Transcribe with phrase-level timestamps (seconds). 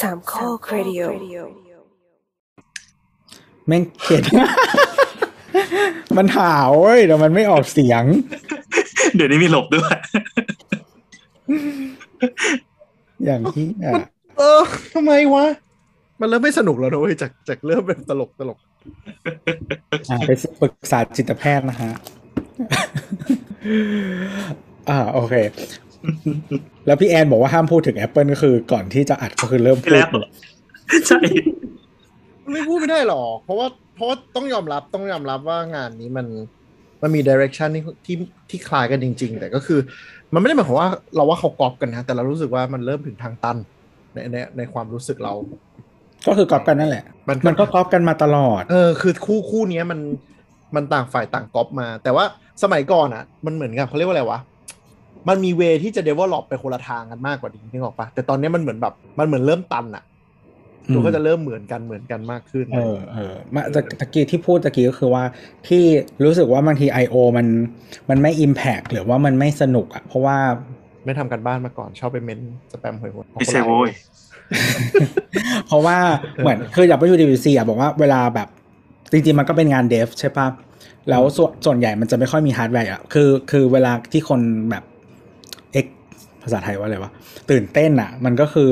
[0.00, 1.02] สามข้อครดิโอ
[3.66, 4.24] แม่งเขียน
[6.16, 8.04] มันหาวเว้ยแต่มันไม่ออกเสียง
[9.14, 9.94] เดี๋ยวนี้มีหลบด้วย
[13.24, 13.94] อย่างที่อะ
[14.38, 14.62] เออ
[14.94, 15.44] ทำไมวะ
[16.20, 18.58] มันเริ่มไม่สนุกแล้วนะเว้ยจากจากเริ่มเป็นตลกตลก
[20.10, 21.92] อะไปปรึกษาจิตแพทย์นะฮะ
[24.90, 25.34] อ่าโอเค
[26.86, 30.10] แล้วพี่แอนบอกว่าห้ามพูดถึง Apple ก็คือก่อนที่จะอัดก็คือเริ่มไปพูดแล้ว
[31.08, 31.18] ใช่
[32.52, 36.26] ไม่พูดไม่ได้หรอกเพราะว่าเพราะว่าต้องยอมรับต้องยอมรับว่างานนี้มัน
[37.02, 38.16] มันมีดิเรกชันที่ที่
[38.50, 39.78] ที่คล้ายกันจริง ๆ แต่ก็คือ
[40.34, 43.56] มันไม่ได้หมายความว่าเราว่าเขากอบกันนะ แต่เรารู้สึกว่ามันเริ่มถึงทางตัน
[44.14, 45.34] ในในในความรู้สึกเรา
[46.26, 50.00] ก็คือกอบกันนั่นแหละ มันมันก็กอบกันมาตลอด เออ คือคู่คู่เนี้ยมัน
[50.76, 52.24] มันต่างฝ่ายต่างก๊อปมา แต่ว่า
[52.62, 54.38] สมัยก่อนอะ มันเหมือนกับเขาเรียกว่าอะไรวะ
[55.28, 60.04] มันมีเวที่จะ develop ไปคนละทางกันมากกว่านี้นึกออกปะแต่ตอนเนี้ยมันเหมือนแบบมันเหมือนเริ่มตันอะ
[60.88, 65.24] อืมตัวก็จะเริ่มเหมือนกันเหมือนกันมากขึ้น เออเออมาตะตะกี้ที่พูดตะกี้ก็คือว่า
[65.68, 65.84] ที่
[66.24, 67.14] รู้สึกว่าบางที I.O.
[67.36, 67.46] มัน
[68.10, 70.38] มันไม่ Impact หรือว่ามันไม่สนุกอะเพราะว่า
[71.04, 72.40] ไม่ทำกันบ้านมาก่อนชอบไปเม้น
[72.72, 73.90] สแปมหวยหวนไม่ใช่โว้ย
[75.66, 75.98] เพราะว่า
[76.38, 78.48] เหมือนคืออย่าง WWDC อะบอกว่าเวลาแบบ
[79.12, 80.46] จริงๆมันก็เป็นงาน dev ใช่ปะ
[81.10, 87.10] แล้วส่วนส่วนใหญ่มันจะไม่ค่อยมีฮาร์ดแวร์อะคือ คือเวลาที่คนแบบเอ็กภาษาไทยว่าอะไรวะ
[87.50, 88.70] ตื่นเต้นอะ มันก็คือ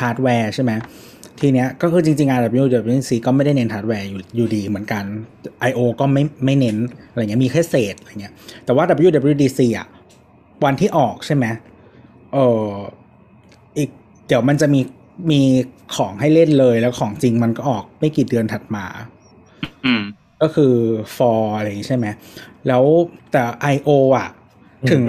[0.00, 0.72] ฮาร์ดแวร์ใช่ไหม
[1.40, 5.04] ทีเนี้ยก็คือจริงๆงาน WWDC ก็ไม่ได้เน้นฮาร์ดแวร์อยู่อยู่ดีเหมือนกัน
[5.70, 6.76] I/O ก็ไม่ไม่เน้น
[7.10, 8.32] อะไรเงี้ยมีแค่เศษอะไรเงี้ย
[8.64, 9.86] แต่ว่า WWDC อะ
[10.64, 11.46] วันที่ออกใช่ไหม
[12.32, 12.70] เออ
[13.78, 13.90] อีก
[14.26, 14.80] เดี๋ยวมันจะมี
[15.30, 15.40] มี
[15.96, 18.84] ของให้เล่นเลยแล้วของจริงมันก็ออกไม่กี่เดือนถัดมา
[19.84, 20.02] อืม
[20.42, 20.74] ก็คือ
[21.16, 22.06] for อะไรอย่างงี้ใช่ไหม
[22.68, 22.84] แล้ว
[23.32, 23.42] แต่
[23.74, 23.90] I.O.
[24.18, 24.28] อะ
[24.90, 25.02] ถึง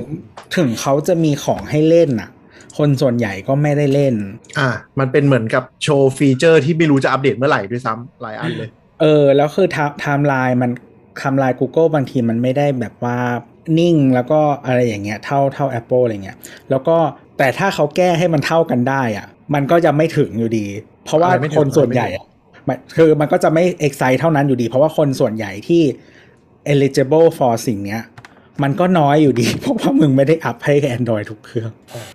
[0.55, 2.29] ถึงเขาจะมีของให้เล่นอะ
[2.77, 4.15] คนส่วนใหญ่ก็ไม่ได้เล่น
[4.59, 8.69] อ่า มันเป็นเหมือนกับโชว์ฟีเจอร์ที่ไม่รู้จะอัปเดตเมื่อไหร่ด้วยซ้ำหลายอันเลย
[9.01, 10.71] เออ แล้วคือไทม์ไลน์มัน
[11.17, 13.19] ไทม์ไลน์ Google บางทีมันไม่ได้แบบว่า
[13.79, 16.37] นิ่งแล้วก็อะไรอย่างเงี้ยเท่าเท่า Apple อะไรเงี้ย
[16.69, 16.97] แล้วก็
[17.37, 20.65] แต่ถ้าเขาแก้ให้มันเท่ากันได้อะ มันก็จะไม่ถึงอยู่ดี
[21.05, 22.25] เพราะว่าอะไรไม่ถึงคนส่วนใหญ่อะ
[22.67, 25.83] มันคือมันก็จะไม่ excite เท่านั้นอยู่ดี เพราะว่าคนส่วนใหญ่ที่
[26.71, 28.01] eligible for สิ่งเนี้ย
[28.63, 31.71] มันก็น้อยอยู่ดี เพราะว่ามึงไม่ได้อัพให้ Android ทุกเครื่อง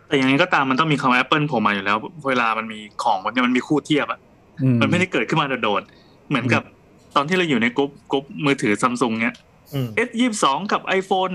[0.09, 1.97] แต่อย่างนี้ก็ตามมันต้องมีคำว่า Apple โผล่มาอยู่แล้ว
[2.29, 4.21] เวลามันมีของมันเนี่ยมันมีคู่เทียบอะ
[4.63, 6.63] อืมันไม่ได้เกิดขึ้นมาโดดๆเหมือนกับ
[7.17, 9.35] ตอนที่เราอยู่ในกรุ๊ปกรุ๊ปมือถือซัมซุงเนี้ย
[9.75, 11.35] อืม S ยี่สองกับ iPhone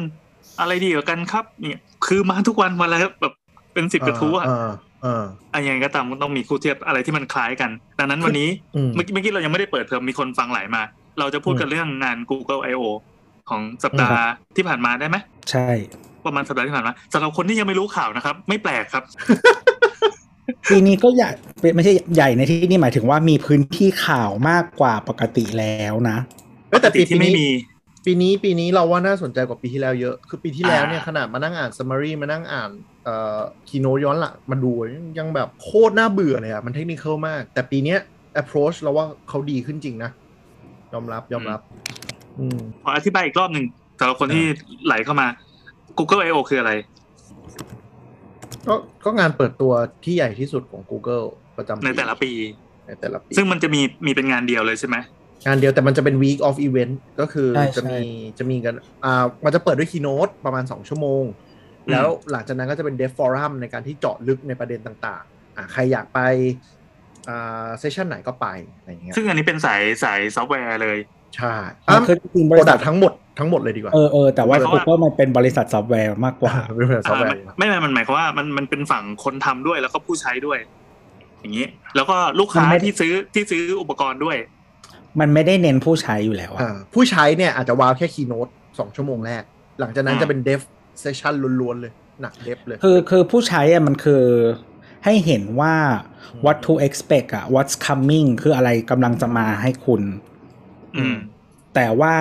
[0.60, 3.34] อะไรดีกว่ากันครับ เนี่ย คือมาทุกวันวันละแบบ
[3.74, 4.72] เป็นสิบกระทู้อะอ่า
[5.06, 10.82] อ่าอะไรยังไงก็ตามมันต้องมีคู่เทียบอะไรที่มันคล้ายกัน ดังนั้นวันนี้อืมเมื่อกี้เมื่อกี้เรายังไม่ได้เปิดเทอมมีคนฟังหลายมา
[11.20, 12.84] เราจะพูดกันเรื่องงาน Google I/O
[13.50, 14.22] ของสัปดาห์
[14.56, 15.18] ที่ผ่านมาได้ไหม
[15.52, 15.70] ใช่
[16.26, 19.04] ประมาณสัปดาห์ที่ผ่านมาสำหรับคนที่ยังไม่รู้ข่าวนะครับ ไม่แปลกครับ
[20.70, 21.30] ปีนี้ก็ใหญ่
[21.76, 26.18] ไม่ใช่ใหญ่ในที่นี่หมายถึงว่ามีพื้นที่ข่าวมากกว่าปกติแล้วนะ
[26.70, 27.50] เอ้ยแต่ปีที่ไม่นี้มี
[28.06, 32.70] ปีนี้ปีนี้เราว่าน่าสนใจกว่าปีที่แล้วเยอะคือปีที่แล้วเนี่ยอ่าขนาดมานั่งอ่าน summary มานั่งอ่าน
[33.04, 34.72] เอ่อคีโนย้อนหลังมาดู
[35.18, 38.00] ยังแบบโคตรน่าเบื่อเลยอะมันเทคนิคมาก แต่ปีเนี้ย
[38.42, 40.12] approach เราว่าเขาดีขึ้นจริงนะ
[40.94, 41.95] ยอมรับยอมรับอืม
[42.84, 43.66] ขออธิบายอีกรอบหนึ่ง
[44.00, 44.46] สำหรับคนที่
[44.86, 45.28] ไหลเข้ามา
[45.98, 46.72] Google I/O คืออะไร
[48.68, 48.76] ก็
[49.06, 49.74] ก็งานเปิดตัว
[50.04, 51.26] ที่ใหญ่ที่สุดของ Google
[51.58, 52.32] ประจำในแต่ละปี
[52.88, 54.98] ในแต่ละปี ซึ่งมันจะมีมีเป็นงานเดียวเลยใช่ไหม
[55.46, 58.74] งานเดียวแต่มันจะเป็น week of event ก็คือใช่จะมีใช่จะมีกัน
[59.04, 61.24] อ่ามันจะเปิดด้วย keynote ประมาณ 2 ชั่วโมง
[61.92, 66.20] แล้วหลังจากนั้นก็จะเป็น dev forum ในการที่เจาะลึกในประเด็นต่างๆอ่าใครอยากไป
[67.30, 68.48] อ่า session ไหนก็ไป
[68.78, 70.98] อะไรอย่างเงี้ยซึ่งอันนี้เป็นสายสายซอฟต์แวร์เลย
[71.36, 71.54] ใช่
[71.88, 80.60] อะคือจริงๆบโปรริษัดัทกทั้งหมดทั้งหมดเลยดีกว่าเออเออแต่ว่าหมายความว่า Google มันเป็นบริษัทซอฟต์แวร์มากกว่าเป็นบริษัทซอฟต์แวร์อ่าไม่ไม่ไม่มันหมายความว่ามันมันเป็นฝั่งคนทำด้วยแล้วก็ผู้ใช้ด้วย
[81.42, 81.66] อย่างนี้
[81.96, 84.38] แล้วก็ลูกค้ามันไม่ที่ซื้อที่ซื้ออุปกรณ์ด้วย
[85.20, 89.44] มันไม่ได้เน้นผู้ใช้อยู่แล้วอะอ่าผู้ใช้เนี่ยอาจจะว้าวแค่ keynote สองชั่วโมงแรก
[89.80, 90.62] หลังจากนั้นอ่าจะเป็น dev
[91.04, 94.24] session ล้วนๆเลยหนัก dev เลยคือคือผู้ใช้อะมันคือ
[95.06, 95.74] ให้เห็นว่า
[96.46, 100.35] what to expect อะ what's coming คืออะไรกำลังจะมาให้คุณอืม
[101.76, 102.14] แต่ว่า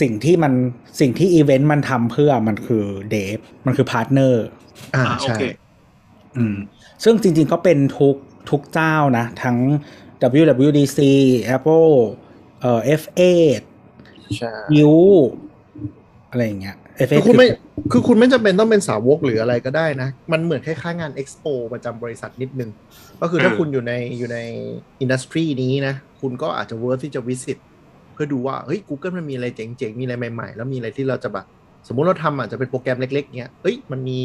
[0.00, 0.52] สิ่งที่มัน
[1.00, 4.44] สิ่งที่อีเวนต์มันทำเพื่อมันคือ dev มันคือ partner
[4.94, 5.42] อ่าอ่าโอใช่เค
[6.36, 6.56] อืม
[7.04, 8.16] ซึ่งจริงๆก็เป็นทุก
[8.50, 9.56] ทุกเจ้านะ ทั้ง
[10.40, 10.98] WWDC
[11.56, 11.92] Apple
[12.60, 13.60] เอ่อ F8
[14.36, 14.52] ใช่
[14.90, 14.94] U
[16.30, 16.76] อะไรอย่างเงี้ย
[17.12, 17.46] คื F8 อคุณไม่
[17.92, 22.70] คือคุณไม่จำเป็นต้องเป็นสาวกหรืออะไรก็ได้นะ มันเหมือนคล้ายๆงานเอ็กซ์โปประจำบริษัทนิดนึง
[23.20, 24.38] ก็คือถ้าเออคุณอยู่ในอยู่ใน
[25.00, 31.46] industry นี้นะ คุณก็อาจจะ worth ที่จะ visit เพื่อดูว่าเฮ้ย Google มันมีอะไรเจ๋งๆ มีอะไรใหม่ๆ แล้วมีอะไรที่เราจะแบบ
[31.88, 34.18] สมมุติเราทำอาจจะเป็นโปรแกรมเล็กๆเนี้ยเอ้ยมันมี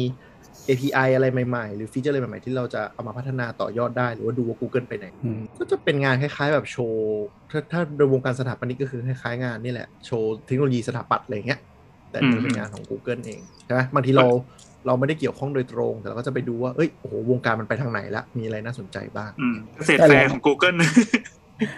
[0.68, 11.60] API อะไรใหม่ๆ หรือฟีเจอร์อะไรใหม่ๆ ที่เราจะเอามาพัฒนาต่อยอดได้ หรือว่าดูว่า Google ไปไหนอืมก็จะเป็นงานคล้ายๆ แบบโชว์ ถ้าถ้าโดยวงการสถาปนิกก็คือคล้ายๆงานนี่แหละ โชว์เทคโนโลยีสถาปัตย์อะไรเงี้ย
[12.10, 14.26] แต่นี่เป็นงานของ Google เองใช่ไหมบางทีเรา
[14.86, 20.76] เราไม่ได้เกี่ยวข้องโดยตรง แต่เราก็จะไปดูว่า เอ้ย โอ้โห วงการมันไปทางไหนละ มีอะไรน่าสนใจบ้างอืมเกษตรแฟร์ของ Google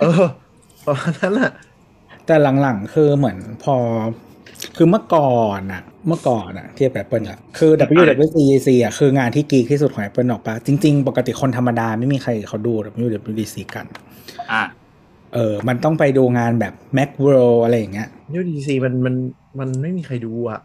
[0.01, 0.25] เออ
[0.87, 1.53] ประมาณนั้นแหละ
[2.31, 3.77] แต่หลังๆ คือเหมือนพอ
[4.77, 12.73] คือเมื่อก่อนอะเมื่อก่อนอะเทียบกับ Apple อะคือ WWDC อะคืองานที่กีกที่สุดของ Apple ออกปะจริง ๆ ปกติคนธรรมดาไม่มีใครเขาดู
[13.05, 13.87] WWDC กัน
[14.53, 14.63] อ่า
[15.35, 19.15] เออ มันต้องไปดูงานแบบ Macworld อะไรอย่างเงี้ยยูดีซีมันมัน
[19.59, 20.61] มันไม่มีใครดูอะ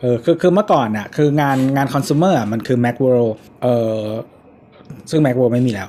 [0.00, 3.66] เออคือคือเมื่อก่อนอะคืองานงานคอน sumer อะมันคือ Macworld เอ
[3.98, 4.00] อ
[5.10, 5.88] ซึ่ง Macworld ไม่มีแล้ว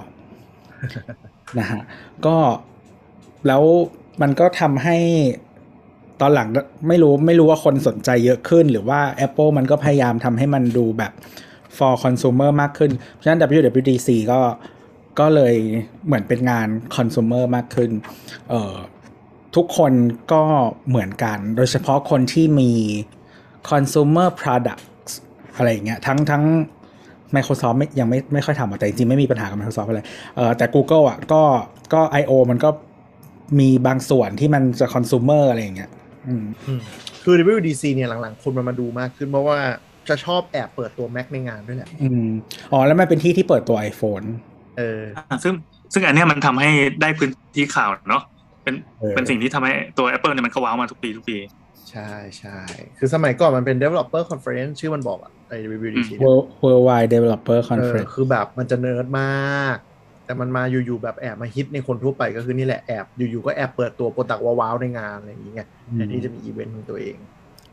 [1.59, 1.81] นะฮะ
[2.25, 2.35] ก็
[3.47, 3.63] แล้ว
[4.21, 4.98] มันก็ทำให้
[6.21, 6.48] ตอนหลัง
[6.88, 11.12] ไม่รู้ไม่รู้ว่าคนสนใจเยอะขึ้น หรือว่า Apple มันก็พยายามทำให้มันดูแบบ
[11.77, 14.39] for consumer มากขึ้น เพราะฉะนั้น WWDC ก็
[15.19, 15.56] ก็เลย
[16.06, 17.92] เหมือนเป็นงาน consumer มากขึ้น
[18.50, 18.75] เอ่อ
[19.56, 19.94] ทุกคน
[20.33, 20.44] ก็
[20.89, 22.71] เหมือนกัน โดยเฉพาะคนที่มี
[23.69, 25.13] consumer products
[25.56, 26.44] อะไรอย่างเงี้ยทั้งทั้ง
[27.36, 30.01] Microsoft ไม่ยังไม่ไม่ค่อยทำแต่จริงๆ ไม่มีปัญหากับ Microsoft อะไร
[30.36, 31.42] เออแต่ Google อะก็
[31.94, 32.31] ก็ I.O.
[32.51, 32.69] มันก็
[33.59, 35.91] มีบางส่วนที่มันจะ consumer อะไรอย่างเงี้ย
[36.27, 36.81] อืมอืม
[37.23, 39.59] คือ WWDC เนี่ยหลังๆ คนมันมาดูมากขึ้นเพราะว่า
[40.09, 42.27] จะชอบแอบเปิดตัว Mac ในงานด้วยแหละอืม
[42.71, 44.25] อ๋อ แล้วมันเป็นที่ที่เปิดตัว iPhone
[44.77, 45.53] เอออ่าซึ่ง
[45.94, 46.69] ซึ่งอันเนี้ยมันทำให้
[47.01, 48.23] ได้พื้นที่ข่าวเนาะ
[48.63, 51.38] เป็นเออเป็นสิ่งที่ทำให้ตัว Apple เนี่ยมันก็ว้าวมาทุกปีทุกปี
[51.91, 52.59] ใช่ใช่
[52.97, 59.77] คือสมัยก่อนมันเป็น developer conference ชื่อมันบอกอะไอ้ WWDC เนี่ย World Worldwide Developer เออ Conference คือแบบมันจะเนิร์ดมาก
[60.25, 67.16] แต่มันมาอยู่ๆแบบแอบมาฮิตในคนทั่วไปก็คือนี่แหละแอบอยู่ๆก็แอบเปิดตัว product ว้าวๆในงานอะไรอย่างเงี้ยแทนที่จะมีอีเวนต์ของตัวเอง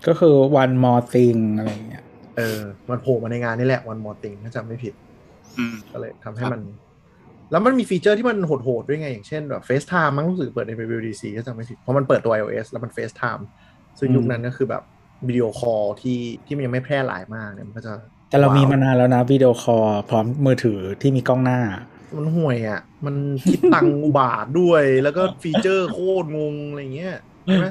[0.06, 2.04] ก็คือ one more thing อะไรอย่างเงี้ย
[2.36, 2.60] เออ
[2.90, 4.94] มันโผล่มาในงานนี่แหละ one more thing ถ้าจำไม่ผิด
[5.58, 6.62] อืมก็เลยทำให้ครับมัน
[7.50, 13.42] แล้วมันมีฟีเจอร์ที่มันโหดๆด้วยไง อย่างเช่นแบบ FaceTime มั้งรู้สึกเปิดใน WWDC ก็จำไม่ผิดเพราะมันเปิดตัว iOS แล้วมัน FaceTime
[13.98, 14.82] ซึ่งอืมยุคนั้นก็คือแบบ
[15.28, 17.92] วิดีโอคอลที่ที่มันยังไม่แพร่หลายมากเนี่ยมันก็จะ
[18.30, 21.60] แต่เรามีว้วมานานแล้วนะวิดีโอคอลพร้อมมือถือที่มีกล้องหน้า
[22.16, 23.14] มันห่วยอะ มัน
[23.48, 27.66] คิดตังค์อุบาทว์ด้วย แล้วก็ฟีเจอร์โคตรงงอะไรเงี้ยใช่ไหม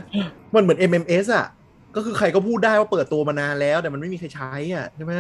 [0.56, 1.47] มันเหมือน MMS อะ
[1.95, 5.13] ก็คือใครก็พูดได้ว่าเปิดตัวมานานแล้ว แต่มันไม่มีใครใช้อะใช่ไหม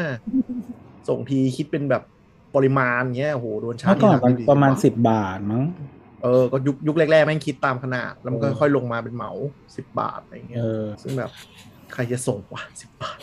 [1.09, 2.03] ส่งทีคิดเป็นแบบ
[2.55, 5.63] ปริมาณเงี้ยโอ้โหโดนชาร์จเมื่จอก่อนมันทีประมาณบทสิบบาทมั้ง
[6.23, 9.31] เออ ก็ยุคยุคแรกๆแม่งคิดตามขนาด แล้วมันก็เออค่อยลงมาเป็นเหมา
[9.75, 11.31] สิบบาทอะไรเงี้เอยอซึ่งแบบ
[11.93, 13.19] ใครจะส่งวะสิบบาท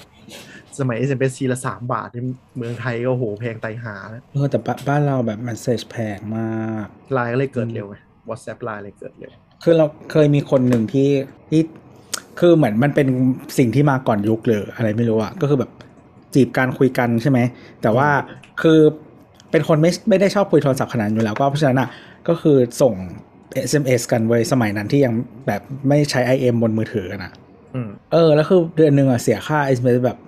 [0.78, 2.18] สมัย SMS ทีละสามบาทใน
[2.56, 6.48] เมืองไทยก็โหแพงไตหาแล้วเออแต่บ้านบ้านเราแบบมันเซจแพงมา
[6.84, 7.96] กไลน์ก็เลยเกิดเร็วไง
[8.28, 9.30] WhatsApp ไลน์เลยเกิดเร็ว
[9.64, 11.08] คือเราเคยมีคนหนึ่งที่
[11.50, 11.62] ที่
[12.40, 13.08] คือเหมือนมันเป็น
[13.58, 15.70] สิ่งที่มาก่อนยุคหรืออะไรไม่รู้อะก็คือแบบ
[16.34, 17.38] จีบการคุยกันใช่ไหม
[17.82, 18.08] แต่ว่า
[18.62, 18.80] คือ
[19.50, 21.88] เป็นคนไม่ไม่ได้ชอบคุยโทรศัพท์ขนาดนั้นอยู่แล้ว ก็เพราะฉะนั้นอะ
[22.28, 22.94] ก็คือส่ง
[23.70, 25.14] SMS กันเว้ยสมัยนั้นที่ยัง
[25.46, 27.45] แบบไม่ใช้ IM บนมือถือกันอะอืม
[28.12, 30.18] เออ แล้วคือเดือนหนึ่งอะเสียค่า SMS แบบ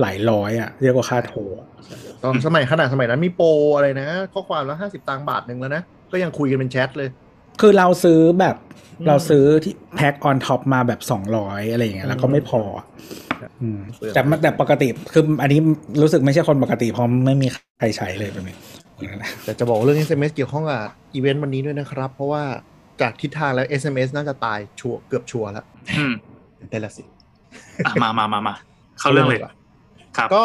[0.00, 1.66] หลายร้อยอะเรียกว่าค่าโทรอะ
[2.22, 5.82] ตอนสมัยขนาดสมัยนั้นมีโปรอะไรนะ ข้อความละห้าสิบตังค์บาทหนึ่งแล้วนะ
[6.12, 7.08] ก็ยังคุยกันเป็นแชทเลย
[7.60, 8.56] คือเราซื้อแบบ
[9.00, 12.86] อืมเราซื้อที่แพ็ค on top มาแบบสองร้อยอะไรอย่างเงี้ยแล้วก็ไม่พออะ
[13.62, 15.60] อืมเปลืองแต่มันแต่ปกติคืออันนี้
[16.02, 18.56] รู้สึกไม่ใช่คนปกติเพราะไม่มีใครใช้เลยแบบนี้
[19.44, 20.82] แต่จะบอกเรื่อง SMS เกี่ยวข้องกับ
[21.14, 22.42] อีเวนต์วันนี้ด้วยนะครับ เพราะว่า
[23.00, 25.64] จากทิศทางแล้ว SMS น่าจะตายชัวร์เกือบชัวร์แล้ว
[26.60, 27.02] อืมแต่ละสิ
[27.86, 28.54] อะมามามามา
[28.98, 29.54] เข้าเรื่องเลยดีกว่า
[30.16, 30.44] ครับก็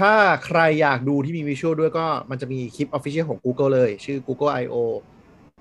[0.00, 0.12] ถ้า
[0.46, 4.76] ใครอยากดูที่มีวิชวลด้วยก็มันจะมีคลิป Official ของ Google เลย ชื่อ Google I/O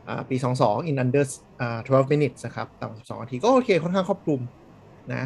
[0.08, 1.26] อ่าปี 22 in under
[1.62, 4.42] อ่า12 minutes นะครับต่ำ12นาทีก็โอเคค่อนข้างครอบคลุม
[5.14, 5.24] นะ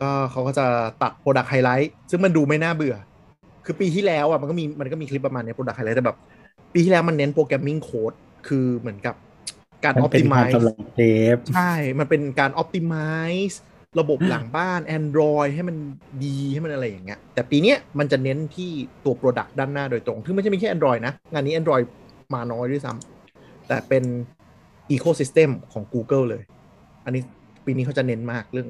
[0.00, 0.66] ก็เขาก็จะ
[1.02, 2.96] ตัด Product Highlight ซึ่งมันดูไม่น่าเบื่อ
[3.64, 6.18] คือปีที่แล้วอะมันก็มีมันก็มีคลิปประมาณเนี้ย Product Highlight แต่แบบ
[6.72, 8.12] ปีที่แล้วมันเน้นโปรแกรมมิ่งโค้ด
[8.48, 9.14] คือเหมือนกับ
[9.84, 11.02] การมันเป็นการ optimize สำหรับเด
[11.34, 13.56] ฟใช่ มันเป็นการ optimize
[14.00, 15.76] ระบบหลังบ้าน Android ให้มัน
[16.24, 18.70] ดีให้มันอะไรอย่างเงี้ย แต่ปีเนี้ยมันจะเน้นที่
[19.04, 21.84] ตัว Product ด้านหน้าโดยตรงซึ่งไม่ใช่มีแค่ Android นะ งานนี้ Android
[22.34, 24.04] มาน้อยด้วยซ้ำแต่เป็น
[24.94, 26.42] Ecosystem ของ Google เลย
[27.04, 27.22] อันนี้
[27.64, 28.68] ปีนี้เขาจะเน้นมากเรื่อง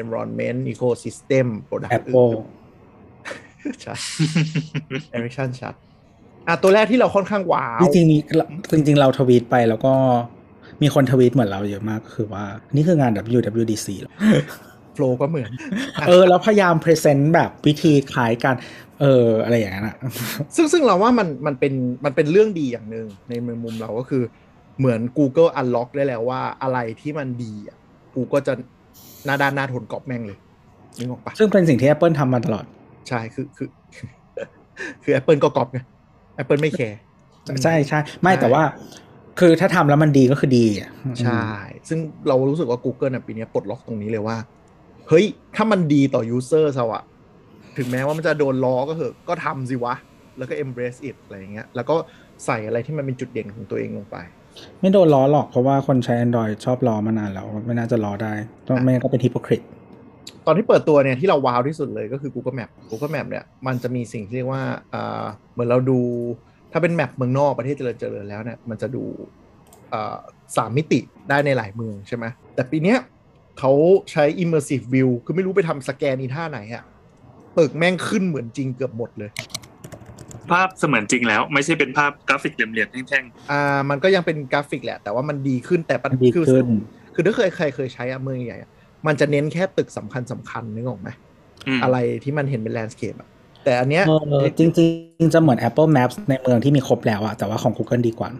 [0.00, 2.28] environment ecosystem product Apple
[3.82, 3.94] ใช่
[5.12, 5.74] direction ชัด
[6.48, 8.16] อะตัวแรกที่เราค่อนข้างว้าว จริงๆมี
[8.76, 9.92] จริง ๆ เราทวีตไปแล้วก็
[10.82, 12.44] มีคนทวีตเหมือนเราเยอะมากก็คือว่า
[12.76, 14.12] นี่คืองาน WWDC เหรอ
[14.94, 15.50] flow ก็เหมือน
[16.08, 18.54] เออ แล้วพยายามพรีเซนต์แบบวิธีขายกัน
[19.00, 19.96] เออ อะไรอย่างนั้นอะ
[20.56, 21.72] ซึ่งซึ่งเราว่ามันมันเป็น
[22.04, 23.32] มันเป็นเรื่องดีอย่างหนึ่งใน
[23.62, 24.22] มุมเราก็คือ
[24.78, 27.76] เหมือน Google Unlock ได้แล้วว่าอะไรที่มันดีอะ
[28.14, 28.52] กูก็จะ
[29.24, 30.38] หน้าด้านหน้าทนกรอบแม่งเลย
[30.98, 32.64] นึกออกปะซึ่งเป็นสิ่งที่ Apple ทำมาตลอด
[33.08, 33.68] ใช่คือคือ
[35.02, 35.78] คือ Apple ก็ก๊อปไง
[36.42, 36.98] Apple ไม่แคร์
[37.62, 38.62] ใช่ใช่ไม่ใช่แต่ว่า
[39.40, 40.90] คือถ้าทำแล้วมันดีก็คือดีอะ
[41.22, 41.44] ใช่
[41.88, 44.36] ซึ่งเรารู้สึกว่า Google อะปีนี้ปลดล็อกตรงนี้เลยว่า
[45.08, 45.24] เฮ้ย
[45.56, 47.02] ถ้ามันดีต่อ user เราอะ
[47.76, 49.94] ถึงแม้ว่ามันจะโดนล้อก็เถอะก็ทำสิวะ
[50.38, 51.96] แล้วก็ embrace it อะไรอย่างเงี้ย แล้วก็
[52.46, 54.16] ใส่อะไรที่มันเป็นจุดเด่นของตัวเองลงไป
[54.80, 58.32] ไม่โดนล้อหรอกเพราะว่าคนใช้ Android ชอบล้อมานานแล้ว ไม่น่าจะล้อได้
[58.68, 59.62] ต้องไม่งั้นก็เป็นฮิปโปคริต
[60.46, 64.62] ตอนที่เปิดตัวเนี่ยที่เราว้าวที่สุดเลยก็คือ Google Map Google Map เนี่ยมันจะมีสิ่งที่เรียกว่า
[64.94, 66.00] อ่าเหมือนเราดู
[66.72, 69.04] ถ้าเป็นแมปเมืองนอกประเทศเจริญเจริญแล้วเนี่ยมันจะดู
[69.92, 70.16] อ่า
[70.56, 72.24] สามมิติได้ในหลายเมืองใช่ไหม
[72.54, 72.98] แต่ปีเนี้ย
[73.58, 73.72] เขา
[74.12, 76.84] ใช้ immersive view คือไม่รู้ไปทำสแกนอีท่าไหนอะ
[77.58, 79.30] ตึกแม่งขึ้นเหมือนจริงเกือบหมดเลย
[80.50, 86.68] ภาพเสมือนจริงแล้วไม่ใช่เป็นภาพกราฟิกเหลี่ยมๆแท่งอ่า มันก็ยังเป็นกราฟิกแหละ แต่ว่ามันดีขึ้นแต่ปัญดีคือขึ้น
[87.14, 88.70] คือถ้าเคยใครเคยใช้อะเมืองใหญ่อะ
[89.06, 93.29] มันจะเน้นแค่ตึกสำคัญสำคัญนึกออกไหมๆอืมอะไรที่มันเห็นเป็น landscape อะ
[93.64, 94.84] แต่อันเนี้ยเออจริ
[95.24, 98.30] งๆจะเหมือน Apple Maps ในเมืองที่มีครบแล้วอะแต่ว่าของ Google ดีกว่า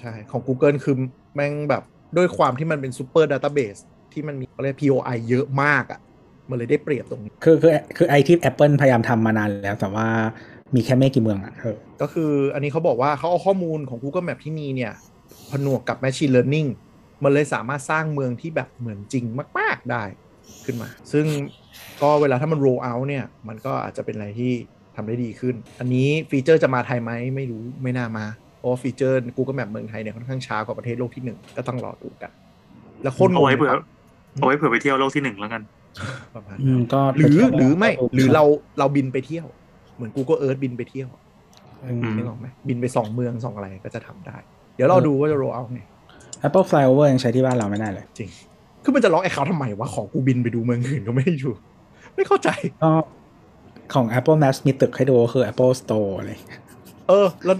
[0.00, 0.96] ใช่ ของ Google คือ
[1.34, 1.82] แม่งแบบ
[2.16, 3.76] ด้วยความที่มันเป็น super database
[4.12, 6.00] ที่มันมีเขาเรียก POI เยอะมากอะ่ะ
[6.48, 10.06] มันเลยได้เปรียบตรงนี้ คือคือคือไอ้ที่ Apple พยายามทำมานานแล้ว แต่ว่า
[10.74, 14.92] มีแค่ไม่กี่เมืองอะเออก็คืออันนี้เขาบอกว่าเขาเอาข้อมูลของ Google Map ที่มีเนี่ย
[15.50, 16.68] ผนวกกับ Machine Learning
[17.24, 19.24] มันเลยสามารถสร้างเมืองที่แบบเหมือนจริง
[19.58, 20.04] มาก ๆได้
[20.66, 21.26] ขึ้นมา ซึ่ง
[22.02, 24.52] ก็เวลาถ้ามัน roll out เนี่ย มันก็อาจจะเป็นอะไรที่
[24.96, 28.26] ทำได้ดีขึ้น อันนี้ฟีเจอร์จะมาไทยไหมไม่รู้ไม่น่ามา
[28.58, 32.30] เพราะว่าฟีเจอร์ Google Map เมืองไทยเนี่ยค่อนข้างช้ากว่าประเทศโลกที่หนึ่งก็ต้องรอดูกัน
[33.02, 33.72] แล้วโคนเอาไว้เผื่อ
[34.36, 35.62] เอาไว้เผื่อไปเที่ยวโลกที่หนึ่งแล้วกัน
[36.34, 38.44] ประมาณอืมก็หรือปเที่ยวหรือไม่ก็หรือเรา
[38.78, 39.46] เราบินไปเที่ยว
[39.96, 41.08] เหมือน Google Earth บินไปเที่ยว
[41.84, 44.36] อืมอืมนึกออกไหมบินไปสองเมืองสองอะไรก็จะทำได้
[44.74, 45.80] เดี๋ยวเราดูว่าจะ roll out ไง
[46.46, 48.30] Apple Flyover ยังใช้ที่บ้านเราไม่ได้เลย จริง
[48.84, 51.54] คือมันจะล็อกไอ้เขาทำไมวะ ของกูบินไปดูเมืองอื่นก็ไม่ได้อยู่
[52.14, 52.48] ไม่เข้าใจ
[52.82, 52.92] ก็
[53.94, 56.62] ของ Apple Maps มีตึกให้ดูก็คือ Apple Store อะไรอย่างเงี้ย
[57.08, 57.56] เออ แล้ว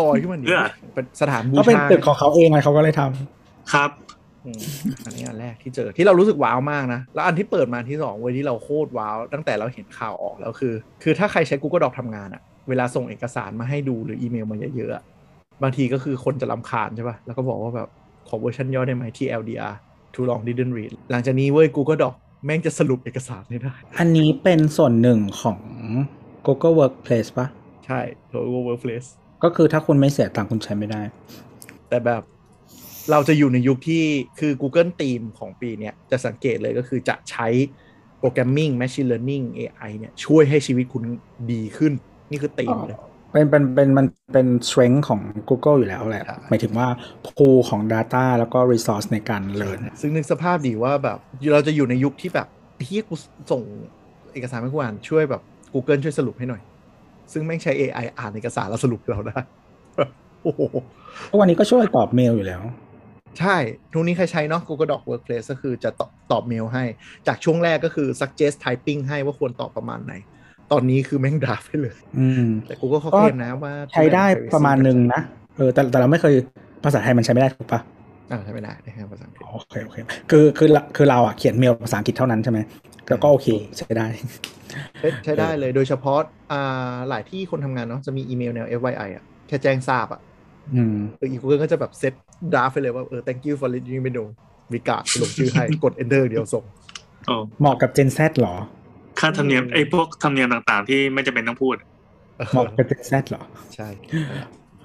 [0.00, 3.90] ลอยขึ้นมาหนีเออเป็นสถานบูก็เป็นชาตึกของเขาเองไงเขาก็เลยทำครับ
[4.44, 4.60] อืม
[5.04, 15.02] อันนี้อันแรกที่เจอที่เรารู้สึกว้าวมากนะ แล้วอันที่เปิดมาที่สองเว้ยที่เราโคตรว้าว ตั้งแต่เราเห็นข่าวออกแล้วคือ คือถ้าใครใช้ Google Doc ทำงานอะเวลาส่งเอกสารมาให้ดูหรืออีเมลมาเยอะๆอะ
[15.62, 17.88] บางทีก็คือคนจะรำคาญใช่ป่ะแล้วก็บอกว่าแบบ
[18.28, 19.74] ขอเวอร์ชันย่อได้ไหม TLDR
[20.14, 22.14] too long didn't read หลังจากนี้เว้ย Google Doc
[22.44, 25.58] แม่งจะสรุปเอกสารให้ได้ อันนี้เป็นส่วนหนึ่งของ
[26.46, 27.46] Google Workplace ปะ
[27.86, 28.00] ใช่
[28.32, 29.08] Google Workplace
[29.44, 31.02] ก็คือถ้าคุณไม่เสียตังค์คุณใช้ไม่ได้
[31.88, 32.22] แต่แบบ
[33.10, 34.04] เราจะอยู่ในยุคที่
[34.38, 37.48] คือ Google Team ของปีเนี้ยจะสังเกตเลยก็คือจะใช้
[38.18, 41.04] โปรแกรมมิ่ง Machine Learning AI เนี่ยช่วยให้ชีวิตคุณ
[41.52, 41.92] ดีขึ้น
[42.30, 42.98] นี่คือตีมเลย
[43.32, 46.88] เป็นเป็นเป็นมันเป็น strength ของ Google อยู่แล้วแหละใช่หมายถึงว่า
[47.26, 51.18] pool ของ Data แล้วก็ resource ในการเรียนซึ่งนึกสภาพดีว่าแบบ
[51.52, 52.48] เราจะอยู่ในยุคที่แบบ
[52.84, 53.16] เฮียกู
[53.50, 53.62] ส่ง
[54.32, 55.42] เอกสารให้กูอ่านช่วยแบบ
[55.74, 56.62] Google ช่วยสรุปให้หน่อย
[57.32, 59.38] ซึ่งแม่งใช้ AI อ่านเอกสารแล้วสรุปให้เราได้
[60.42, 60.60] โอ้โห
[61.30, 62.62] ทุกวันนี้ก็ช่วยตอบเมลอยู่แล้ว
[63.40, 63.56] ใช่
[63.92, 66.84] ทุกนี้ใครใช้เนาะ Google Doc Workplace ก็คือจะตอบตอบเมลให้
[67.26, 70.12] จากช่วงแรกก็คือ suggest typing ให้ว่าควรตอบประมาณไหน
[70.72, 74.24] ตอนนี้คือแม่งดราฟให้เลย อืม แต่ Google เขาก็เคลมนะว่า ใช้ได้
[74.54, 75.20] ประมาณหนึ่งนะ
[75.56, 76.34] เออ แต่แต่เราไม่เคย
[76.84, 77.80] ภาษาไทยมันใช้ไม่ได้ถูกปะ
[78.30, 79.96] อ่าใช้ไม่ได้นะครับภาษาอังกฤษโอเคโอเค
[80.30, 82.58] คือคือคือเราอะเขียนเมลภาษาอังกฤษเท่านั้นใช่ไหม
[83.08, 83.48] แล้วก็โอเค
[83.78, 84.06] ใช้ได้
[84.98, 86.18] ใช้ใช้ได้เลยโดยเฉพาะ
[86.52, 90.20] อ่าหลายที่คนทำงานเนาะจะมีอีเมลแนว FYI อะแค่แจ้งทราบอะ
[90.74, 92.14] อืมเอออี Google ก็จะแบบเซต
[92.52, 94.28] ดราฟไปเลยว่าเออ thank you for letting me know
[94.72, 96.64] มีการดลงชื่อให้กด enter เดียวส่ง
[97.26, 98.54] โอ้เหมาะกับ Gen Z เหรอ
[99.22, 101.76] ค่าธรรมเนียมไอ้พวกธรรมเนียมต่างๆ ที่ไม่จำเป็นต้องพูด
[102.50, 103.42] เหมาะกับ Gen Z เหรอ
[103.74, 103.88] ใช่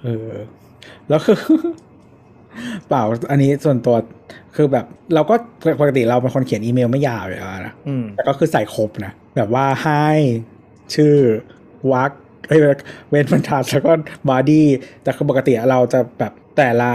[0.02, 0.32] เออ
[1.08, 1.36] แล้วคือ
[2.88, 3.96] เปล่า อันนี้ส่วนตัว
[4.56, 5.34] คือแบบ เราก็
[5.80, 10.06] ปกติเราเป็นคนเขียนอีเมลไม่ยาวอยู่แล้วนะอืมแต่ก็คือใส่ครบนะ แบบว่าให้
[10.94, 11.14] ชื่อ
[11.92, 12.10] วัก
[12.48, 12.60] เอ้ย
[13.10, 13.92] เว้นบรรทัดแล้วก็
[14.28, 14.66] บอดี้
[15.02, 16.90] แต่คือปกติเราจะแบบแต่ละ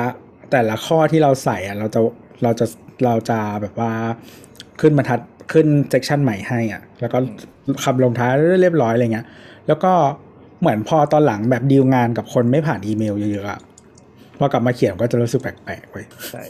[0.51, 2.00] แต่ละข้อที่เราใส่อะเราจะ
[2.43, 2.65] เราจะ
[3.05, 3.91] เราจะแบบว่า
[4.81, 5.19] ขึ้นบรรทัด
[5.51, 7.17] ขึ้น section ใหม่ให้อะ แล้วก็
[7.83, 8.31] คำลงท้าย
[8.62, 9.25] เรียบร้อยอะไรเงี้ย
[9.67, 9.91] แล้วก็
[10.59, 13.59] เหมือนพอตอนหลังแบบดีลงานกับคนไม่ผ่านอีเมลเยอะๆอะ
[14.39, 16.43] พอกลับมาเขียนก็จะรู้สึกแปลกๆเว้ยใช่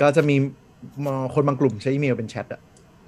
[0.00, 2.60] ก็จะมีคนบางกลุ่มใช้อีเมลเป็นแชทอะ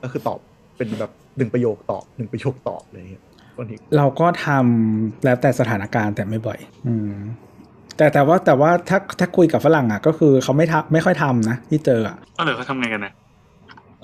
[0.03, 0.39] ก็คือตอบ
[0.77, 3.23] เป็นแบบหนึ่งประโยคตอบหนึ่งประโยคตอบอะไรอย่างเงี้ย
[3.59, 7.15] บางทีเราก็ทำแล้วแต่สถานการณ์แต่ไม่บ่อย อืม
[7.97, 13.13] แต่แต่ว่าแต่ว่าถ้าถ้าคุยกับฝรั่งอะ ก็คือเขาไม่ทำไม่ค่อยทำนะที่เจออะก็เลยเขาทำไงกันนะ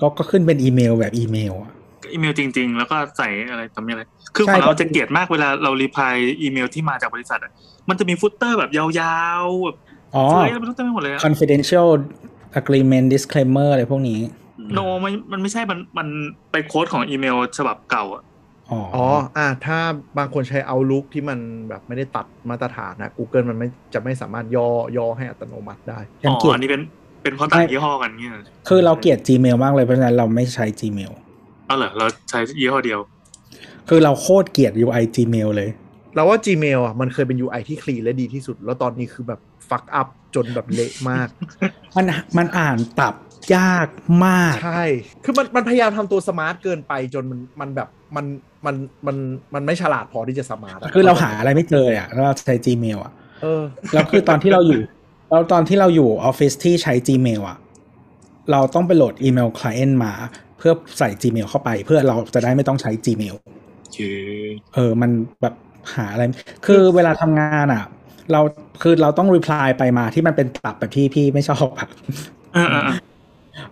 [0.01, 1.71] ก็ก็ขึ้นเป็นอีเมลแบบอีเมลอะ
[2.13, 4.03] อีเมลจริง ๆ แล้วก็ใส่อะไรทำอะไร
[4.35, 7.51] คือใช่ของก็เราจะเกลียดมากเวลาเรา reply อีเมลที่มาจากบริษัทอะ
[7.89, 8.85] มันจะมี footer แบบยา
[9.43, 9.77] วๆแบบ
[10.15, 11.89] อ๋อเฟ้ยอะไรไม่รู้เต็มไปหมดเลยอะ confidential
[12.59, 14.19] agreement disclaimer อะไรพวกนี้
[14.73, 16.07] no มันมันไม่ใช่มันมัน
[16.51, 18.23] ไป quote ของอีเมลฉบับเก่าอะ
[18.71, 19.05] อ๋ออ๋อ
[19.37, 19.77] อ่าถ้า
[20.17, 21.39] บางคนใช้ Outlook ที่มัน
[21.69, 26.81] แบบไม่ได้ตัดมาตรฐานนะ Google มันไม่จะไม่สามารถย่อย่อให้อัตโนมัติได้ฉันอ๋อเกลียดอันนี้เป็น
[27.23, 28.33] เป็นเพราะต่างยี่ห้อกันเงี้ย
[28.69, 31.11] คือเราเกลียด Gmail มากเลยเพราะฉะนั้นเราไม่ใช้ Gmail
[31.67, 32.99] เอาเหรอเราใช้ยี่ห้อเดียว
[33.89, 35.69] คือเราโคตรเกลียด UI Gmail เลย
[36.15, 41.27] เราว่า Gmail อะมันเคยเป็น UI ที่คลีนและดีที่สุด แล้วตอนนี้คือแบบ fuck up จนแบบเละมาก
[41.95, 42.05] มัน
[42.37, 43.15] มันอ่านตับ
[43.55, 43.87] ยาก
[44.25, 44.83] มาก ใช่
[45.23, 48.25] คือมันมันพยายามทำตัว smart เกินไปจนมันมันแบบมัน
[48.65, 48.75] มัน
[49.07, 49.17] มัน
[49.53, 53.11] มันไม่ฉลาดพอที่จะ smart อะคือเราหาอะไรไม่เจออะแล้วเราใช้ Gmail อะ
[53.41, 53.63] เออ
[53.93, 54.81] แล้วคือตอนที่เราอยู่
[55.31, 57.57] แล้วตอนที่เราอยู่ออฟฟิศที่ใช้ Gmail อะ
[58.51, 60.13] เราต้องไปโหลดอีเมล client มา
[60.57, 63.35] เพื่อใส่ Gmail เข้าไป เพื่อเราจะได้ไม่ต้องใช้ Gmail
[63.95, 64.19] คือ
[64.73, 65.11] เออ มัน
[65.41, 65.55] แบบ
[65.95, 66.23] หาอะไร
[66.65, 67.83] คือเวลาทำงานอะ
[68.31, 68.41] เรา
[68.81, 71.87] คือเราต้อง reply ไปมาที่มันเป็นตับแบบที่พี่ไม่ชอบอะ
[72.53, 72.99] เออเออเออ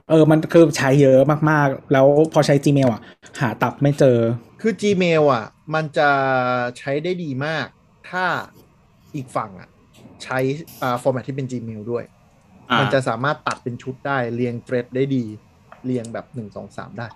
[0.09, 3.01] เออ มันคือใช้เยอะมากๆ แล้วพอใช้ Gmail อะ
[3.39, 4.17] หาตับไม่เจอ
[4.61, 6.09] คือ Gmail อะ มันจะ
[6.77, 7.65] ใช้ได้ดีมาก
[8.09, 8.25] ถ้า
[9.15, 9.69] อีกฝั่งอะ
[10.23, 10.39] ใช้
[10.81, 12.03] อ่า format ที่เป็น Gmail ด้วย
[12.71, 15.23] อ่ามันจะสามารถตัดเป็นชุดได้เรียง thread ได้ดี
[15.85, 17.07] เรียงแบบ1 2 3ได้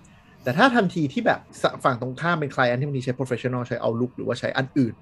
[0.44, 1.40] แต่ถ้าทันทีที่แบบ
[1.84, 4.94] ฝั่งตรงข้ามเป็น client ที่บางทีใช้ professional ใช้ Outlook หรือว่าใช้อันอื่น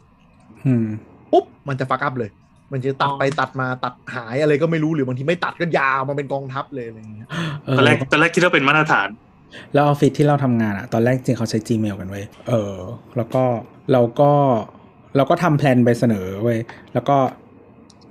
[0.65, 0.87] อืม
[1.31, 2.29] ปุ๊บ มันจะ fuck up เลย
[2.71, 7.27] มันจะตัดไปตัดมาตัดหายอะไรก็ไม่รู้หรือบางทีไม่ตัดก็ยาวมาเป็นกองทัพเลยอะไรอย่างเงี้ย
[7.65, 9.09] เออตอนแรกตอนแรกคิดว่าเป็นมาตรฐาน
[9.73, 12.75] แล้วออฟฟิศที่เราทำงานอะตอนแรกจริงเขาใช้ Gmail กันเว้ย เออ
[13.17, 13.43] แล้วก็
[13.91, 14.31] เราก็
[15.15, 16.59] เราก็ทำแพลนไปเสนอเว้ย
[16.93, 17.17] แล้วก็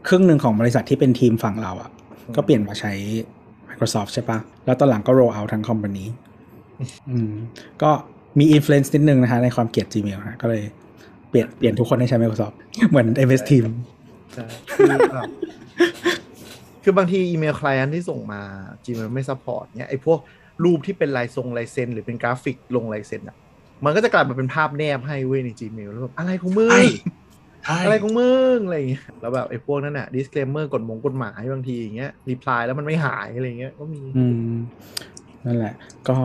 [0.08, 1.90] ครึ่งหนึ่งของบริษัทที่เป็นทีมฝั่งเราอะ
[2.36, 2.92] ก็เปลี่ยนมาใช้
[3.68, 6.04] Microsoft ใช่ปะแล้วตอนหลังก็ roll out ทั้งคอมพานี
[7.10, 7.32] อืม
[7.82, 7.90] ก็
[8.38, 10.62] มี influence นิดนึงนะคะในความเกลียด Gmail นะก็เลย
[11.28, 12.54] เปลี่ยนเปลี่ยนทุกคนให้ใช้ Microsoft
[12.90, 13.64] เหมือน MS Team
[14.34, 15.28] ใช่คือแบบ
[16.84, 18.40] คือบางทีอีเมล client ที่ส่งมา
[18.84, 20.18] Gmail ไม่ support เนี่ยไอ้พวก
[20.64, 23.36] รูปที่เป็นลายทรงลายเซ็นหรือเป็นกราฟิกลงลายเซ็นอะ
[23.84, 27.29] มันก็จะกลายมาเป็นภาพแนบให้เว้ยใน Gmail แล้วแบบอะไรของมึงใช่ใช่
[27.84, 34.54] อะไรของมึงอะไรอย่างเงี้ยแล้วแบบไอ้พวกนั้นอะ disclaimer กฎมงกฎหมายบางทีอย่างเงี้ย reply แล้วมันไม่หายอะไรอย่างเงี้ยก็มีอืม
[35.44, 35.74] นั่นแหละ
[36.08, 36.16] ก็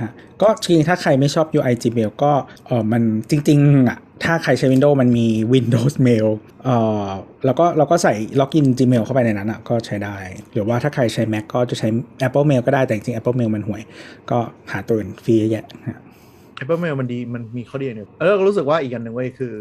[0.00, 0.10] ฮะ
[0.42, 2.32] ก็จริงๆถ้าใครไม่ชอบ UI Gmail ก็
[2.66, 6.26] เออมันจริงๆอะถ้าใครใช้ Windows มันมี Windows Mail
[6.64, 7.06] เอ่อ
[7.46, 10.16] แล้วก็เราก็ใส่ล็อกอิน Gmail เข้าไปในนั้นอะก็ใช้ได้
[10.52, 11.88] หรือว่าถ้าใครใช้ Mac ก็จะใช้
[12.26, 13.82] Apple Mail ก็ได้แต่จริงๆ Apple Mail มันห่วย
[14.30, 14.38] ก็
[14.72, 15.64] หาตัวอื่นฟรีเยอะแยะ
[16.62, 19.54] ฮะ Apple Mail มันดีมันมีข้อดีอย่างหนึงแล้วเราก็รู้สึกว่าอีกอันหนึ่งเว้ยคือ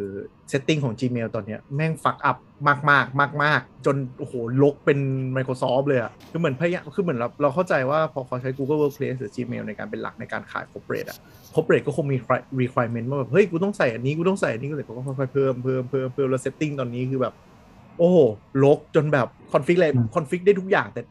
[0.51, 2.37] setting ของ Gmail ตอนเนี้ยแม่ง fuck up
[2.67, 4.99] มากมากมากมากๆจนโอ้โหลกเป็น
[5.35, 11.17] Microsoft เลยอะคือเหมือนพยายามคือเหมือนเราเราเข้าใจว่าพอเขาใช้ Google Workplace หรือ Gmail ในการเป็นหลักในการขาย corporate อะ
[11.53, 12.17] corporate ก็คงมี
[12.61, 17.33] requirement ว่าแบบเฮ้ยกูต้องใส่อันนี้กูต้องใส่อันนี้ก็เลยก็ค่อยๆเพิ่มเพิ่มเพิ่มเพิ่มแล้ว setting ตอนนี้คือแบบ
[17.99, 18.17] โอ้โห
[18.63, 21.01] ลกจนแบบ config อะไร config ได้ทุกอย่างแต่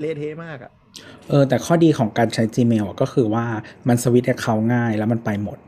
[0.00, 0.72] เละเทะมากอะ
[1.28, 3.44] เออแต่ข้อดีของการใช้ Gmail อะก็คือว่า
[3.88, 5.58] มันสวิตช์ account ง่ายแล้วมันไปหมด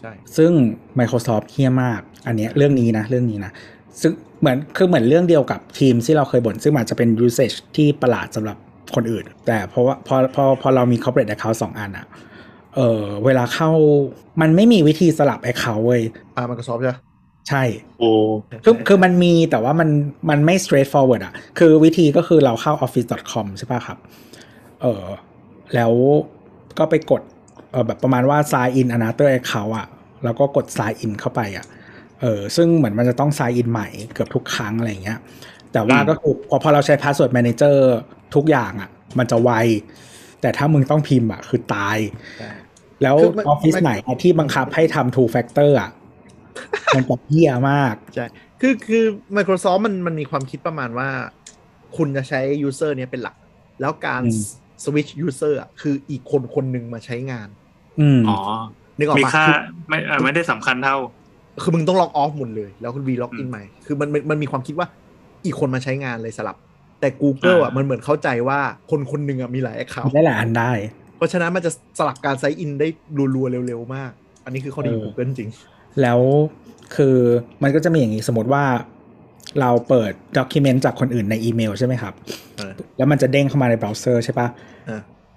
[0.00, 0.52] ใช่ ซึ่ง
[0.98, 3.52] Microsoft เฮี้ยมาก อันเนี้ยเรื่องนี้นะเรื่องนี้นะ
[4.00, 8.56] ซึ่งเหมือนคือเหมือนเรื่องเดียวกับทีมที่เราเคยบ่นซึ่งอาจจะเป็น usage ที่ประหลาดสำหรับ
[8.94, 12.06] คนอื่น แต่เพราะว่าพอพอพอเรามี corporate account สองอันอะ
[12.76, 13.70] เออเวลาเข้า
[14.40, 16.02] มันไม่มีวิธีสลับ account เว้ย
[16.36, 16.98] อ่า Microsoft ใช่ปะ
[17.48, 17.62] ใช่
[17.98, 18.10] โอ้
[18.64, 19.88] คือคือมันมีแต่ว่ามัน
[20.30, 23.98] มันไม่ straightforward อะคือวิธีก็คือเราเข้า office.com ใช่ป่ะครับ
[24.82, 25.06] เออ
[25.74, 25.92] แล้ว
[26.78, 27.22] ก็ไปกด
[27.72, 29.88] เออแบบประมาณว่า sign in another account อะ
[30.24, 31.66] แล้วก็กด sign in เข้าไปอะ
[32.20, 35.18] เออซึ่งเหมือนมันจะต้อง sign in ใหม่เกือบทุกครั้งอะไรอย่างเงี้ย
[35.72, 37.76] แต่ว่าก็คือพอพอเราใช้ password manager
[38.34, 39.50] ทุกอย่างอะมันจะไว
[40.40, 41.98] แต่ถ้ามึงต้องพิมพ์อะคือตาย
[42.38, 42.50] ใช่
[43.02, 45.90] แล้วคือมันออฟฟิศมันไหนอะที่บังคับให้ทำ two factor อะ
[46.94, 48.26] มันจะเหี้ยมากใช่
[48.60, 49.04] คือคือ
[49.36, 51.08] Microsoft มันมันมีความคิดประมาณว่า
[51.96, 53.36] คุณจะใช้ user เนี้ยเป็นหลัก
[53.80, 54.22] แล้วการ
[54.84, 57.48] อืม switch user อะคืออีกคนคนหนึ่งมาใช้งาน
[58.00, 58.38] อืมอ๋อ
[58.98, 60.96] นึกออกมีปะค่าคือไม่เอ่อไม่ได้สำคัญเท่า
[61.62, 64.86] คือมึงต้อง log off หมดเลย แล้วคุณ v ล็อกอินอืมใหม่ คือมันมันมันมีความคิดว่า
[65.44, 66.56] อีกคนมาใช้งานเลยสลับ
[67.00, 70.72] แต่ Google อะอ่ามันมันเหมือนเข้าใจว่าคนคนหนึ่งอะมีหลาย account ได้หลายอันได้
[71.16, 72.88] เพราะฉะนั้นมันจะสลับการ sign in ได้
[73.34, 74.12] รัวๆเร็วๆมาก
[74.44, 75.50] อันนี้คือข้อดีของเออ Google จริง
[76.02, 76.20] แล้ว
[76.96, 77.16] คือ
[77.62, 78.64] มันก็จะมีอย่างนี้สมมติว่า
[79.60, 82.14] เราเปิด document จากคนอื่นในอีเมลใช่ไหมครับ
[82.56, 84.71] เออแล้วมันจะเด้งเข้ามาในเบราว์เซอร์ใช่ปะอ่า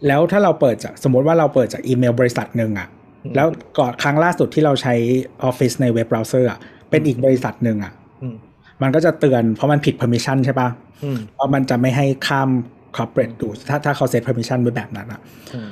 [0.07, 2.87] แล้วถ้าเราเปิดจากสมมติว่าเราเปิดจากอีเมลบริษัทหนึ่งอะ
[3.23, 4.93] อืมแล้วก่อนครั้งล่าสุดที่เราใช้
[5.49, 8.35] Office ในเว็บเบราว์เซอร์อะเป็นอีกบริษัทหนึ่งอะอืม
[8.81, 10.69] มันก็จะเตือนเพราะมันผิด permission ใช่ปะ
[11.03, 12.49] อืมเพราะมันจะไม่ให้ข้าม
[12.95, 15.21] corporate ดูถ้าถ้าเขาเซต permission ไว้แบบนั้นอะ
[15.53, 15.69] อืม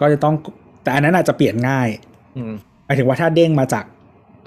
[0.00, 0.34] ก็จะต้อง
[0.82, 1.88] แต่อันนั้นอาจจะเปลี่ยนง่าย
[2.36, 2.52] อืม
[2.84, 3.84] หมายถึงว่าถ้าเด้งมาจาก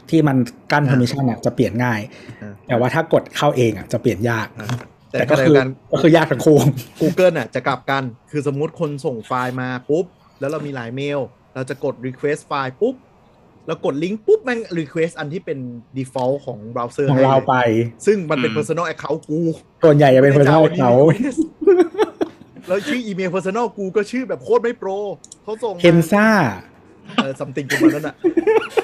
[0.10, 0.38] ที่มัน
[0.72, 2.00] กั้นอ่า permission อะจะเปลี่ยนง่าย
[2.42, 4.68] อ่าแต่ว่าถ้ากดเข้าเองอะจะเปลี่ยนยากอ่า
[5.18, 6.58] แต่แต่ก็ก็คือการก็คือยากทั้งคู่
[7.02, 10.06] Google น่ะจะกลับกัน คือสมมุติคนส่งไฟล์มาปุ๊บ
[10.40, 11.20] แล้วเรามีหลายเมล
[11.56, 12.96] เราจะกด request ไฟล์ปุ๊บ
[13.68, 15.60] แล้วกดลิงก์ปุ๊บแม่ง request อันที่เป็น
[15.98, 17.56] default ของเบราว์เซอร์ของเราไป
[18.06, 19.40] ซึ่งมันเป็นอืม personal account กู
[19.84, 20.92] ส่วนใหญ่จะเป็นคนเท่าเขา
[22.68, 24.90] แล้วชื่ออีเมล personal กูก็ชื่อแบบโคตรไม่โปร
[25.44, 26.28] เขาส่งมาเคนซ่า
[27.16, 28.16] เออ something ประมาณนั้นอะ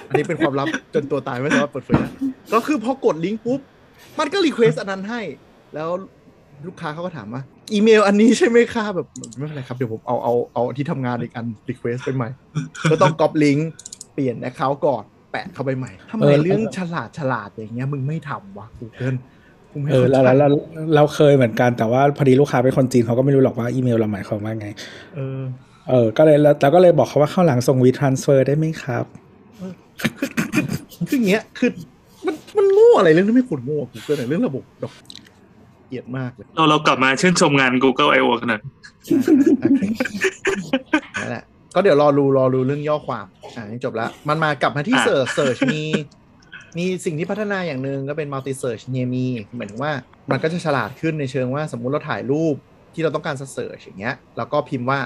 [0.07, 2.09] อันนี้เป็นความลับจนตัวตายไม่สามารถเปิดเผยได้
[2.53, 3.59] ก็คือพอกดลิงก์ปุ๊บ
[4.19, 5.21] มันก็ request อันนั้นให้
[5.75, 5.89] แล้ว
[6.67, 7.41] ลูกค้าเขาก็ถามว่า
[7.73, 12.30] อีเมลอันนี้ใช่ไหมคะแบบไม่เป็นไรครับ เดี๋ยวผมเอาเอาเอาที่ทำงานอีกอัน request ไปใหม่
[12.91, 13.69] ก็ต้องก๊อปลิงก์
[14.13, 19.17] เปลี่ยน account ก่อนแปะเข้าไปใหม่ทำไมเออเรื่องฉลาดฉลาดอย่างเงี้ยมึงไม่ทำวะ Google
[19.71, 20.60] กูไม่เออเข้าแล้วใจแล้วเรา
[20.95, 24.67] เราเคยเหมือนกันแต่ว่าพอดีลูกค้าเป็นคนจีนเขาก็ไม่รู้หรอกว่าอีเมลเราหมายความว่าไง
[25.15, 25.41] เออ
[25.89, 29.06] เออ ก็เลยแล้วเราก็เลยบอกเขาว่าเข้าหลังส่ง WeTransfer ได้ไหมครับ
[31.08, 31.69] คืออย่างเงี้ยคือ
[32.26, 34.91] มันมันโง่อะไรเรื่องที่ไม่ควรโง่กูเกินเรื่องระบบแบบ
[35.22, 38.62] เกลียดมากเลยเราเรากลับมาชื่นชมงาน Google I/O กันหน่อย
[41.19, 41.43] นั่นแหละ
[41.75, 43.25] ก็เดี๋ยวรอรูรอรูเรื่องย่อความ
[43.56, 45.84] อ่านี่จบแล้วมันมากลับมาที่อะเสิร์ชเสิร์ชมี
[46.77, 49.25] มีสิ่งที่พัฒนาอย่างหนึ่งก็เป็น multi search เนี่ยมี
[49.58, 49.91] หมายถึงว่า
[50.32, 52.56] มันก็จะฉลาดขึ้นในเชิงว่าสมมุติเราถ่ายรูป
[52.93, 54.99] ที่เราต้องการจะเสิร์ชอย่างเงี้ยแล้วก็พิมพ์ว่า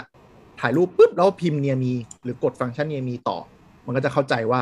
[0.61, 3.37] ถ่ายรูปปุ๊บแล้วพิมพ์เนี่ยมี หรือกดฟังก์ชัน near me ต่อ
[3.85, 4.61] มันก็จะเข้าใจว่า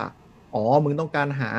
[0.54, 1.52] อ๋อ มึงต้องการหา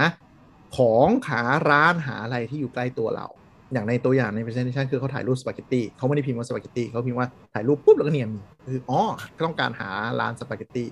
[0.76, 3.26] ของหาร้านหาอะไรที่อยู่ใกล้ตัวเรา
[3.72, 8.40] อย่างในตัวอย่างใน presentation คือเขาถ่ายรูปสปาเกตตี้เขาไม่ได้พิมพ์ว่าสปาเกตตี้เขาพิมพ์ว่าถ่ายรูปปุ๊บแล้วก็ near me
[8.72, 9.00] คืออ๋อ
[9.36, 9.88] ก็ต้องการหา
[10.20, 10.88] ร้านสปาเกตตี้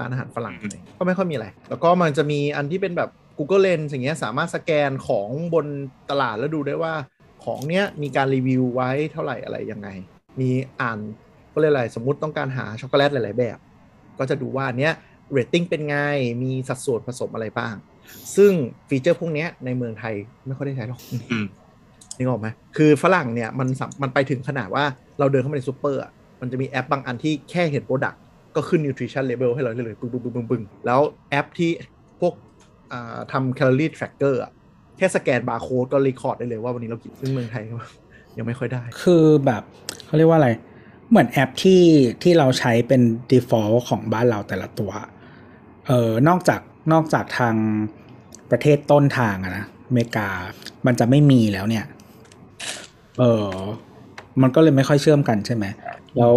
[0.00, 5.66] ร้านอาหารฝรั่งอะไรก็ไม่ค่อยมีอะไรแล้วก็มันจะมีอันที่เป็นแบบ Google Lens อย่างเงี้ยสามารถสแกนของบน
[6.10, 6.94] ตลาดแล้วดูได้ว่า
[7.44, 9.88] ของเนี้ยมีการรีวิวไว้เท่าไหร่อะไรยังไง
[10.40, 10.98] มีอ่าน
[11.52, 13.58] ก็เรียกอะไรสมมุติต้องการหาช็อกโกแลตหลาย ๆ แบบ
[14.18, 14.92] ก็จะดูว่าอันเนี้ย
[15.32, 15.96] เรตติ้งเป็นไง
[16.42, 17.74] มีสัดส่วนผสมอะไรบ้าง
[18.36, 18.52] ซึ่ง
[18.88, 20.14] ฟีเจอร์พวกเนี้ยในเมืองไทย
[20.46, 21.00] ไม่ค่อยได้ใช้หรอก
[21.32, 21.46] อืม
[22.18, 23.68] นึกออกไหมคือฝรั่งเนี่ยมัน
[24.02, 24.84] มันไปถึงขนาดว่า
[25.18, 28.20] เราเดินเข้ามาในซูเปอร์อะมันจะมีแอปบางอันที่แค่เห็น product
[28.56, 31.00] ก็ขึ้น nutrition level ให้เราได้เลยปึ้งปึ้งปึ้งปึ้งปึ้งแล้ว
[31.30, 31.70] แอปที่
[32.20, 32.34] พวก
[32.92, 34.50] อ่าทำ calorie tracker อะ
[34.96, 37.62] แค่สแกนบาร์โค้ดก็ record ได้เลยว่าวันนี้เรากินซึ่งเมืองไทย
[38.36, 39.62] ยังไม่ค่อยได้ คือแบบ
[40.06, 40.50] เขาเรียกว่าอะไร
[41.10, 41.82] เหมือนแอปที่
[42.22, 44.90] ที่เราใช้เป็น default ของบ้านเราแต่ละตัว
[45.86, 46.60] เออนอกจาก
[46.92, 47.54] นอกจากทาง
[48.50, 50.28] ประเทศต้นทางอะนะอเมริกา
[50.86, 51.84] มันจะไม่มีแล้วเนี่ย
[53.18, 53.48] เออ
[54.42, 55.64] มันก็เลยไม่ค่อยเชื่อมกันใช่ไหม
[56.18, 56.36] แล้ว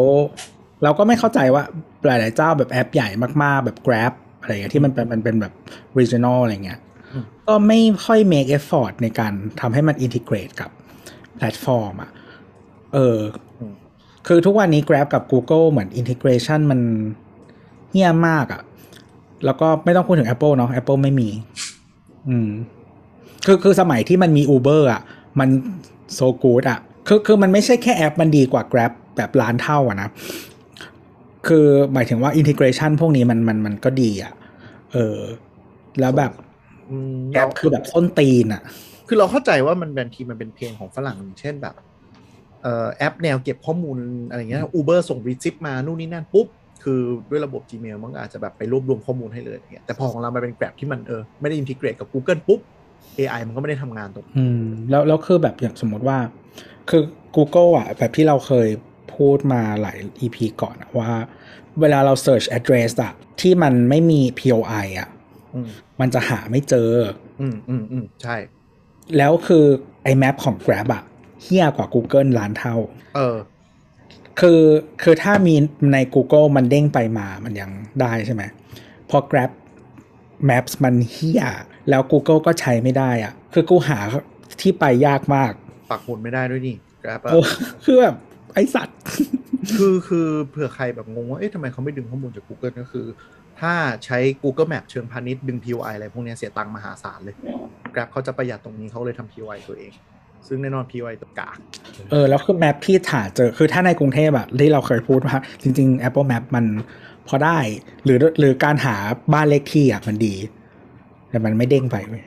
[0.83, 1.63] เราก็ไม่เข้าใจว่า
[2.05, 3.09] หลาย ๆ เจ้าแบบแอปใหญ่
[3.43, 5.53] มาก ๆ แบบ Grab อะไรเงี้ยที่มันเป็นมันเป็นแบบ
[5.99, 6.79] regional อะไรเงี้ย
[7.13, 10.69] อืมก็ไม่ค่อย make effort ในการทำให้มัน integrate กับ
[11.35, 12.11] แพลตฟอร์มอะ
[12.93, 13.17] เออ
[13.71, 13.73] ม
[14.27, 16.79] คือทุกวันนี้ Grab กับ Google เหมือน integration มัน
[17.91, 18.61] เฮี้ยมากอะ่ะ
[19.45, 21.29] แล้วก็ไม่ต้องพูดถึง Apple เนาะ Apple ไม่มี
[22.29, 22.49] อืม
[23.45, 25.01] คือคือสมัยที่มันมี Uber อะ
[25.39, 25.49] มัน
[26.13, 30.09] โซกูดอะคือคือมันไม่ใช่แค่แอปมันดีกว่า Grab แบบล้านเท่าอะนะ
[31.47, 34.33] คือหมายถึงว่า integration พวกนี้มันมันมันก็ดีอะ
[34.93, 35.19] เออ
[35.99, 36.31] แล้วแบบ
[36.89, 38.61] อืมแอปคือแบบส้นตีนอะ
[39.07, 41.75] คือเราเข้าใจว่ามันบางทีมันเป็นเพลงของฝรั่งอย่างเช่นแบบ
[42.61, 43.97] เอ่อแอปแนวเก็บข้อมูล
[44.29, 46.47] อะไรเงี้ยอูเบอร์ส่งรีซิปมานู่นนี่นั่นปุ๊บ
[46.83, 52.59] คือด้วยระบบ Gmail มันก็อาจจะแบบไปรวบรวมข้อมูลให้เลยอย่างเงี้ยแต่พอของเรามันเป็นแกร็บที่มันเออไม่ได้อินทิเกรตกับ Google ปุ๊บ
[53.17, 56.17] AI มันก็ไม่ได้ทำงานตรงอืมแล้วแล้วคือแบบอย่างสมมติว่า
[56.89, 57.03] คือ
[57.35, 58.67] Google อะ แบบที่เราเคย
[59.15, 61.11] พูดมาหลาย EP ก่อนอะว่า
[61.81, 65.09] เวลาเรา search address อะที่มันไม่มี POI อะ
[65.55, 66.91] อืมมันจะหาไม่เจอ
[67.41, 68.35] อืมอืมอืมใช่
[69.17, 69.65] แล้วคือ
[70.03, 71.03] ไอ้ map ของ Grab อะ
[71.43, 72.75] เฮี้ยกว่า Google ล้านเท่า
[73.15, 73.37] เออ
[74.39, 74.61] คือ
[75.03, 75.55] คือถ้ามี
[75.93, 78.43] ใน Google มันเด้งไปมามันยังได้ใช่ไหม
[79.09, 79.51] พอ Grab
[80.49, 81.43] Maps มันเฮี้ย
[81.89, 83.99] แล้ว Google ก็ใช้ไม่ได้อะ คือกูหา
[84.61, 85.51] ที่ไปยากมาก
[85.91, 87.45] ปักหมุดไม่ได้ด้วยนี่ Grab อะเออ
[87.85, 88.15] คือแบบ
[88.53, 88.97] ไอสัตว์
[89.77, 93.05] คือคือเผื่อใครแบบงงว่าเอ๊ะทำไมเขาไม่ดึงข้อมูลจาก Google ก็คือ
[93.59, 93.73] ถ้า
[94.05, 97.35] ใช้ Google Map เชิงพาณิชย์ดึง POI อะไรพวกเนี้ยเสียตังค์มหาศาลเลย
[97.93, 99.91] Grab เขาจะประหยัดตรงนี้เขาเลยทำ POI ตัวเอง
[100.47, 101.57] ซึ่งแน่นอน POI ตัวกาก
[102.11, 106.65] เออ แล้วคือแมปที่หาเจอคือถ้าในกรุงเทพอะที่เราเคยพูดว่า จริง ๆ Apple Map มัน
[107.27, 107.57] พอได้
[108.03, 108.95] หรือหรือการหา
[109.33, 110.35] บ้านเลขที่อะมันดี
[111.29, 112.23] แต่มันไม่เด้งไปเว้ย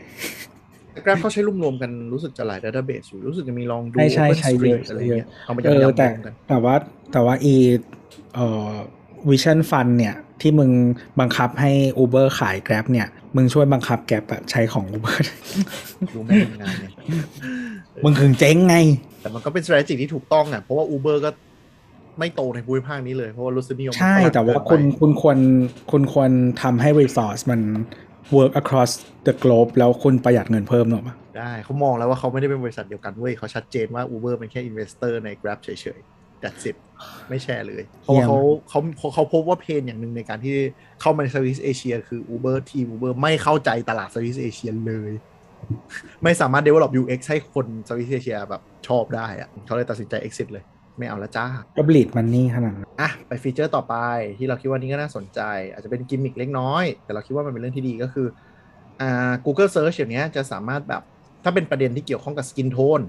[0.92, 6.74] แต่ Grab เขาใช้รวมๆกันรู้สึกจะหลาย database อยู่รู้สึกจะมีลองดูใช่ใช่ Open ใช่เย Street อะอะไรเยเงี้อะยเอามาเออยำๆแต่รวมกันแต่ว่า
[7.12, 7.54] แต่ว่าอี
[8.34, 8.70] เอ่อ
[9.30, 10.70] วิชั่นฟันเนี่ย ที่มึง
[11.20, 11.70] บังคับให้
[12.02, 15.16] Uber ขาย Grab เนี่ย มึงช่วยบังคับ Grab อะใช้ของ Uber
[16.14, 16.92] ดูไม่ทำงานเนี่ย
[18.04, 18.76] มึงถึงเจ๊งไง
[19.22, 21.30] แต่มันก็เป็น strategy ที่ถูกต้องอะเพราะว่า Uber ก็
[22.18, 25.38] ไม่โตในภูมิภาคนี้เลย เพราะว่ารสนิยมมันใช่ฝรั่งแต่ว่าเกินไปคุณคุณควร
[25.90, 26.30] คุณควร
[26.62, 27.60] ทำให้ resource มัน
[28.36, 28.90] work across
[29.26, 36.00] the globe แล้วคุณประหยัดเงินเพิ่มหรอปะได้เขามองแล้วว่าเขาไม่ได้เป็นบริษัทเดียวกันเว้ยเขาชัดเจนว่า Uber เป็นแค่ investor ใน Grab เฉย
[36.42, 36.76] that's it
[37.28, 40.56] ไม่แชร์เลยเพราะว่าเขาเขาเขาเขาพบว่า pain อย่างหนึ่งในการที่
[41.00, 45.12] เข้ามาในสวิสเอเชียคือ Uber ทีม Uber ไม่เข้าใจตลาดสวิสเอเชียเลย
[46.22, 50.64] ไม่สามารถ develop UX ให้คนสวิสเอเชียแบบชอบได้อะเขาเลยตัดสินใจ exit เลย
[50.98, 53.94] ไม่เอาละจ้าก็ bleed money ขนาดนั้นอะไปฟีเจอร์ต่อไป
[54.38, 55.40] ที่เราคิดว่านี้ก็น่าสนใจ
[55.72, 58.26] อาจจะเป็นกิมมิคเล็กน้อย แต่เราคิดว่ามันเป็นเรื่องที่ดีก็คือ
[59.00, 61.02] อ่า Google Search อย่างเนี้ยจะสามารถแบบ
[61.44, 63.04] ถ้าเป็นประเด็นที่เกี่ยวข้องกับ Skin Tone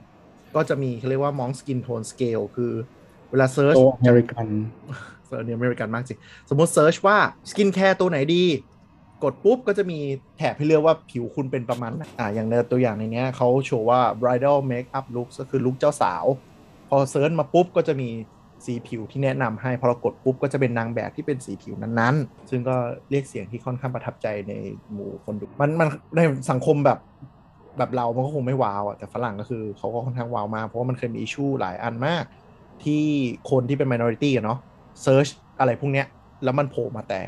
[0.56, 2.72] ก็จะมีเขาเรียกว่า Monk Skin Tone Scale คือ
[3.32, 4.48] เวลา Search โตอเมริกัน
[5.28, 6.19] search เนี่ยอเมริกันมากจริง
[6.50, 7.17] สมมติ search ว่า
[7.50, 8.43] สกินแคร์ตัวไหนดี
[9.24, 10.00] กดปุ๊บก็จะมี
[10.38, 16.53] แถบให้เลือกว่าผิวคุณเป็นประมาณไหนอ่าอย่างในตัวอย่างในเนี้ยเขาโชว์ว่า bridal makeup look ก็คือลุคเจ้าสาวพ
[16.95, 18.10] อ search มาปุ๊บก็จะมี
[18.65, 22.75] สีผิวที่แนะนำให้ พอเรากดปุ๊บก็จะเป็นนางแบบที่เป็นสีผิวนั้นๆ ซึ่งก็
[23.10, 24.53] เรียกเสียงที่ค่อนข้างประทับใจใน
[24.91, 26.19] หมู่คนดูมันมันใน
[26.51, 26.99] สังคมแบบ
[27.77, 32.23] แบบเรามันก็คงไม่ว้าวอะแต่ฝรั่งก็คือเขาก็ค่อนข้างว้าวมากเพราะว่ามันเคยมี issue หลายอันมาก
[32.84, 33.03] ที่
[33.51, 34.60] คนที่เป็น minority อะเนาะ
[35.04, 35.28] search
[35.60, 36.08] อะไรพวกเนี้ย
[36.43, 37.21] แล้วมันโผล่มาแต่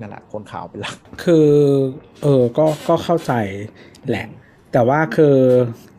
[0.00, 1.50] นั่นแหละคนขาวเป็นหลัก คือ
[2.22, 3.32] เออ ก็ ก็เข้าใจ
[4.08, 4.26] แหละ
[4.72, 5.34] แต่ว่าคือ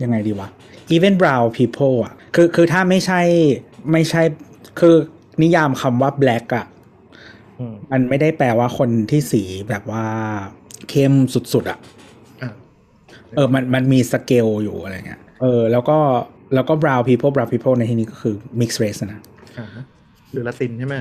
[0.03, 0.49] ยังไงดีวะ
[0.95, 3.21] even brown people อะคือคือถ้าไม่ใช่
[3.91, 4.21] ไม่ใช่
[4.79, 4.95] คือ
[5.41, 6.65] นิยามคำว่า black อะ
[7.60, 10.05] อืมมันไม่ได้แปลว่าคนที่สีแบบว่า
[10.89, 11.13] เข้ม
[11.53, 11.79] สุดๆอะ
[12.41, 12.51] อะ
[13.36, 15.97] เออมันมันมีสเกลอยู่อะไรเงี้ยเออ แล้วก็
[16.53, 19.21] แล้วก็ brown people brown people ในที่นี้ก็คือ mixed race นะ
[19.60, 19.84] อ่าฮะ
[20.32, 20.95] หรือละตินใช่ไหม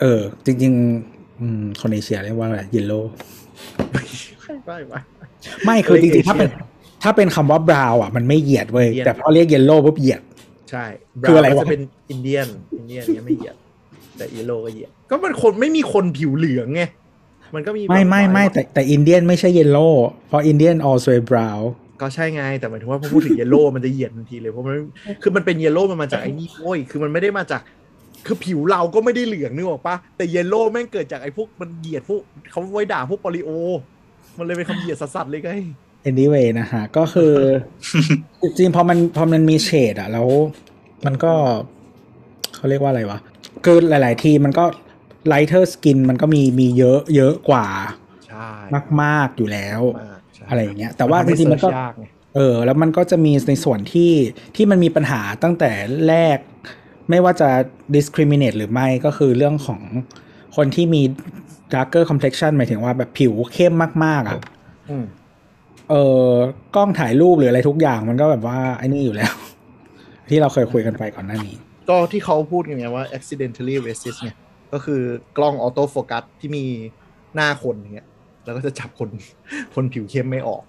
[0.00, 3.04] เออ จริงๆอืมคนเอเชียเรียกว่าอะไร yellow
[3.92, 4.02] ไม่
[4.66, 5.00] ไม่ไม่
[5.64, 6.50] ไม่คือจริงๆเอเชียถ้าเป็น
[7.02, 10.22] ถ้าเป็นคำว่า brown อะมันไม่เหยียดเว้ยเหยียดแต่พอเรียก yellow ปุ๊บเหยียด
[10.70, 10.84] ใช่
[11.28, 12.46] คืออะไรวะก็จะเป็น Indian
[12.76, 13.56] Indian เนี้ยไม่เหยียด
[14.16, 16.82] แต่ yellow ก็เหยียด ก็มันคนไม่มีคนผิวเหลืองไง
[17.54, 19.94] มันก็มีไม่ไม่ไม่แต่แต่ Indian ไม่ใช่ yellow
[20.28, 21.62] เพราะ Indian also brown
[22.00, 24.74] ก็ใช่ไง แต่หมายถึงว่าพอพูดถึง yellow มันจะเหยียดทันทีเลยเพราะมัน
[25.22, 27.60] คือมันเป็น yellow มันมาจากไอ้นี่โว้ยคือมันไม่ได้มาจาก
[28.26, 33.50] คือผิวเราก็ไม่ได้เหลืองนึกออกปะแต่ yellow แม่งเกิดจากไอ้พวกมันเหยียดพวกเขาไว้ด่าพวกปอลิโอ
[34.38, 35.50] มันเลยเป็นคำเหยียดสัสๆเลยไง
[36.10, 37.34] anyway นะฮะ ก็คือ
[38.42, 40.28] จริงๆพอมันพอมันมีเฉดอะแล้ว
[41.06, 41.32] มันก็
[42.56, 43.18] เขาเรียกว่าอะไรวะ
[43.64, 44.64] คือหลาย ๆ ทีมันก็
[45.32, 47.66] lighter skin มันก็มีมีเยอะเยอะกว่า
[48.26, 48.48] ใช่
[49.02, 54.12] มาก ๆ อยู่แล้วมากใช่อะไรอย่างเงี้ย แต่ว่าจทำให้ริงๆมันก็เสิร์ชยากไงเออ แล้วมันก็จะมีในส่วนที่
[54.56, 55.70] ที่มันมีปัญหาตั้งแต่
[56.08, 56.38] แรก
[57.10, 57.48] ไม่ว่าจะ
[57.94, 59.80] discriminate หรือไม่ก็คือเรื่องของ
[60.56, 61.02] คนที่มี
[61.74, 64.40] darker complexion หมายถึงว่าแบบผิวเข้มมาก ๆ อะ
[64.90, 65.04] อืม
[65.90, 65.94] เอ
[66.28, 66.30] อ
[66.76, 69.34] กล้องถ่ายรูปหรืออะไรทุกอย่างมันก็แบบว่าไอ้นี่อยู่แล้ว
[70.28, 71.56] ที่เราเคยคุยกันไปก่อนหน้านี้
[71.88, 74.30] ก็ที่เขาพูดกันไงว่า accidentally racist ไง
[74.72, 75.00] ก็คือ
[75.36, 76.64] กล้อง auto focus ที่มี
[77.34, 78.08] หน้าคนอย่างเงี้ย
[78.44, 79.08] แล้วก็จะจับคน
[79.74, 80.62] คนผิวเข้มไม่ออก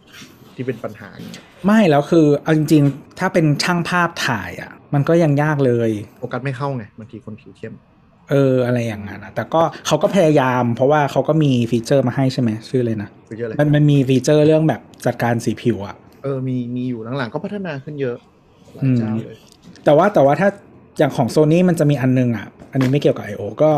[0.55, 7.73] ที่เป็นปัญหาอย่างเงี้ยไม่แล้วคือเอาจริงๆ ถ้าเป็นช่างภาพถ่ายอะ มันก็ยังยากเลยโฟกัสไม่เข้าไงบางทีคนผิวเข้ม
[8.29, 18.17] เอออะไรอย่างนั้นอะแต่ก็เขาก็พยายามเพราะว่าเขาก็มีฟีเจอร์มาให้ใช่ไหมชื่อเลยนะไปเยอะเลยมันมันมีฟีเจอร์เรื่องแบบจัดการสีผิวอะเออมีมีอยู่หลังๆก็พัฒนาขึ้นเยอะ
[18.75, 19.37] หลายเจ้าเลย
[19.85, 20.49] แต่ว่าแต่ว่าถ้า
[20.97, 23.71] อย่างของโซนี่มันจะมีอันนึงอะอันนี้ไม่เกี่ยวกับ I/O ก็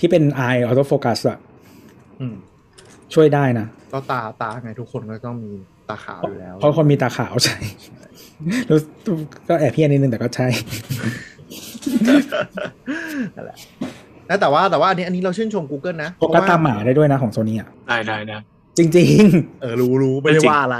[0.00, 1.38] ที่เป็น Eye Auto Focus อะ
[2.20, 2.34] อืม
[3.14, 5.52] ช่วยได้นะก็ตาตาไงทุกคนก็ต้องมี
[5.88, 7.56] ตาขาวอยู่แล้ว เพราะคนมีตาขาวใช่
[8.68, 8.78] รู้
[9.48, 10.46] ก็แอบเพี้ยนนิดนึงแต่ก็ใช่
[13.36, 13.56] นั่นแหละ
[14.28, 18.38] นะแต่ว่าแต่ว่าอันนี้อันนี้เราชื่นชม Google นะโฟกัสตามหมาได้ด้วยนะของโซนี่อะได้ได้ได้
[18.78, 19.22] จริง
[19.60, 20.76] เออรู้รู้ไม่ได้จริงว่าอะไร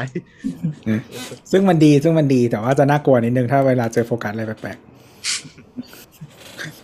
[0.74, 4.78] ๆซึ่งมันดีซึ่งมันดีแต่ว่าจะน่ากลัวนิดนึงถ้าเวลาเจอโฟกัสอะไรแปลก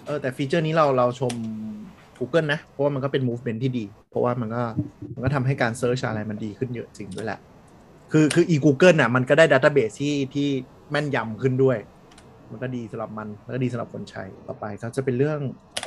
[0.06, 1.34] เออแต่ฟีเจอร์นี้เราเราชม
[2.18, 4.62] Google นะ เพราะว่ามันก็เป็น movement ที่ดี เพราะว่ามันก็
[5.14, 7.40] มันก็ทำให้การ search อะไรมันดีขึ้นเยอะจริงด้วยแหละ
[8.12, 10.48] คือคืออี Google น่ะมันก็ได้ database ที่ที่
[10.90, 11.78] แม่นยำขึ้นด้วย
[12.50, 15.40] มันก็ดีสำหรับมันแล้วก็ดีสำหรับคนใช้ต่อไปก็จะเป็นเรื่อง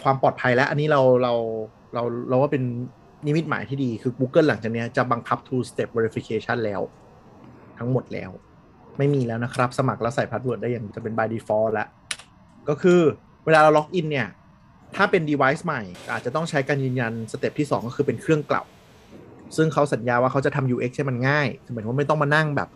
[0.05, 1.33] ความปลอดภัยแล้ว อันนี้เราเรา
[1.93, 2.63] เราเราว่าเป็น
[3.25, 6.81] นิมิตหมายที่ดีคือ Google หลังจากนี้จะบังคับ two step verification แล้ว
[7.77, 8.31] ทั้งหมดแล้ว
[8.97, 11.87] ไม่มีแล้วนะครับ สมัครแล้วใส่ password ได้อย่างจะเป็น by default แล้ว
[12.69, 13.01] ก็คือ
[13.45, 14.27] เวลาเราล็อกอินเนี่ย
[14.95, 18.63] ถ้าเป็น device ใหม่ อาจจะต้องใช้การยืนยัน step ที่ 2 ก็คือเป็นเครื่องเก่า
[19.55, 22.69] ซึ่งเขาสัญญาว่าเขาจะทำ UX ให้มันง่ายหมายถึงว่าไม่ต้องมานั่งแบบ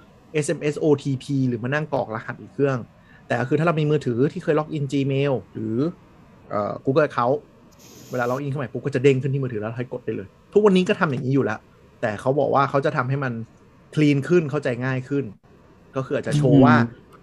[0.46, 2.78] SMS OTP หรือมานั่งกรอกรหัสอีกเครื่อง
[3.28, 5.78] แต่ก็คือถ้าเรามีมือถือที่เคยล็อกอิน Gmail หรือ
[6.86, 7.38] Google Account
[8.12, 11.60] เวลาล็อกอินเข้าใหม่ปุ๊บก็จะเด้งขึ้นที่มือถือแล้วให้กดได้เลย ทุกวันนี้ก็ทำอย่างนี้อยู่แล้ว
[12.02, 13.34] แต่เขาบอกว่าเขาจะทำให้มัน
[13.96, 15.26] clean ขึ้นเข้าใจง่ายขึ้น
[15.96, 16.76] ก็คืออาจจะโชว์ว่า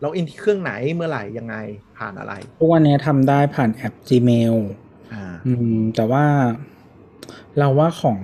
[0.02, 1.56] ล็อกอินที่เครื่องไหนเมื่อไหร่ยังไง
[1.98, 4.54] ผ่านอะไรๆทุกวันนี้ทำได้ผ่านแอป Gmail
[5.12, 6.24] อ่าอืมแต่ว่า
[7.58, 8.18] เราว่าของ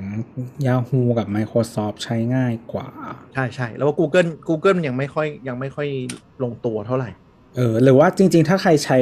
[0.66, 2.88] Yahoo กับ Microsoft ใช้ง่ายกว่า
[3.34, 5.88] ใช่ใช่แล้วว่า Google Google มันยังไม่ค่อยยังไม่ค่อย
[6.42, 7.10] ลงตัวเท่าไหร่
[7.56, 8.98] เออ หรือว่าจริง ๆ ถ้าใครใช้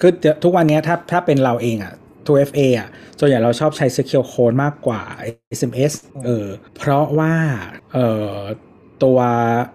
[0.00, 1.94] คือเดี๋ยวทุกวันเนี้ยถ้าถ้าเป็นเราเองอะ
[2.26, 2.88] 2FA อะ
[3.18, 5.02] ส่วนใหญ่เราชอบใช้ Secure Code มากกว่า
[5.58, 5.92] SMS
[6.24, 7.34] เออเพราะว่า
[7.92, 8.36] เอ่อ
[9.02, 9.18] ตัว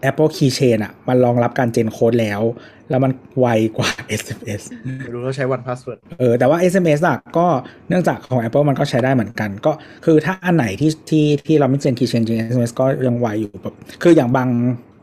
[0.10, 2.42] Apple Keychain อะ มันรองรับการเจนโค้ดแล้ว
[2.90, 3.90] แล้วมันไวกว่า
[4.22, 4.62] SMS
[5.02, 7.48] ไม่รู้เราใช้ one password เออแต่ว่า SMS อะก็
[7.90, 9.72] เนื่องจากของ Apple มันก็ใช้ได้เหมือนกัน ก็
[10.06, 14.50] คือถ้าอันไหนที่ที่ที่เราไม่เจน Keychain จริง SMS ก็ยังไวอยู่แบบคืออย่างบาง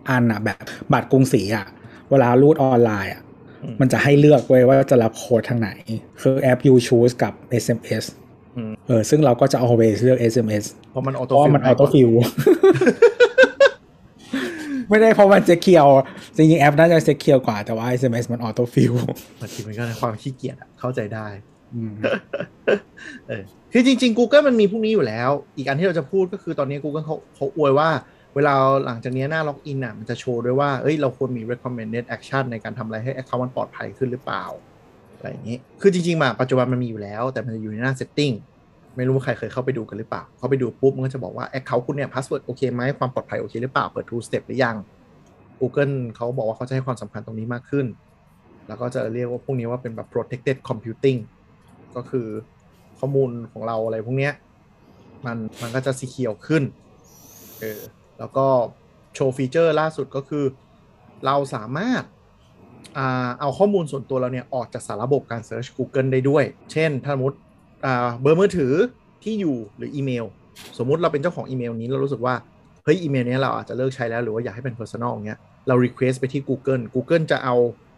[0.08, 0.58] อันอะแบบ
[0.92, 1.66] บัตรกรุงศรีอะ
[2.10, 3.31] เวลารูดออนไลน์อะอื
[3.72, 5.70] มมันจะให้เลือกเว้ยว่าจะรับโค้ดทางไหน
[6.20, 8.04] คือแอป You Choose กับ SMS
[8.56, 12.10] อืมเออซึ่งเราก็จะ always เลือก SMS เพราะมันออเพโต้ราะว่ามันออโต้ฟิล
[14.88, 15.86] ไม่ได้เพราะมัน secure
[16.36, 18.92] จริงๆ แอปน่าจะ secure กว่าแต่ว่า SMS มัน auto fill
[19.40, 21.26] บางทีมันก็ในความขี้เกียจอะเข้าใจได้
[23.28, 27.88] เออคือจริง ๆ Google มันมีพวกนี้อยู่แล้ว อีกอันที่เราจะพูดก็คือตอนนี้ Google เขาเขาอวยว่า
[28.34, 28.54] เวลา
[28.86, 34.44] หลังจากนี้หน้าล็อกอินอะมันจะโชว์ด้วยว่าเอ้ยเราควรมี recommended action ในการทำอะไรให้ account มันปลอดภัยขึ้นหรือเปล่า
[35.16, 38.34] อะไรอย่างนี้ คือจริงๆมาปัจจุบันมันมีอยู่แล้ว แต่มันจะอยู่ในหน้า setting
[38.96, 44.76] ไม่รู้ว่าใครเคยเข้าไปดูกันหรือเปล่า เข้าไปดูปุ๊บมันก็จะบอกว่า account คุณเนี่ย password โอเคไหมความปลอดภัยโอเคหรือเปล่า เปิด two step หรือยัง
[45.60, 47.86] Google เขาบอกว่าเขาจะให้ความสำคัญตรงนี้มากขึ้น
[48.68, 51.18] แล้วก็จะเรียกว่าพวกนี้ว่าเป็นแบบ protected computing
[51.96, 52.26] ก็คือ
[52.98, 54.32] ข้อมูลของเราอะไรพวกเนี้ย
[55.26, 56.62] มันมันก็จะสีเขียวขึ้น
[57.60, 57.80] เออ
[58.22, 58.46] แล้วก็
[59.14, 60.44] โชว์ฟีเจอร์ล่าสุดก็คือ
[61.24, 62.02] เราสามารถ
[62.98, 63.00] อ
[63.40, 67.36] เอาข้อมูลส่วนตัวเราเนี่ย ออกจากสารระบบการ Search Google ได้ด้วย เช่น ถ้าสมมติ
[68.20, 68.72] เบอร์มือถือ
[69.22, 70.24] ที่อยู่หรืออีเมล
[70.78, 72.34] สมมุติเราเป็นเจ้าของอีเมลนี้เรารู้สึกว่า
[72.84, 77.54] เฮ้ยอีเมลนี้เราอาจจะเลิกใช้แล้วหรือว่าอยากให้เป็น Personal อย่างเงี้ยเรา Request ไปที่ Google Google จะเอา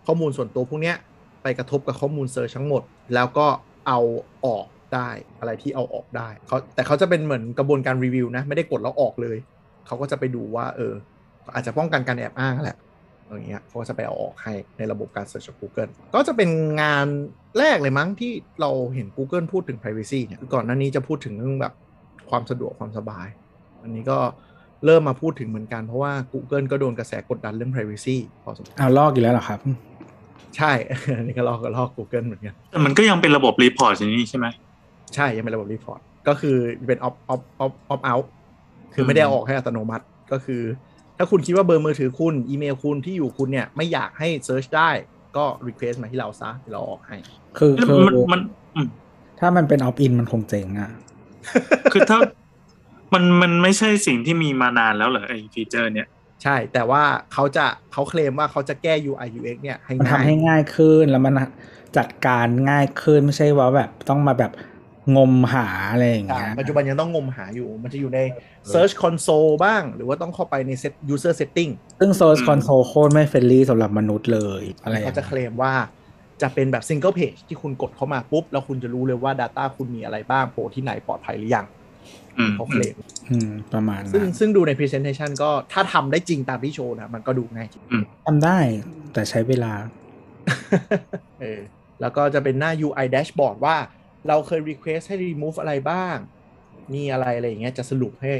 [0.06, 0.96] ข้อมูลส่วนตัวพวกเนี้ย
[1.42, 2.82] ไปกระทบกับข้อมูล search ทั้งหมด
[3.14, 3.46] แล้วก็
[3.88, 4.00] เอา
[4.46, 5.08] ออกได้
[5.38, 9.36] อะไรที่เอาออกได้เขาแต่เขาจะเป็นเหมือนกระบวนการรีวิวนะ ไม่ได้กดแล้วออกเลย
[9.86, 10.94] เขาก็จะไปดูว่าเออ
[11.54, 12.78] อาจจะป้องกันการแอบอ้างแหละ
[13.26, 16.50] อย่างเงี้ยเขาก็จะไปเอาออกให้ในระบบการ search ของ Google ก็จะเป็น
[16.82, 17.06] งาน
[17.58, 21.74] แรกเลยมั้งที่เราเห็น Google พูดถึง privacy เนี่ยคือก่อนหน้านี้จะพูดถึงเรื่องแบบ
[22.30, 23.26] ความสะดวกความสบาย
[23.82, 24.18] อันนี้ก็
[24.84, 29.60] เริ่มมาพูดถึงเหมือนกันเพราะว่า Google ก็โดนกระแสกดดันเรื่อง privacy พอสมควรเอาลอกอยู่แล้วเหรอครับ
[30.56, 30.72] ใช่
[31.18, 34.46] อันนี้ก็ลอกก็ลอก Google เหมือนกันแต่มันก็ยังเป็นระบบ report อย่างนี้ใช่ไหม
[35.14, 38.43] ใช่ยังเป็นระบบ report ก็คือเป็น opt opt opt opt out คือไม่ได้เอา
[39.00, 40.62] ออกให้อัตโนมัติก็คือ
[41.18, 44.90] ถ้าคุณคิดว่าเบอร์มือถือคุณอีเมลคุณที่อยู่คุณเนี่ยไม่อยากให้ search ได้
[45.36, 47.16] ก็ request มาที่เราซะเดี๋ยวเราออกให้
[47.58, 48.40] คือคือมันมัน
[48.74, 48.88] อืม
[49.40, 50.90] ถ้ามันเป็นออฟอินมันคงเจ๋งอะ
[51.92, 52.18] คือถ้า
[53.14, 56.08] มันมันไม่ใช่สิ่งที่มีมานานแล้วเหรอไอ้ฟีเจอร์ เนี่ย
[56.42, 57.02] ใช่ แต่ว่า
[57.32, 61.34] เขาจะเขาเคลมว่าเขาจะแก้ UI UX เนี่ยให้มันง่าทำยให้ง่ายขึ้นแล้วมัน
[61.96, 64.52] จัดการง่ายขึ้นไม่ใช่ว่าแบบต้องมาแบบ
[65.16, 68.20] งมหาอะไรอย่างใช่เงี้ยปัจจุบันยังต้องงมหาอยู่ มันจะอยู่ใน
[68.72, 75.72] search console บ้าง หรือว่าต้องเข้าไปใน set user setting ซึ่ง Source อืม Console โคตรไม่เฟรนลี่สำหรับมนุษย์เลย อะไรอย่างเขาเงี้จะยเคลมว่า
[76.42, 81.66] จะเป็นแบบ single page ที่คุณกดเข้ามาปุ๊บ แล้วคุณจะรู้เลยว่า Data คุณมีอะไรบ้างโผล่ที่ไหนปลอดภัยหรือยัง
[82.38, 82.94] อืมเขาเคลม
[83.30, 87.82] อืมประมาณซึ่งนั้นซึ่งดูใน presentation ก็ถ้าทำได้จริงตามที่โชว์นะมันก็ดูง่ายจริง
[88.26, 88.58] ทำได้
[89.12, 89.72] แต่ใช้เวลา
[91.40, 91.60] เออ
[92.00, 93.76] แล้วก็จะเป็นหน้า UI dashboard ว่า
[94.28, 96.16] เราเคย request ให้ remove อะไรบ้าง
[96.94, 98.32] มีอะไรอะไรอย่างเงี้ยจะสรุปให้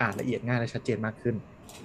[0.00, 1.34] อ่านละเอียดง่ายและชัดเจนมากขึ้น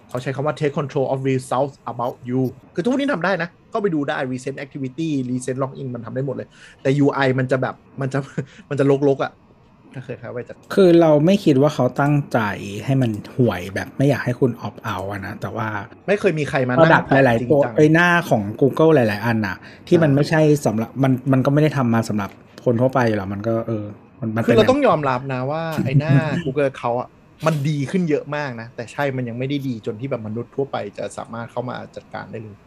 [0.09, 2.41] เขาใช้คำว่า take control of results about you
[2.75, 6.47] คือทุกนี้ทำได้นะ ก็ไปดูได้ recent activity recent login มันทำได้หมดเลย
[6.81, 8.19] แต่ UI มันจะแบบมันจะ
[8.69, 9.31] มันจะลกๆอะ
[9.93, 12.39] ถ้าเคยเข้าไปจะคือเราไม่คิดว่าเขาตั้งใจ
[12.85, 15.67] ให้มันห่วยแบบไม่อยากให้คุณออฟเอาอะนะแต่ว่า
[16.07, 19.57] ไม่เคยมีใครมาระนั่งดับหลายจริๆงตัวจังไอหน้าของ Google หลาย ๆ อันน่ะ
[19.88, 22.29] ที่มันอ่าไม่ใช่สำหรับมันมันก็ไม่ได้ทำมาสำหรับ
[22.65, 23.85] คนทั่วไปอยู่แล้วมันก็เออ
[24.21, 26.13] มันมันคือป็นเราต้องยอมรับนะว่าไอ้หน้า
[26.45, 27.09] Google เขาอะ
[27.45, 32.57] มันดีขึ้นเยอะมากนะ แต่ใช่มันยังไม่ได้ดีจนที่แบบมนุษย์ทั่วไปจะสามารถเข้ามาจัดการได้เลย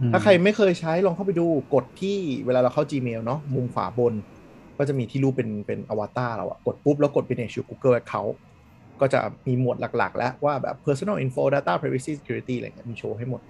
[0.00, 4.14] อืมถ้าใครไม่เคยใช้ลองเข้าไปดูกดที่เวลาเราเข้า Gmail เนาะมุมขวาบน
[4.78, 8.34] ก็จะมีที่รูปเป็นเป็นอวตารเราอะกดปุ๊บแล้วกดเป็น Manage your Google Account
[9.00, 13.40] ก็จะมีหมวดหลัก ๆ แล้วว่าแบบ personal info data privacy security อะไรเงี้ยมีโชว์ให้หมด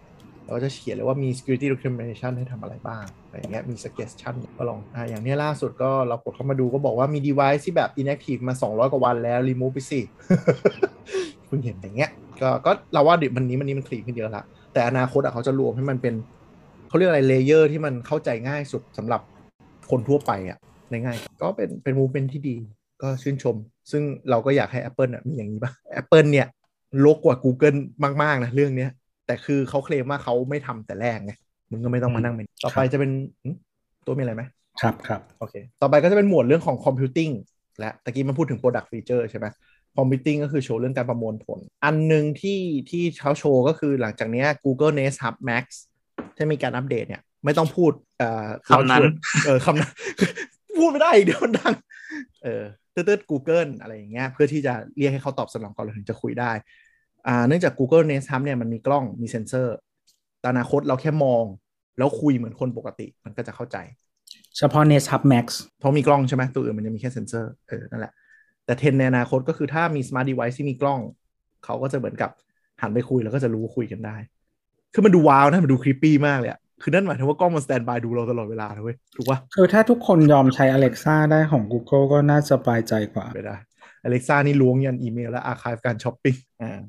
[0.51, 10.01] แล้วก็จะเขียนเลยว่ามี security documentation ให้ทำอะไรบ้างอะไรเงี้ยมี suggestion ก็ลองอ่าอย่างนี้ล่าสุดก็เรากดเข้ามาดูก็บอกว่ามี device ที่แบบ inactive มา 200 กว่าวันแล้ว remove ไปสิ
[11.47, 12.11] เพิ่งเห็นอย่างเงี้ย
[12.41, 16.14] ก็ก็เราว่าเดี๋ยววันนี้วันนี้มัน clean ขึ้นเยอะละแต่อนาคตอะเขาจะรวมให้มันเป็น
[16.89, 19.20] เขาเรียกอะไร layer ที่มันเข้าใจง่ายสุดสำหรับ
[19.91, 20.59] คนทั่วไปอะ
[20.91, 22.57] ในง่ายก็เป็นเป็น movement ที่ดี
[23.03, 23.57] ก็ชื่นชม
[23.91, 26.47] ซึ่งเราก็อยากให้ Apple อะมีอย่างนี้บ้าง Apple เนี่ย
[27.05, 27.79] รกกว่า Google
[28.22, 28.91] มาก ๆ นะ เรื่องเนี้ย
[29.31, 31.33] แต่คือเขาเคลมว่าเขาไม่ทำแต่แรกไง
[31.70, 33.11] มึงก็ไม่ต้องมานั่งเป็นต่อไปจะเป็น
[33.43, 33.51] หึ
[34.07, 34.43] ตัวมีอะไรไหม
[34.83, 37.33] ครับครับโอเค ต่อไปก็จะเป็นหมวดเรื่องของ computing
[37.78, 39.47] และตะกี้มันพูดถึง product feature ใช่ไหม
[39.97, 42.61] computing ก็คือโชว์เรื่องการประมวลผล อันหนึ่งที่
[42.91, 45.64] ที่เขาโชว์ก็คือหลังจากเนี้ย Google Nest Hub Max
[46.37, 49.03] ที่มีการอัปเดตเนี่ย ไม่ต้องพูดเอ่อคำนั้น
[49.47, 49.93] เออคำนั้น
[50.78, 51.74] พูดไม่ได้อีกเดี๋ยวมันดัง
[52.45, 52.64] เออ
[52.95, 56.59] ตืดๆ Google อะไรอย่างเงี้ยเพื่อที่จะเรียกให้เขาตอบสนองก่อนเราถึงจะคุยได้อ่า
[57.47, 59.77] เนื่องจาก Google Nest Hub เนี่ยมันมีกล้องมีเซ็นเซอร์
[60.41, 61.45] แต่อนาคตเราแค่มอง
[61.99, 63.77] แล้วคุยเหมือนคนปกติมันก็จะเข้าใจ
[64.59, 65.47] เฉพาะ Nest Hub Max
[65.79, 68.12] เพราะมีกล้องใช่ไหมตัวอื่นมันจะมีแค่เซ็นเซอร์เออนั่นแหละ
[68.64, 71.01] แต่เทรนด์ในอนาคตก็คือถ้ามี smart device ที่มีกล้อง
[71.64, 72.31] เขาก็จะเหมือนกับ
[72.83, 74.16] หันไปคุยแล้วก็จะรู้ว่าคุยกันได้
[74.95, 83.57] คือมันดู wow นะมันดู creepy มากเลยอะคือนั่นหมายถึงว่ากล้องมัน standby ดูเราตลอดเวลาเลยเว้ยถูกปะคือถ้าทุกคนยอมใช้ Alexa ได้ของ Google ก็น่าจะสบายใจกว่าไม่ได้
[84.03, 86.81] Alexa นี่ล้วงยันอีเมลและ archive การช้อปปิ้งอ่า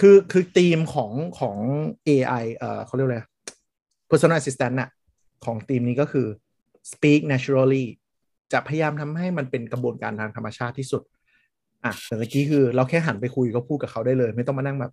[0.00, 1.56] คือคือธีมของของ
[2.08, 3.20] AI เอ่อเขาเรียกอะไร
[4.10, 4.90] personal assistant น่ะ
[5.44, 6.26] ของธีมนี้ก็คือ
[6.92, 7.84] speak naturally
[8.52, 11.02] จะพยายามทำให้มันเป็นกระบวนการทางธรรมชาติที่สุด
[11.84, 14.92] อะแต่เมื่อกี้คือเราแค่หันไปคุยก็พูดกับเขาได้เลย ไม่ต้องมานั่งแบบ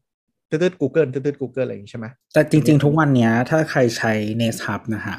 [0.49, 5.17] ตืดๆ Google ตืดๆ Google อะไรอย่างนี้ใช่ไหมแต่จริงๆ ทุกวันเนี้ย ถ้าใครใช้ Nest Hub นะฮะ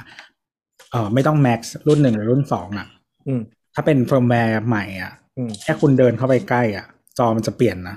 [0.91, 2.87] เออไม่ต้อง Max รุ่นหนึ่งหรือรุ่นสองอะ
[3.29, 3.41] อืม
[3.75, 6.87] ถ้าเป็นเฟิร์มแวร์ใหม่อะอืมแค่คุณเดินเข้าไปใกล้อะ
[7.19, 7.97] จอมันจะเปลี่ยนนะ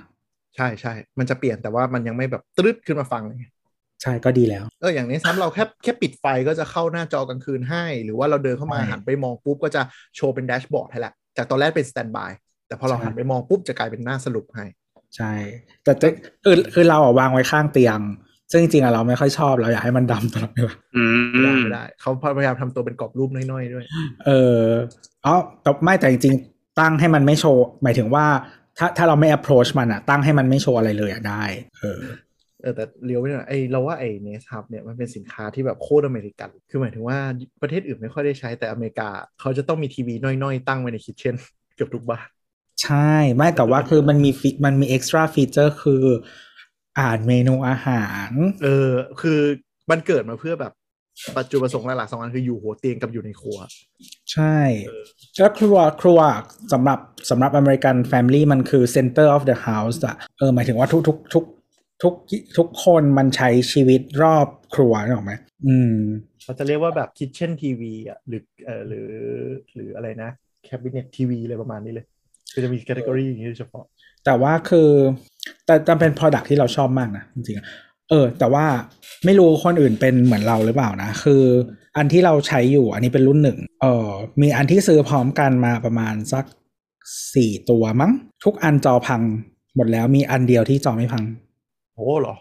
[0.58, 3.38] ใช่ใช่มันจะเปลี่ยนแต่ว่ามันยังไม่แบบตืดขึ้นมาฟังเลย
[4.02, 9.82] ใช่ก็ดีแล้วเอออย่างนี้ซ้ำเราแค่แค่ปิดไฟก็จะเข้าหน้าจอกลางคืนให้ หรือว่าเราเดินเข้ามาใช่หันไปมองปุ๊บก็จะ
[10.16, 12.32] โชว์เป็นแดชบอร์ดให้ละจากตอนแรกเป็นสแตนบาย
[12.68, 14.66] แต่พอเราใช่หันไปมองปุ๊บจะกลายเป็นหน้าสรุปให้
[15.16, 15.32] ใช่
[15.84, 16.08] แต่จะ
[16.44, 18.00] คือคือเราอะวางไว้ข้างเตียง
[18.52, 23.86] ซึ่งจริงๆอะเราไม่ค่อยชอบเราอยากให้มันดำตลอดเวลาอืไม่ได้มไม่ได้เขาพยายามทำตัวเป็นกรอบรูปน้อยๆด้วย
[24.26, 24.64] เออ
[25.26, 28.26] อ๋อแต่ไม่แต่จริงๆตั้งให้มันไม่โชว์ หมายถึงว่า
[28.78, 31.44] ถ้าถ้าเราไม่ approach มันอะตั้งให้มันไม่โชว์อะไรเลยอะได้
[31.80, 32.02] เออ
[32.62, 37.18] เออแต่เลี้ยวไปหน่อยไอเราว่าไอเนสฮับเนี่ยมันเป็นสินค้าที่แบบโคตรอเมริกัน คือหมายถึงว่า
[37.62, 39.10] ประเทศอื่นไม่ค่อยได้ใช้แต่อเมริกา
[39.40, 41.36] เขาจะต้องมีทีวีน้อยๆ ตั้งไว้ในคิทเช่น
[41.76, 42.28] เกือบทุกบ้าน
[42.84, 46.04] ใช่ ไม่แต่ว่าคือมันมีฟีมันมี extra feature คือ
[47.00, 48.32] อ่านเมนูอาหาร
[48.64, 49.40] เออ คือ
[49.92, 50.74] มันเกิดมาเพื่อแบบ
[51.38, 53.58] ปัจจุประสงค์หลักๆสองอันคืออยู่หัวเตียงกับอยู่ในครัว
[54.34, 54.58] ใช่
[55.38, 56.20] แล้วครัวครัว
[56.74, 57.00] สำหรับ
[57.30, 61.44] สำหรับอเมริกันแฟมิลี่มันคือ center of the house อะเออหมายถึงว่าทุกทุกทุก
[62.04, 62.14] ทุก
[62.58, 65.34] ทุกคนมันใช้ชีวิตรอบครัวนึกออกไหม
[65.68, 65.98] อืม
[66.44, 69.10] เขาจะเรียกว่าแบบ kitchen TV อะหรือเออหรือ
[69.74, 70.30] หรืออะไรนะ
[70.68, 72.06] cabinet TV อะไรประมาณนี้เลย
[72.54, 73.84] คือจะมี category อย่างนี้โดยเฉพาะ
[74.26, 74.90] แต่ว่าคือ
[75.66, 77.66] แต่แต่เป็น product ที่เราชอบมากนะจริงๆอะ
[78.10, 78.66] เออ แต่ว่า
[79.26, 81.44] ไม่รู้คนอื่นเป็นเหมือนเราหรือเปล่านะ คือ
[81.98, 84.08] อันที่เราใช้อยู่อันนี้เป็นรุ่นหนึ่งเออ
[84.42, 86.46] มีอันที่ซื้อพร้อมกันมาประมาณสัก
[87.36, 88.12] สี่ตัวมั้ง
[88.44, 89.22] ทุกอันจอพัง
[89.76, 91.24] หมดแล้วมีอันเดียวที่จอไม่พัง
[91.96, 92.36] โอ้เหรอ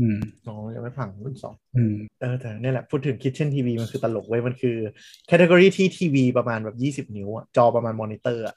[0.00, 4.76] อืมน้องยังไม่ฟังรุ่นสองอืมเออแต่เนี่ยแหละพูดถึง kitchen TV มันคือตลกเว้ยมันคือ
[5.30, 8.56] category ที่ทีวีประมาณแบบ20นิ้วอะจอประมาณมอนิเตอร์อะ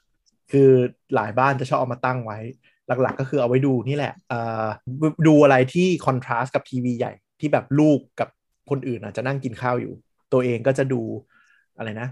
[0.50, 0.70] คือ
[1.14, 2.38] หลายบ้านจะชอบเอามาตั้งไว้
[2.88, 4.66] หลักๆ ก็คือเอาไว้ดูนี่แหละเอ่อ
[5.26, 8.28] ดูอะไรที่คอนทราสต์กับทีวีใหญ่ที่แบบลูกกับ
[8.70, 9.92] คนอื่นอาจจะนั่งกินข้าวอยู่
[10.32, 11.02] ตัวเองก็จะดู
[11.78, 12.08] อะไรนะ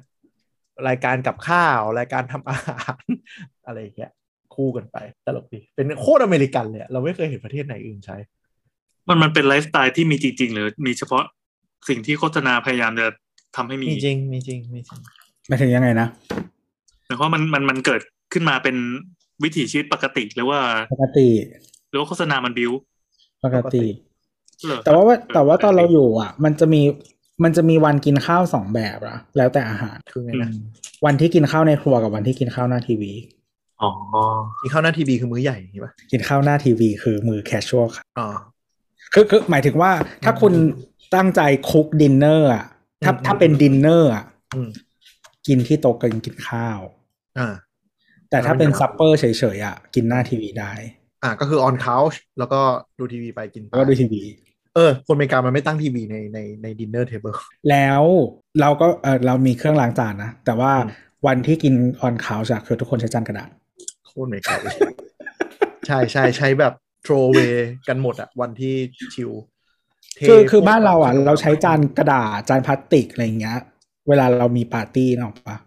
[0.89, 3.03] รายการกับข้าวรายการทำอาหาร
[3.67, 4.13] อะไรอย่างเงี้ย
[4.55, 4.97] คู่กันไป
[5.27, 8.17] ตลกดีเป็นโคตรอเมริกันเลยอะเราไม่เคยเห็นประเทศไหนอื่นใช้
[9.09, 11.25] มันมันเป็นไลฟ์สไตล์ที่มีจริง ๆ หรือมีเฉพาะ
[11.89, 13.07] สิ่งที่โฆษณาพยายามจะ
[13.57, 15.01] ทำให้มีมีจริงมีจริงมีจริง
[15.49, 16.09] หมายถึงยังไงนะ
[17.05, 18.01] หมายความว่ามันมันมันเกิด
[18.33, 18.77] ขึ้นมาเป็น
[19.43, 20.61] วิถีชีวิตปกติหรือว่า
[20.93, 21.29] ปกติ
[21.91, 22.73] หรือว่าโฆษณามันบิว
[23.45, 23.85] ปกติ
[24.67, 26.83] เหรอแต่ว่าว่าแต่ว่าตอนเราอยู่อะ มันจะมี
[27.45, 30.55] มันจะมีวันกินข้าวสองแบบอะแล้วแต่อาหารคือไงอืนะม
[31.05, 33.13] วันที่กินข้าวในครัวกับวันที่กินข้าวหน้าทีวี
[33.83, 33.91] อ๋อ
[34.61, 38.29] กินข้าวหน้าทีวีคือมื้อใหญ่ใช่ปะกินข้าวหน้าทีวีคือมื้อ casual ค่ะอ๋อ
[39.15, 39.93] คือคือหมายถึงว่า
[40.25, 40.53] ถ้าคุณ
[41.15, 42.65] ตั้งใจ cook dinner อะ
[43.05, 44.25] ถ้าอืมถ้าเป็นดินเนอร์อะ
[44.55, 44.71] อืม
[45.47, 46.81] กินที่โต๊ะกินกินข้าว
[47.39, 47.49] อ่า
[48.33, 49.25] แต่ถ้าเป็นอ่า supper เฉ
[49.57, 50.73] ยๆอะกินหน้าทีวีได้
[51.23, 52.61] อ่าก็คือ on couch แล้วก็
[52.99, 54.23] ดูทีวีไปกินไปแล้วก็ดูทีวี
[54.75, 57.37] เออ คนอเมริกามันไม่ตั้งทีวีในในใน dinner table
[57.71, 58.03] แล้ว
[58.61, 60.89] เราก็เออเรามีเครื่องล้างจานนะ แต่ว่าอืม
[61.27, 63.49] วันที่กิน on couch อะคือทุกคนใช้จานกระดาษ
[64.07, 64.75] โคตรอเมริกาเลย
[65.87, 66.73] ใช่ใช่ใช้แบบ
[67.05, 67.55] throw away
[67.89, 68.75] กันหมดอะวันที่
[69.15, 69.31] ชิล
[70.17, 73.59] เทคือคือบ้านเราอะพวกเราใช้จานกระดาษจานพลาสติกอะไรอย่างเงี้ย
[74.09, 75.59] เวลาเรามีปาร์ตี้นึกออกปะอ่า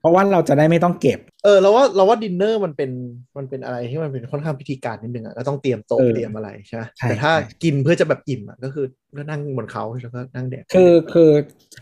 [0.00, 2.90] เพราะว่าเราจะได้ไม่ต้องเก็บ เออเราว่าเราว่าดินเนอร์มันเป็น
[3.36, 11.30] มันเป็นอะไรที่มันเป็นค่อนข้างพิธีการนิดนึงอะก็ต้องเตรียมโต๊ะเออเตรียมอะไรใช่ไหมใช่แต่ถ้าใช่กินเพื่อจะแบบอิ่มอะก็คือก็นั่งบน couch แล้วก็นั่งแดกคือคือ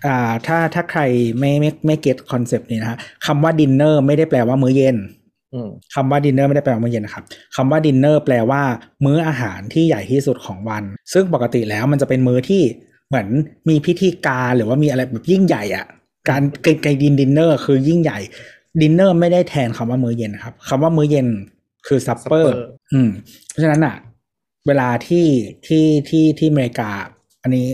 [0.06, 1.00] อ่าถ้าถ้าใคร
[1.38, 4.96] ไม่ไม่ไม่ get คอนเซปต์นี้นะฮะคำว่าดินเนอร์ไม่ได้แปลว่ามื้อเย็น
[5.54, 7.24] อืมคำว่าดินเนอร์ไม่ได้แปลว่ามื้อเย็นนะครับ
[7.56, 8.62] คำว่าดินเนอร์แปลว่า
[9.04, 12.62] มื้ออาหารที่ใหญ่ที่สุดของวัน ซึ่งปกติแล้วมันจะเป็นมื้อที่
[13.08, 13.28] เหมือน
[13.68, 15.86] มีพิธีการหรือว่ามีอะไรแบบยิ่งใหญ่อะ
[16.28, 18.18] การไกลไกลดินดินเนอร์คือยิ่งใหญ่
[18.80, 21.26] ดินเนอร์ไม่ได้แทนคำว่ามื้อเย็นนะครับคำว่ามื้อเย็น
[21.86, 22.60] คือ supper supper
[22.92, 23.08] อืม
[23.48, 23.96] เพราะฉะนั้นอะ
[24.66, 25.26] เวลาที่
[25.66, 26.90] ที่ที่ที่อเมริกา
[27.42, 27.66] อันนี้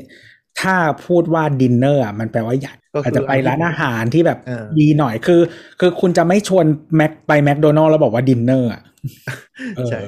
[0.61, 0.74] ถ้า
[1.07, 5.40] พูดว่าดินเนอร์อะมันแปลว่าใหญ่ก็คืออาจจะไปร้านอาหารที่แบบเออดีหน่อยคือ
[5.80, 8.82] คือคุณจะไม่ชวนแม็กไปแมคโดนัลล์แล้วบอกว่าดินเนอร์อะ
[9.76, 10.00] เออใช่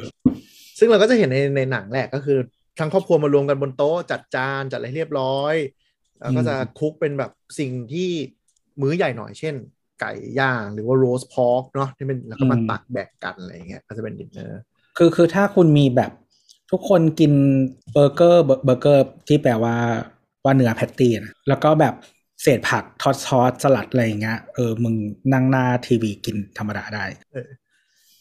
[0.78, 2.38] ซึ่งเราก็จะเห็นในในหนังแหละก็คือ
[2.78, 5.54] ทั้งครอบครัวมารวมกันบนโต๊ะจัดจานจัดอะไรเรียบร้อย
[6.20, 8.08] แล้วก็จะ cook เป็นแบบสิ่งที่
[8.80, 9.54] มื้อใหญ่หน่อยเช่น
[10.00, 14.62] ไก่ย่างหรือว่า roast pork เนาะที่เป็นแล้วก็มาตักแบ่งกันอะไรอย่างเงี้ยก็จะเป็นดินเนอร์
[14.98, 16.12] คือคือถ้าคุณมีแบบ
[16.70, 17.32] ทุกคนกิน
[17.92, 19.76] เบอร์เกอร์เบอร์เบอร์เกอร์ที่แปลว่า
[20.44, 21.94] ว่าเนื้อ patty นะแล้วก็แบบ
[22.42, 24.94] เศษผักทอดซอสสลัดอะไรอย่างเงี้ยเออมึง
[25.32, 27.04] นั่งหน้าทีวีกินธรรมดาได้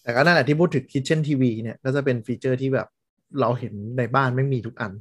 [0.04, 2.88] แต่ก็นั่นแหละที่พูดถึง Kitchen TV เนี่ยก็จะเป็นฟีเจอร์ที่แบบ
[3.40, 4.92] เราเห็นในบ้านไม่มีทุกอัน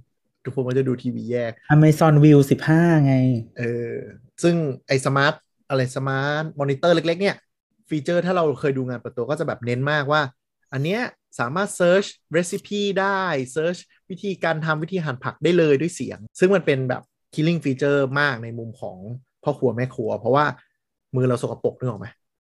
[0.45, 2.39] ทุกคนก็จะดูทีวีแยก Amazon View
[2.73, 3.15] 15 ไง
[3.59, 3.63] เอ
[3.93, 3.97] อ
[4.43, 4.55] ซึ่ง
[4.89, 5.35] ไอ้ smart
[5.69, 7.37] อะไร smart monitor เล็ก ๆ เนี่ย
[7.89, 10.23] ฟีเจอร์ถ้าเราเคยดูงานเปิดตัวก็จะแบบเน้นมากว่า
[10.73, 11.01] อันเนี้ย
[11.41, 13.77] สามารถ search recipe ได้ search
[14.11, 17.03] วิธีการทำวิธีหั่นผักได้เลยด้วยเสียง ซึ่งมันเป็นแบบ
[17.35, 18.97] killing feature มากในมุมของ
[19.45, 20.45] พ่อครัวแม่ครัว เพราะว่า
[21.17, 22.09] มือเราสกปรกนึกออกไหม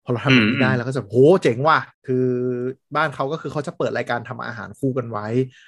[0.04, 2.26] พอเราทำแบบนี้ได้แล้วก็จะโหเจ๋งว่ะ คือ
[2.96, 5.26] บ้านเขาก็คือเขาจะเปิดรายการทำอาหารคู่กันไว้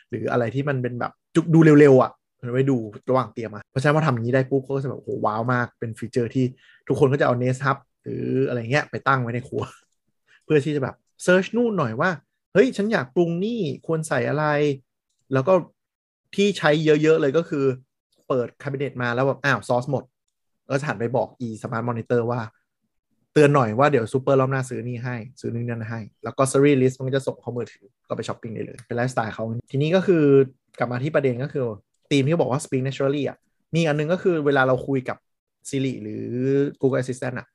[0.08, 2.10] หรืออะไรที่มันเป็นแบบจุก ดูเร็วๆอะ
[2.40, 2.76] มันไว้ดู
[3.10, 6.44] ระหว่างเตรียมอะเพราะฉะนั้นพอทำอย่างนี้ได้ปุ๊บเขาก็จะแบบโหว้าวมากเป็นฟีเจอร์ที่
[6.88, 9.62] ทุกคนก็จะเอา Nest Hub หรืออะไรเงี้ยไปตั้งไว้ในครัว
[10.44, 12.10] เพื่อที่จะแบบ search นู่นหน่อยว่า
[12.52, 14.44] เฮ้ย ฉันอยากปรุงนี่ควรใส่อะไร
[15.32, 15.52] แล้วก็
[16.34, 17.64] ที่ใช้เยอะ ๆ เลยก็คือ
[18.28, 20.04] เปิดคาบิเนตมาแล้วแบบอ้าวซอสหมด
[20.68, 22.40] ก็จะหันไปบอก e smart monitor ว่า
[23.32, 30.24] เตือนหน่อยว่าเดี๋ยวซูเปอร์รอบหน้าซื้อนี่ให้ ซื้อนี่นั่นให้ แล้วก็ series list มันก็จะส่งเข้ามือถือก็ไปช้อปปิ้งได้เลยเป็นไลฟ์สไตล์เขาทีนี้ก็คือ
[30.78, 31.62] กลับมาที่ประเด็นก็คือ
[32.10, 33.36] ธีมที่เขาบอกว่า speak naturally อะ
[33.74, 35.16] มีอันนึงก็คือเวลาเราคุยกับ
[35.68, 36.24] Siri หรือ
[36.80, 37.46] Google Assistant อะ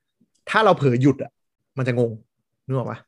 [0.50, 1.32] ถ้าเราเผลอหยุดอะ
[1.78, 2.12] มันจะงง
[2.68, 3.00] นึกออกปะ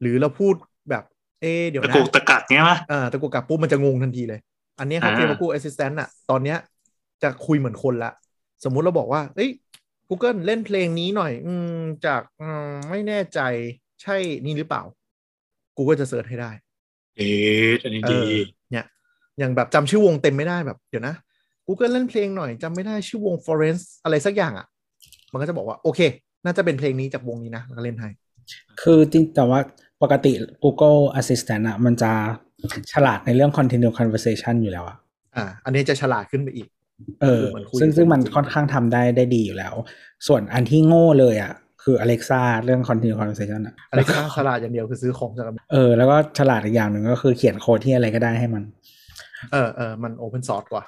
[0.00, 0.54] หรือเราพูด
[0.90, 1.04] แบบ
[1.40, 4.40] เอะเดี๋ยวตะนะกุกตะกัดเงี้ยมั้ยอ่าตะกุกกับปุ๊บมันจะงงทันทีเลย
[4.78, 6.58] อันเนี้ยเขาอ่าเรียกว่า Google Assistant อะ ตอนเนี้ย
[7.22, 8.12] จะคุยเหมือนคนละ
[8.64, 9.50] สมมุติเราบอกว่า เอ้ย
[10.08, 11.76] Google เล่นเพลงนี้หน่อย อืม
[12.06, 13.40] จากอืมไม่แน่ใจ
[14.02, 14.82] ใช่นี่หรือเปล่า
[15.76, 16.50] Google จะเสิร์ชให้ได้
[17.16, 18.14] เอ๊ะอันนี้เอดี
[19.38, 21.14] อเนี่ยอย่างแบบจำชื่อวงเต็มไม่ได้แบบเดี๋ยวนะ
[21.66, 24.66] Google เล่นเพลงหน่อยจำไม่ได้ชื่อวง Florence อะไรสักอย่างอะ
[25.32, 26.00] มันก็จะบอกว่าโอเค
[26.44, 28.10] น่าจะเป็นเพลงนี้จากวงนี้นะแล้วก็เล่นให้
[28.82, 29.60] คือจริงแต่ว่า
[30.02, 30.32] ปกติ
[30.64, 32.12] Google Assistant อะมันจะ
[32.92, 34.96] ฉลาดในเรื่อง continue conversation อยู่แล้วอะ
[35.36, 36.68] อ่า อันนี้จะฉลาดขึ้นไปอีก
[37.22, 39.74] เออคือเหมือนคุยซึ่งซึ่งมันจริงๆค่อนข้างทำได้ได้ดีอยู่แล้ว
[40.26, 48.62] ส่วนอันที่โง่เลยอะคือ Alexa เรื่อง continue conversation อะอะไรก็ฉลาดอย่างเดียวคือซื้อของจากเออแล้วก็ฉลาดอีกอย่างหนึ่งก็คือเขียนโค้ดที่อะไรก็ได้ให้มัน
[49.52, 50.84] เออเออมันโอเพนซอร์สกว่า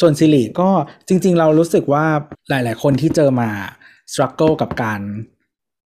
[0.00, 0.68] ส่วน Siri ก็
[1.08, 2.04] จริง ๆ เรารู้สึกว่า
[2.48, 3.50] หลาย ๆ คนที่เจอมา
[4.12, 5.00] struggle กับการ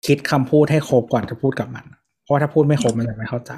[0.06, 1.86] คิดคำพูดให้ครบก่อนจะพูดกับมัน
[2.22, 3.52] เพราะว่าถ้าพูดไม่ครบมันจะไม่เข้าใจ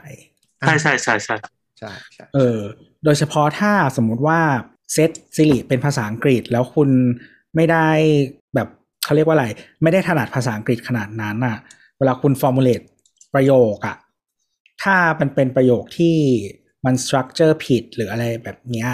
[0.61, 1.37] ใช่ใช่ใช่ใช่
[1.78, 2.59] ใช่ใช่เออ
[3.05, 4.41] โดยเฉพาะถ้าสมมุติว่า
[4.93, 6.89] เซต Siri เป็นภาษาอังกฤษแล้วคุณ
[7.57, 7.89] ไม่ได้
[8.55, 8.68] แบบ
[9.05, 9.47] เขาเรียกว่าอะไร
[9.82, 11.57] ไม่ได้ถนัดภาษาอังกฤษขนาดนั้นอะ
[11.99, 12.87] เวลาคุณ formulate
[13.35, 13.97] ประโยคอะ
[14.82, 16.16] ถ้ามันเป็นประโยคที่
[16.87, 18.89] มัน structure ผิดหรืออะไรแบบเนี้ย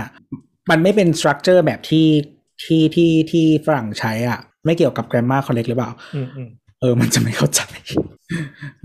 [0.70, 2.08] มันไม่เป็น structure แบบที่
[2.64, 6.48] ที่ที่ที่ฝรั่งใช้อะ ไม่เกี่ยวกับ grammar correct หรือเปล่าอืมอืม
[6.80, 7.60] เออ มันจะไม่เข้าใจ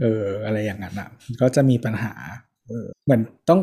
[0.02, 1.10] เออ อะไรอย่างนั้นอะ
[1.42, 2.14] ก็จะมีปัญหา
[2.68, 3.60] เออ เหมือนต้อง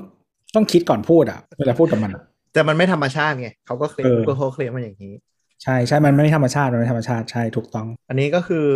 [0.55, 2.22] ต้องคิดก่อนพูดอะ เวลาพูดกับมันอะ
[2.53, 5.14] แต่มันไม่ธรรมชาติไงเขาก็เคลมเออก็เขาเคลมมาอย่างนี้
[5.62, 8.66] ใช่ใช่ มันไม่ธรรมชาติ มันไม่ธรรมชาติ ใช่ ถูกต้อง อันนี้ก็คือ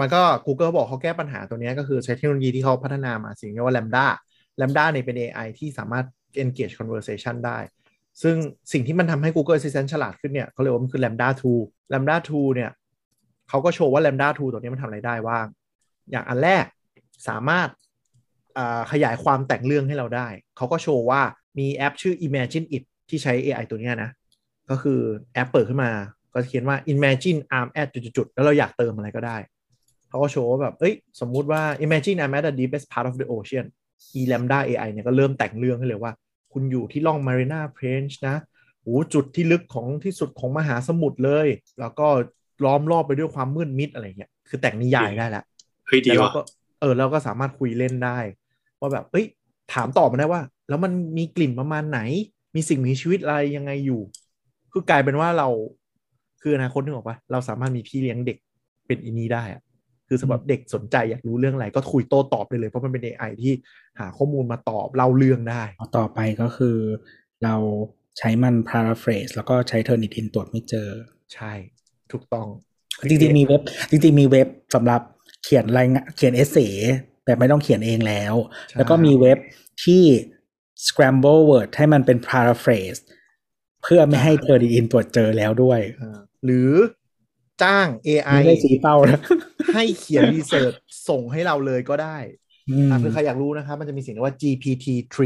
[0.00, 4.06] มันก็ Google บอกเขาแก้ปัญหาตัวเนี้ยก็คือใช้เทคโนโลยีที่เขาพัฒนามาสิ่งที่เรียกว่า Lambda
[4.60, 6.06] Lambda เนี่ยเป็น AI ที่สามารถ
[6.42, 7.58] engage conversation ได้
[8.22, 8.36] ซึ่ง
[8.72, 11.28] สิ่งที่มันทำให้ Google Assistant ฉลาดขึ้นเนี่ยเขาเรียกว่ามันคือ Lambda
[11.60, 12.70] 2 Lambda 2เนี่ย
[13.48, 15.46] เขาก็โชว์ว่า Lambda 2 ตัวนี้มันทำอะไรได้บ้าง
[16.10, 16.64] อย่างอันแรก
[17.28, 21.22] สามารถาขยายความแต่งเรื่องให้เราได้ เขาก็โชว์ว่า
[21.58, 24.10] มีแอปชื่อ Imagine It ที่ใช้ AI ตัวนี้นะ
[24.70, 25.00] ก็คือ
[25.34, 25.90] แอปเปิดขึ้นมา
[26.34, 29.36] ก็เขียนว่า imagine I'm at จุดๆ แล้วเราอยากเติมอะไรก็ได้
[30.08, 33.66] เขาก็โชว์ว่าแบบ เอ้ย สมมุติว่า Imagine I'm at the deepest part of the ocean
[34.18, 36.12] e lambda AI เนี่ยก็เริ่มแต่งเรื่องให้เลยว่า
[36.52, 38.36] คุณอยู่ที่ล่อง Marina Trench นะ
[38.82, 41.46] โอ้จุดที่ลึกของที่สุดของมหาสมุทรเลย
[41.80, 42.06] แล้วก็
[42.64, 45.44] ล้อมรอบไปด้วยความมืดมิดอะไรเงี้ยคือแต่งนิยายได้แล้ว
[45.86, 46.40] เฮ้ยดีแล้วเราว่ะก็
[46.80, 48.18] เออเราก็สามารถคุยเล่นได้
[48.80, 49.26] ว่าแบบเอ้ย
[49.72, 52.00] ถามตอบมาได้ว่า แล้วมันมีกลิ่นประมาณไหน
[52.54, 54.00] มีสิ่งมีชีวิตอะไรยังไงอยู่
[54.72, 55.48] คือกลายเป็นว่าเรา
[56.42, 58.38] คืออนาคตนึกออกปะเราสามารถมีพี่เลี้ยงเด็ก
[58.86, 59.62] เป็นอีนี้ได้อะ
[60.08, 63.52] คือสำหรับเด็กสนใจอยากรู้เรื่องอะไรก็คุยโต้ตอบได้เลยเพราะมันเป็น AI ที่
[64.00, 65.62] หาข้อมูลมาตอบเล่าเรื่องได้
[65.98, 66.76] ต่อไปก็คือ
[67.44, 67.54] เรา
[68.18, 70.88] ใช้มัน paraphrase แล้วก็ใช้ Turnitin ตรวจไม่เจอ
[71.34, 71.52] ใช่
[72.12, 72.46] ถูกต้อง
[73.08, 75.00] จริงๆมีเว็บ จริงๆมีเว็บสำหรับ
[75.44, 76.58] เขียนรายงานเขียนเอเซ
[77.24, 78.34] แบบไม่ต้องเขียนเองแล้ว
[78.68, 79.38] ใช่แล้วก็มีเว็บ
[79.84, 80.02] ที่
[80.86, 83.00] scramble word ให้มันเป็น paraphrase
[83.82, 86.70] เพื่อไม่ให้ Turnitin ตรวจเจอแล้วด้วยอ่าหรือ
[87.62, 89.20] จ้าง AI ไม่ได้ชี้เป้านะ
[89.74, 90.72] ให้เขียน research
[91.08, 92.16] ส่งให้เราเลยก็ได้
[92.70, 95.16] อืมอะคือใครอยากรู้นะครับมันจะมีสิ่งเรียกว่า GPT-3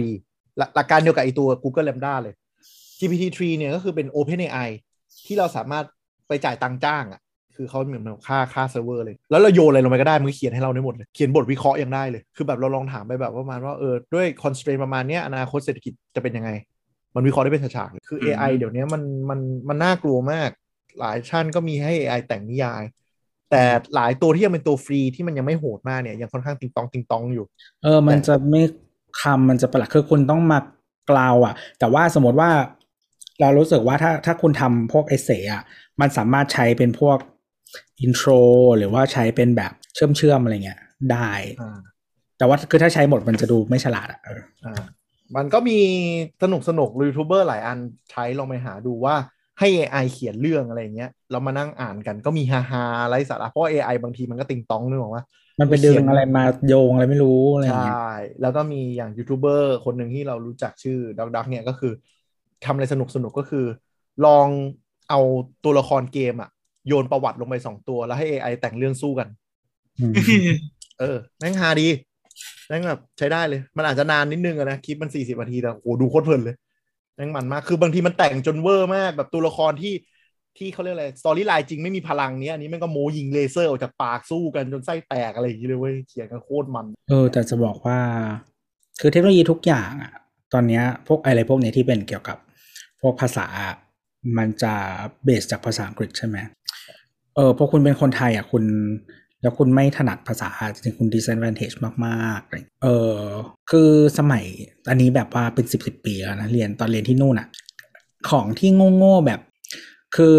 [0.59, 2.35] หลักหลักการเดียวกับไอตัว Google Lambda เลย
[2.99, 4.69] GPT-3 เนี่ยก็คือเป็น OpenAI
[5.27, 5.85] ที่เราสามารถ
[6.29, 7.21] ไปจ่ายตังค์จ้างอะ
[7.57, 16.51] คือเขาเหมือนค่าค่าเซิร์ฟเวอร์เลย แล้วเราโยนอะไรลงไปก็ได้ มันก็เขียนให้เราได้หมดเลย เขียนบทวิเคราะห์ยังได้เลย คือแบบเราลองถามไปแบบว่าประมาณว่าเออด้วย constraint ประมาณเนี้ยอนาคตเศรษฐกิจจะเป็นยังไง
[17.15, 20.51] มันวิเคราะห์ได้เป็นฉากๆเลยคือ AI เดี๋ยวนี้มันมันมันน่ากลัวมาก
[20.99, 22.83] หลายชั้นก็มีให้ AI แต่งนิยาย
[23.51, 23.63] แต่
[23.95, 27.47] หลายตัวที่ยังเป็นตัวฟรีที่มันยังไม่โหดมากเนี่ยยังค่อนข้างติงตองติงตองอยู่
[27.83, 28.63] เออ มันจะไม่
[29.23, 30.59] คำมันจะประหลาดคือคุณต้องมา
[31.11, 32.51] กล่าวอะ แต่ว่าสมมติว่า
[33.41, 35.65] เรารู้สึกว่าถ้าถ้าคุณทำพวกเอเซอะ
[36.01, 37.19] มันสามารถใช้เป็นพวก
[38.01, 38.29] อินโทร
[38.79, 40.81] หรือว่าใช้เป็นแบบเชื่อมเชื่อมๆอะไรเงี้ย
[41.13, 41.31] ได้
[41.61, 41.79] อ่า
[42.39, 44.83] แต่ว่าคือถ้าใช้หมดมันจะดูไม่ฉลาดอะเอออ่า
[45.37, 45.79] มันก็มี
[46.43, 47.79] สนุกสนุกยูทูบเบอร์หลายอัน
[48.11, 49.15] ใช้ลองไปหาดูว่า
[49.61, 55.25] ให้ AI เขียนเรื่องอะไรอย่างเงี้ยเรามานั่งอ่านกันก็มีฮาฮาๆไร้สาระเพราะว่า AI บางทีมันก็ติงตองนึกออกว่า
[55.61, 58.11] มันไปดึงอะไรมาโยงอะไรไม่รู้อะไรใชเงี้ย่
[58.43, 61.93] แล้วก็มีอย่างยูทูบเบอร์คนหนึ่งที่เรารู้จักชื่อดักดักเนี่ยก็คือ
[62.65, 63.67] ทำอะไรสนุกสนุกก็คือ
[64.27, 64.47] ลอง
[65.11, 65.21] เอา
[65.65, 66.51] ตัวละครเกมอะ
[66.89, 69.29] โยนประวัติลงไปสองตัวแล้วให้ AI แต่งเรื่องสู้กัน
[70.01, 70.13] อืม
[71.01, 71.89] เออแม่งฮาดี
[72.67, 76.57] แม่งแบบใช้ได้เลย มันอาจจะนานนิดนึงอะนะคลิปมันสี่สิบนาทีแต่โอ้โหดูโคตรเพลินเลย
[77.21, 79.95] แม่งมันมาก คือบางทีมันแต่งจนเวอร์มากแบบตัวละครที่
[80.59, 87.99] ที่เขาเรียกอะไร storyline จริงไม่มีพลังเนี้ยอันนี้แม่งก็โมยิงเลเซอร์ออกจากปากสู้กันจนไส้แตกอะไรอย่างเงี้ยเลยเว้ยเขียนกันโคตรมัน เออ แต่จะบอกว่า
[89.01, 90.13] คือเทคโนโลยีทุกอย่างอะ
[90.53, 92.39] ตอนเนี้ยพวกอะไรพวกเนี้ยที่เป็นเกี่ยวกับ
[93.01, 93.47] พวกภาษา
[94.39, 94.75] มันจะ
[95.25, 96.37] เบสจากภาษาอังกฤษใช่ไหม
[97.37, 98.65] เออพอคุณเป็นคนไทยอะคุณ
[99.43, 101.77] แล้วคุณไม่ถนัดภาษาจริงๆคุณ disadvantage
[102.07, 103.19] มากๆเลยเออ
[103.71, 104.45] คือสมัย
[104.89, 107.49] อันนี้แบบว่าเป็นสิบสิบปีแล้วนะเรียนตอนเรียนที่นู่นอะ
[108.31, 109.41] ของที่โง่ๆแบบ
[110.17, 110.39] คือ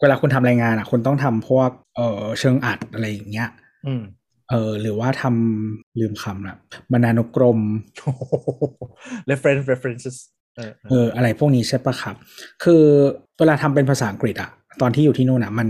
[0.00, 3.48] เวลาคุณทำรายงานอะคุณต้องทำพวกเออเชิงอัดอะไรอย่างเงี้ย
[3.86, 4.02] อืม
[4.50, 6.56] เออหรือว่าทำลืมคำละ
[6.92, 7.58] บรรณานุกรม
[9.30, 10.16] reference references
[10.56, 12.14] เออเอออะไรพวกนี้ใช่ปะครับ
[12.64, 12.82] คือ
[13.38, 15.68] เวลาทำเป็นภาษาอังกฤษอะตอนที่อยู่ที่นู่นอะมัน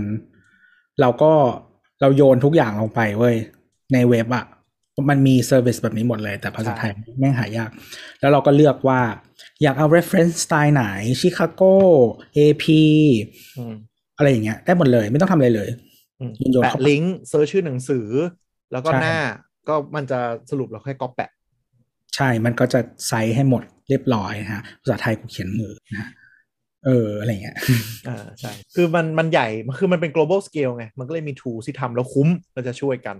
[1.01, 1.31] เราก็
[2.01, 3.35] เราโยนทุกอย่างลงไปเว้ย
[3.93, 4.45] ในเว็บอะ
[5.09, 7.69] มันมี service แบบนี้หมดเลย แต่ภาษาไทยแม่งหายาก
[8.19, 9.01] แล้วเราก็เลือกว่า
[9.63, 10.83] อยากเอา reference สไตล์ไหน
[11.19, 11.61] Chicago
[12.37, 12.65] AP
[13.57, 13.73] อืม
[14.17, 15.69] อะไรอย่างเงี้ย ได้หมดเลย ไม่ต้องทำอะไรเลย
[16.19, 18.07] อืมโยนแปะเข้าไปลิงก์ search ชื่อหนังสือ
[18.71, 19.17] แล้วก็ใช่หน้า
[19.67, 20.19] ก็มันจะ
[20.49, 21.29] สรุปเราแค่ก๊อปแปะ
[22.15, 26.09] ใช่มันก็จะไซส์ให้หมดเรียบร้อยฮะภาษาไทยกูเขียนมือนะ
[26.85, 27.57] เอออะไรเงี้ย
[28.07, 33.15] อ่าใช่คือมันมันใหญ่มันคือมันเป็น global scale ไง มันก็เลยมี tools ที่ทำแล้วคุ้มเราจะช่วยกัน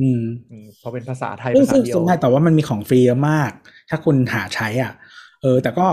[0.00, 3.50] อืมอืมพอเป็นภาษาไทยซึ่งภาษาซึ่งเดียส่ววนใหญ่แต่ว่ามันมีของฟรีเยอะมาก
[3.90, 4.92] ถ้าคุณหาใช้อะ
[5.42, 5.86] เออ แต่ก็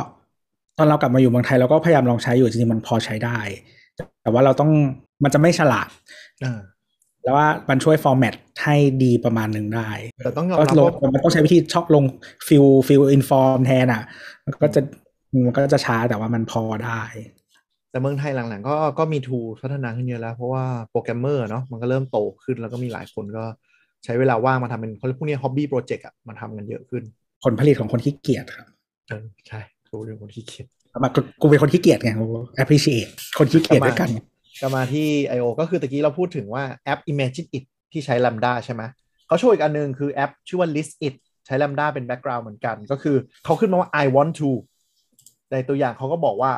[0.78, 3.40] ตอนเรากลับมาอยู่เมืองไทยเราก็พยายามลองใช้อยู่จริงๆมันพอใช้ได้
[4.24, 4.72] แต่ว่าเราต้อง
[5.24, 5.90] มันจะไม่ฉลาด
[6.44, 6.60] อ่า
[7.24, 8.34] แล้วว่ามันช่วย format
[8.64, 9.90] ให้ดีประมาณหนึ่งได้
[10.24, 12.04] แต่ต้องยอมก็รับลงว่ามันต้องใช้วิธีชอบลง
[12.48, 14.02] fill fill in form แทนอะ
[14.46, 14.82] มันก็จะ
[15.46, 17.02] มันก็จะช้าแต่ว่ามันพอได้
[17.92, 23.44] แต่เมืองไทยหลังๆ ก็ก็มี tool พัฒนาขึ้นเยอะแล้ว เพราะว่าโปรแกรมเมอร์เนาะมันก็เริ่มโตขึ้นแล้วก็มีหลายคนก็
[24.04, 27.04] ใช้เวลาว่างมาทำเป็นเขาเรียกพวกนี้ hobby project อะมาทำกันเยอะขึ้น
[27.44, 28.68] ผลผลิตของคนขี้เกียจครับ
[29.10, 29.60] เออใช่
[29.92, 30.68] กูเป็นคนขี้เกียจ
[31.02, 32.26] แบบกูกูเป็นคนขี้เกียจไงกู
[32.62, 34.10] appreciate คนขี้เกียจด้วยกัน
[34.62, 35.08] ก็มาที่
[35.38, 35.46] I.O.
[35.60, 38.82] ก็คือตะกี้เราพูดถึงว่าแอป Imagine It ที่ใช้ Lambda ใช่ไหม
[39.28, 41.14] เขาโชว์อีกอันหนึงคือแอปชื่อว่า List It
[41.46, 43.16] ใช้ Lambda เป็น background เหมือนกัน ก็คือ
[43.46, 44.50] เขาขึ้นมาว่า I want to
[45.54, 46.52] ในตัวอย่างเขาก็บอกว่า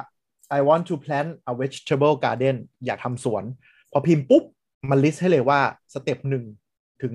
[0.57, 3.43] I want to plant a vegetable garden อยากทำสวน
[3.91, 4.43] พอพิมพ์ปุ๊บ
[4.89, 5.59] มัน list ให้เลยว่า
[5.93, 6.43] step หนึ่ง
[7.01, 7.13] ถึง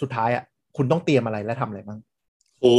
[0.00, 0.44] สุดท้ายอะ
[0.76, 1.98] คุณต้องเตรียมอะไรและทำอะไรบ้าง
[2.62, 2.76] โอ้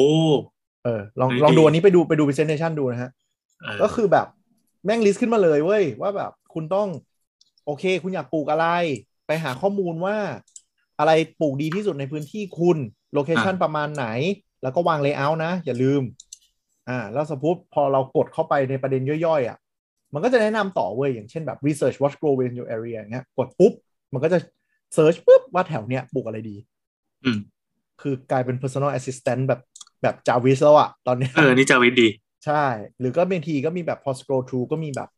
[0.83, 3.11] เออลองเฮ้ยลองดูดีอันนี้ไปดูไปดู presentation ดูนะฮะ
[3.61, 4.27] เออก็คือแบบ
[4.85, 6.87] แม่ง list ขึ้นมาเลยเว้ย ว่าแบบคุณต้อง
[7.65, 8.67] โอเค คุณอยากปลูกอะไร
[9.27, 10.17] ไปหาข้อมูลว่า
[10.99, 11.11] อะไร
[11.41, 12.77] ปลูกดีที่สุดในพื้นที่คุณ
[13.13, 14.07] location ประมาณไหน
[14.63, 16.01] แล้วก็วาง layer นะ อย่าลืม
[16.91, 19.57] อ่าแล้วสมมติพอเรากดเข้าไปในประเด็นย่อยๆอะ
[20.13, 23.73] มันก็จะแนะนำต่อเว้ยอย่างเช่นแบบ research what grow in your area อย่างเงี้ยกดปุ๊บ
[24.13, 24.39] มันก็จะ
[24.95, 26.55] search ปุ๊บว่าแถวเนี้ยปลูกอะไรดี
[27.25, 27.39] อืม
[28.01, 29.61] คือกลายเป็น personal assistant แบบ
[30.01, 32.09] แบบจาวิสแล้วอะตอนเนี้ยเออ นี่จาวิดดี
[32.45, 32.63] ใช่
[32.99, 35.09] หรือก็บางทีก็มีแบบ พอ scroll through ก็มีแบบ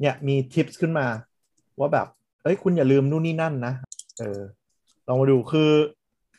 [0.00, 1.06] เนี่ยมีทิปส์ขึ้นมา
[1.78, 2.06] ว่าแบบ
[2.42, 3.74] เอ้ย คุณอย่าลืมนู่นนี่นั่นนะ
[4.18, 4.40] เออ
[5.06, 5.72] ลองมาดูคือ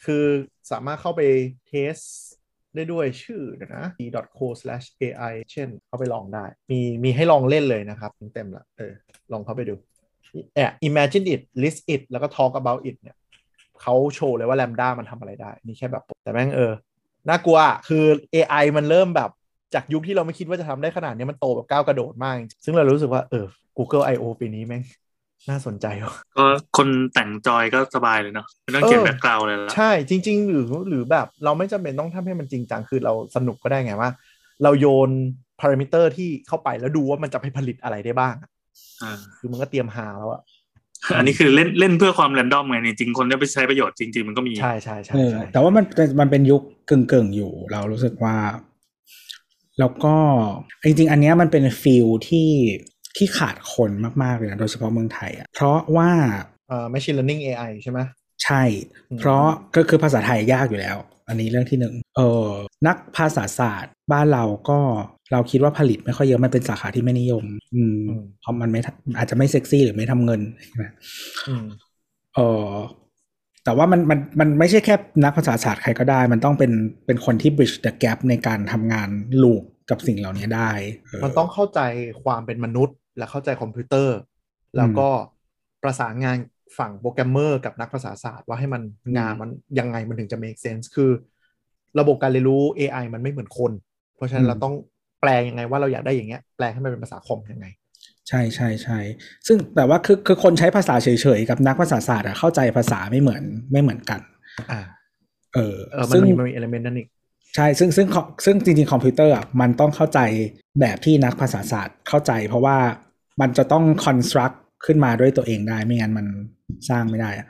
[0.05, 0.23] คือ
[0.71, 1.21] สามารถเข้าไป
[1.67, 1.95] เทส
[2.75, 3.41] ได้ด้วยชื่อ
[3.75, 8.93] นะ d.co/ai เช่นเข้าไปลองได้ มีมีให้ลองเล่นเลยนะครับเต็มๆละเออ
[9.31, 9.75] ลองเข้าไปดู
[10.55, 13.15] แอ imagine it list it แล้วก็ talk about it เนี่ย
[13.81, 16.71] เขาโชว์เลยว่า LaMDA มันทำอะไรได้ นี่แค่แบบแต่แม่งเออ
[17.29, 19.29] น่ากลัวคือ AI มันเริ่มแบบ
[19.73, 23.45] จากยุคที่เราไม่คิดว่าจะทำได้ขนาดนี้มันโตแบบก้าวกระโดดมากจริงซึ่งเรารู้สึกว่าเออ
[23.77, 24.83] Google I/O ปีนี้แม่ง
[25.49, 26.45] น่าสนใจว่ะก็
[26.77, 34.09] คนแต่งจอยก็สบายเลยเนาะไม่ต้องเขียนเออ background เลยละใช่จริง ๆ หรือหรือแบบเราไม่จำเป็นต้องทำให้มันจริงจังคือเราสนุกก็ได้ไงว่า
[34.63, 35.09] เราโยน
[35.59, 38.49] พารามิเตอร์ที่เข้าไปแล้วดูว่ามันจะไปผลิตอะไรได้บ้างอะ
[39.03, 40.41] อ่าคือมันก็เตรียมหาแล้วอะ
[41.17, 48.35] อันนี้คือเล่นเล่นเพื่อความ random ไงจริงๆคนได้ไปใช้ประโยชน์จริง ๆ มันก็มีใช่ใช่ใช่เออใช่แต่ว่ามันเป็นมันเป็นยุคกึ่งกึ่งๆอยู่ เรารู้สึกว่า
[49.79, 50.15] แล้วก็
[50.85, 52.49] จริง ๆ อันเนี้ยมันเป็น field ที่
[53.17, 53.91] ที่ขาดคน
[54.23, 56.09] มากๆเลยนะโดยเฉพาะเมืองไทยอะเพราะว่า
[56.69, 57.99] เอ่อ machine learning AI ใช่ไหม
[58.43, 58.63] ใช่
[59.09, 59.45] อืมเพราะ
[59.75, 60.97] ก็คือภาษาไทยยากอยู่แล้ว
[61.27, 62.49] อันนี้เรื่องที่หนึ่งเออ
[62.87, 64.79] นักภาษาศาสตร์ บ้านเราก็
[65.31, 67.43] เราคิดว่าผลิตไม่ค่อยเยอะมันเป็นสาขาที่ไม่นิยม
[67.75, 67.97] อืม
[68.41, 70.85] เพราะมันไม่ทำอาจจะไม่เซ็กซี่หรือไม่ทำเงินใช่ไหม
[71.47, 71.65] อืม
[72.35, 72.69] เออ
[73.63, 76.71] แต่ว่ามันมันมันไม่ใช่แค่นักภาษาศาสตร์ใครก็ได้ มันต้องเป็น
[77.05, 79.09] เป็นคนที่ bridge the gap ในการทำงาน
[79.43, 80.71] ลูกกับสิ่งเหล่านี้ได้
[81.21, 81.79] เมันต้องเข้าใจ
[82.23, 84.17] ความเป็นมนุษย์ และเข้าใจคอมพิวเตอร์
[84.77, 85.07] แล้วก็
[85.83, 86.37] ประสานงาน
[86.77, 88.81] ฝั่งโปรแกรมเมอร์กับนักภาษาศาสตร์ว่าให้มัน
[89.17, 89.49] งานมัน
[89.79, 91.11] ยังไงมันถึงจะ make sense คือ
[91.99, 93.71] ระบบการเรียนรู้ AI มันไม่เหมือนคน
[94.15, 94.73] เพราะฉะนั้นอืมเราต้อง
[95.21, 97.65] แปลยังไงว่าเราอยากได้อย่างเงี้ยแปลให้มันเป็นภาษาคอมยังไง
[98.29, 98.99] ใช่ใช่ใช่
[99.47, 101.07] ซึ่งแต่ว่าคือคือคนใช้ภาษาเฉ
[101.37, 104.21] ยๆกับนักภาษาศาสตร์อะเข้าใจภาษาไม่เหมือนไม่เหมือนกัน
[104.69, 104.75] อ่า
[105.53, 107.07] เออเออมันซึ่งมีมันมี element นั่นอีก
[107.55, 108.07] ใช่ซึ่งซึ่ง
[108.45, 110.19] ซึ่งจริงๆ คอมพิวเตอร์อะมันต้องเข้าใจ
[110.79, 112.77] แบบที่นักภาษาศาสตร์เข้าใจ เพราะว่า
[113.41, 116.27] มันจะต้อง construct ขึ้นมาด้วยตัวเองได้ไม่งั้นมัน
[116.89, 117.47] สร้างไม่ได้อะ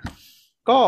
[0.69, 0.79] ก็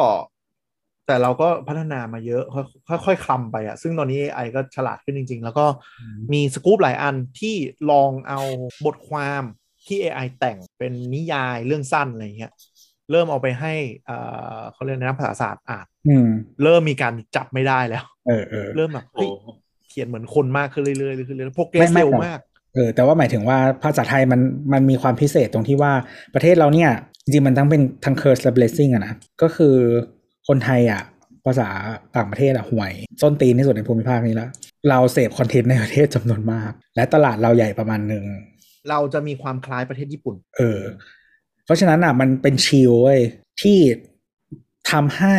[1.08, 2.44] แต่เราก็พัฒนามาเยอะ
[2.90, 5.66] ค่อยค่อยๆคลำไปอะซึ่งตอนนี้ AI ก็ฉลาดขึ้นจริง ๆ แล้วก็
[6.34, 7.56] มีสกู๊ปหลายอันที่
[7.92, 8.40] ลองเอา
[8.86, 9.44] บทความ
[9.88, 12.52] ที่ AI แต่งเป็นนิยายเรื่องสั้นอะไรเงี้ย
[13.12, 13.74] เริ่มเอาไปให้
[14.06, 14.18] เอ่
[14.58, 15.93] อเขาเรียกนักภาษาศาสตร์อ่านอืม
[16.64, 19.56] เริ่มมีการจับไม่ได้แล้ว เออเออเริ่มแบบโอ้เฮ้ย
[19.90, 22.40] เขียนเหมือนคนมากขึ้นเรื่อยๆขึ้นเรื่อยๆโปรเกรไม่สไม่เร็วหรอกมาก
[22.74, 24.42] เออแต่ว่าหมายถึงว่าภาษาไทยมัน
[24.74, 25.92] มันมีความพิเศษตรงที่ว่า
[26.34, 26.90] ประเทศเราเนี่ย
[27.24, 29.76] จริงๆมันทั้งเป็นทั้ง curse และ blessing อะนะก็คือ
[30.48, 31.02] คนไทยอะ
[31.46, 31.70] ภาษา
[32.16, 32.92] ต่างประเทศอะห่วย
[33.22, 34.50] ส้นตีนที่สุดในภูมิภาคนี้แล้ว
[34.90, 38.24] เราเสพคอนเทนต์ในประเทศจำนวนมาก และตลาดเราใหญ่ประมาณหนึ่ง
[38.90, 40.82] เราจะมีความคล้ายประเทศญี่ปุ่น เออ
[41.66, 43.22] เพราะฉะนั้นอะมันเป็นชิลเว้ย
[43.62, 43.78] ที่
[44.92, 45.38] ทำให้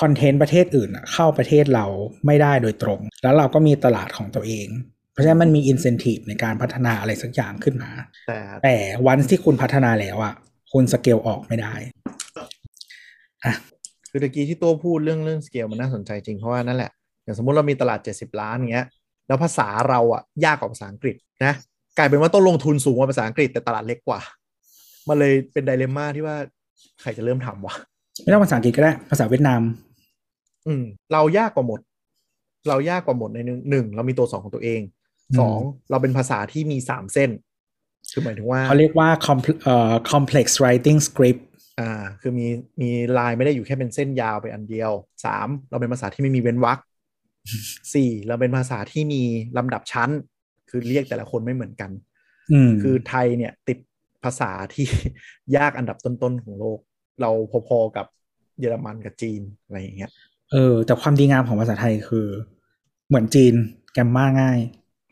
[0.00, 1.86] คอนเทนต์ประเทศอื่นอะเข้าประเทศเรา
[2.26, 4.68] ไม่ได้โดยตรง แล้วเราก็มีตลาดของตัวเอง
[5.12, 7.90] เพราะฉะนั้นมันมีอินเซนティブในการพัฒนาอะไรสักอย่างขึ้นมา
[8.28, 8.76] แต่ แต่
[9.06, 10.34] วันที่คุณพัฒนาแล้วอ่ะ
[10.72, 11.74] คุณสเกลออกไม่ได้
[14.10, 16.90] คือตะกี้ที่ตัวพูดเรื่องเรื่องสเกลมันน่าสนใจจริงเพราะว่านั่นแหละ
[17.24, 18.86] อย่างสมมติเรามีตลาด 70 ล้านเงี้ย
[19.26, 21.54] แล้วภาษาเราอ่ะยากกว่าภาษาอังกฤษนะ
[21.98, 24.20] กลายเป็นว่าต้องลงทุนสูงกว่าภาษาอังกฤษแต่ตลาดเล็กกว่า
[25.08, 26.36] มันเลยเป็นไดเลม่าที่ว่า
[27.00, 27.74] ใครจะเริ่มทำวะ
[28.23, 29.61] ไม่ต้องภาษาอังกฤษก็ได้ ภาษาเวียดนาม
[30.67, 31.79] อืม เรายากกว่าหมด
[32.69, 34.81] เรายากกว่าหมดในหนึ่งหนึ่งเรามีตัวสองของตัวเอง
[35.29, 35.59] อืมสอง
[35.89, 37.29] เราเป็นภาษาที่มีสามเส้น
[38.11, 41.41] คือหมายถึงว่าเขาเรียกว่า compl- เอ่อ complex writing script
[41.79, 41.91] อ่า
[42.21, 42.47] คือมี
[42.81, 44.91] มีลายไม่ได้อยู่แค่เป็นเส้นยาวไปอันเดียว
[45.25, 46.79] สามเราเป็นภาษาที่ไม่มีเว้นวรรค
[47.93, 49.23] สี่เราเป็นภาษาที่มี
[49.57, 50.09] ลำดับชั้น
[50.69, 51.91] คือเรียกแต่ละคนไม่เหมือนกัน
[52.51, 53.77] อืมคือไทยเนี่ยติด
[54.23, 54.85] ภาษาที่
[55.57, 56.79] ยากอันดับต้นๆของโลก
[57.21, 57.31] เรา
[57.67, 58.05] พอๆกับ
[58.59, 60.11] เยอรมันกับจีนอะไรอย่างเงี้ย
[60.51, 62.27] เออ แต่ความดีงามของภาษาไทยคือ
[63.07, 63.53] เหมือนจีน
[63.93, 64.59] แกมมาง่าย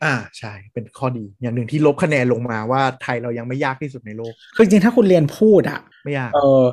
[0.04, 6.64] อ่าใช่ เป็นข้อดีอย่างหนึ่งที่ลบคะแนนลงมาว่าไทยเรายังไม่ยากที่สุดในโลก คือจริงๆถ้าคุณเรียนพูดอะ ไม่ยาก เออ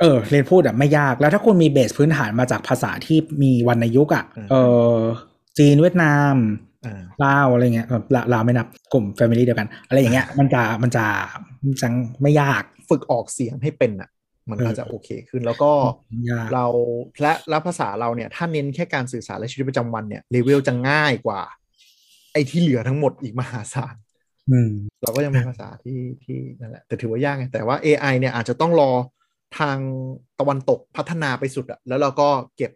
[0.00, 4.54] เออเรียนพูดอะไม่ยากแล้วถ้าคุณมีเบสพื้นฐานมาจากภาษาที่มีวรรณยุกต์อะอืมเอ
[4.94, 4.96] อ
[5.58, 6.34] จีนเวียดนาม
[6.86, 11.04] อ่าลาวอะไรเงี้ยแบบลาลาวไม่นับกลุ่มแฟมิลี่เดียวกัน อะไรอย่างเงี้ยมันจะมันจะ
[11.64, 11.88] มันจะ
[12.22, 14.08] ไม่ยากฝึกออกเสียงให้เป็นอะ
[14.50, 15.72] มันก็เออจะโอเคขึ้นแล้วก็
[16.30, 16.66] ยากเรา
[17.20, 21.40] และแล้วภาษาเราเนี่ยถ้าเน้นแค่การสื่อสารและชีวิตประจำวันเนี่ยเลเวลจะง่ายกว่า
[22.32, 23.94] ไอ้ที่เหลือทั้งหมดอีกมหาศาล
[24.50, 24.70] อืม
[25.02, 28.90] เราก็ยังเป็นภาษาที่ที่นั่นแหละแต่ถือว่ายากไงแต่ว่า AI เนี่ยอาจจะต้องรอ
[29.58, 29.78] ทาง
[30.40, 32.70] ตะวันตกพัฒนาไปสุดอะแล้วเราก็เก็บ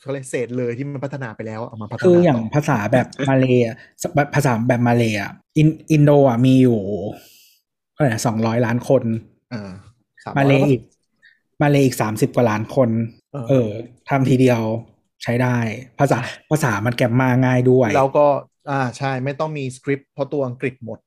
[0.00, 3.76] เขาเรียกเศษเลยที่มันพัฒนาไปแล้วเอามาพัฒนาคืออย่างต่ภาษาแบบมาเลยอะ
[4.14, 6.80] แบบภาษาแบบมาเลยอะอินอินโดอะมีอยู่
[7.92, 9.02] เท่าไหร่สองร้อยล้านคน
[9.52, 9.72] อ่า
[10.24, 10.80] สมาเลยร้อีก
[11.62, 12.88] มาเลยอีกสามสิบกว่าล้านคน
[13.32, 13.68] เออเออ
[14.08, 14.60] ทำทีเดียว
[15.22, 15.56] ใช้ได้
[15.98, 16.18] ภาษา
[16.50, 18.26] ภาษามันแกมมาง่ายด้วย แล้วก็
[18.70, 20.98] อ่าใช่ไม่ต้องมีสคริปต์เพราะตัวอังกฤษหมด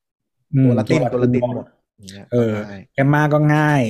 [0.53, 1.65] อืมตัวละตินตัวละตินหมด
[1.99, 3.81] ย่างงี้ยเออได้แกมมาก็ง่าย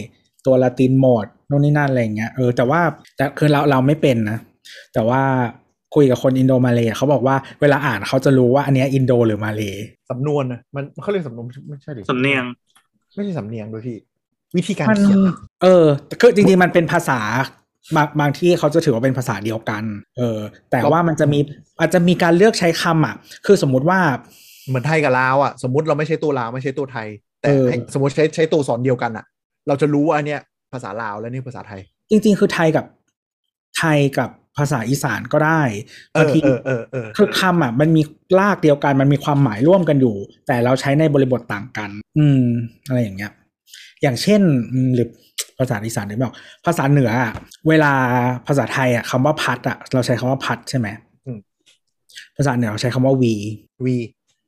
[0.45, 2.81] ตัวละตินหมดนู่นนี่นั่นอะไรอย่างเงี้ยเออแต่ว่า
[3.17, 4.39] แต่คือเราเราไม่เป็นนะ
[4.93, 5.21] แต่ว่า
[5.95, 9.77] คุยกับคนอินโดมาเลยเขาบอกว่าเวลาอ่านเขาจะรู้ว่าอันเนี้ยอินโดหรือมาเลย
[10.11, 12.43] สำนวนนะมันเขาเรียกสำนวนไม่ใช่ดิสำเนียง
[13.15, 13.97] ไม่ใช่สำเนียงด้วยพี่
[14.57, 15.85] วิธีการมันเขียนอะเออ
[16.21, 17.19] คือจริงๆมันเป็นภาษา
[17.95, 19.83] บางบางที่เขาจะถือว่าเป็นภาษาเดียวกัน
[20.17, 20.39] เออ
[20.71, 21.39] แต่ว่ามันจะมี
[21.79, 23.99] อาจจะมีการเลือกใช้คำอะ คือสมมุติว่า
[24.67, 27.07] เหมือนไทยกับลาวอะ สมมติเราไม่ใช้ตัวลาวไม่ใช้ตัวไทย
[27.41, 29.25] แต่เออให้สมมติใช้ใช้ตัวสอนเดียวกันอะ
[29.67, 30.41] เราจะรู้ว่าอันเนี้ย
[30.73, 32.85] ภาษาลาวและนี่ภาษาไทย จริง ๆ คือไทยกับ
[33.77, 35.61] ไทยกับภาษาอีสานก็ได้
[36.13, 38.01] เอบางอทีเออเออเออคือคำอะ มันมี
[38.39, 40.15] รากเดียวกันมันมีความหมายร่วมกันอยู่
[40.47, 42.43] แต่เราใช้ในบริบทต่างกัน อืม
[42.87, 43.31] อะไรอย่างเงี้ย
[44.05, 44.41] อย่างเช่น
[44.73, 45.09] อืมหรือ
[45.59, 46.33] ภาษาอีสานหรือเปล่า
[46.65, 47.31] ภาษาเหนืออะ
[47.67, 47.93] เวลา
[48.47, 50.87] ภาษาไทยอะคำว่าพัดอะเราใช้คำว่าพัดใช่ไหม
[52.37, 53.33] ภาษาเหนือเราใช้คำว่าวี
[53.85, 53.95] วี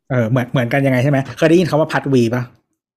[0.10, 2.44] เออเหมือนเหมือนกันยังไงใช่ไหมเคยได้ยินคำว่าพัดวีปะ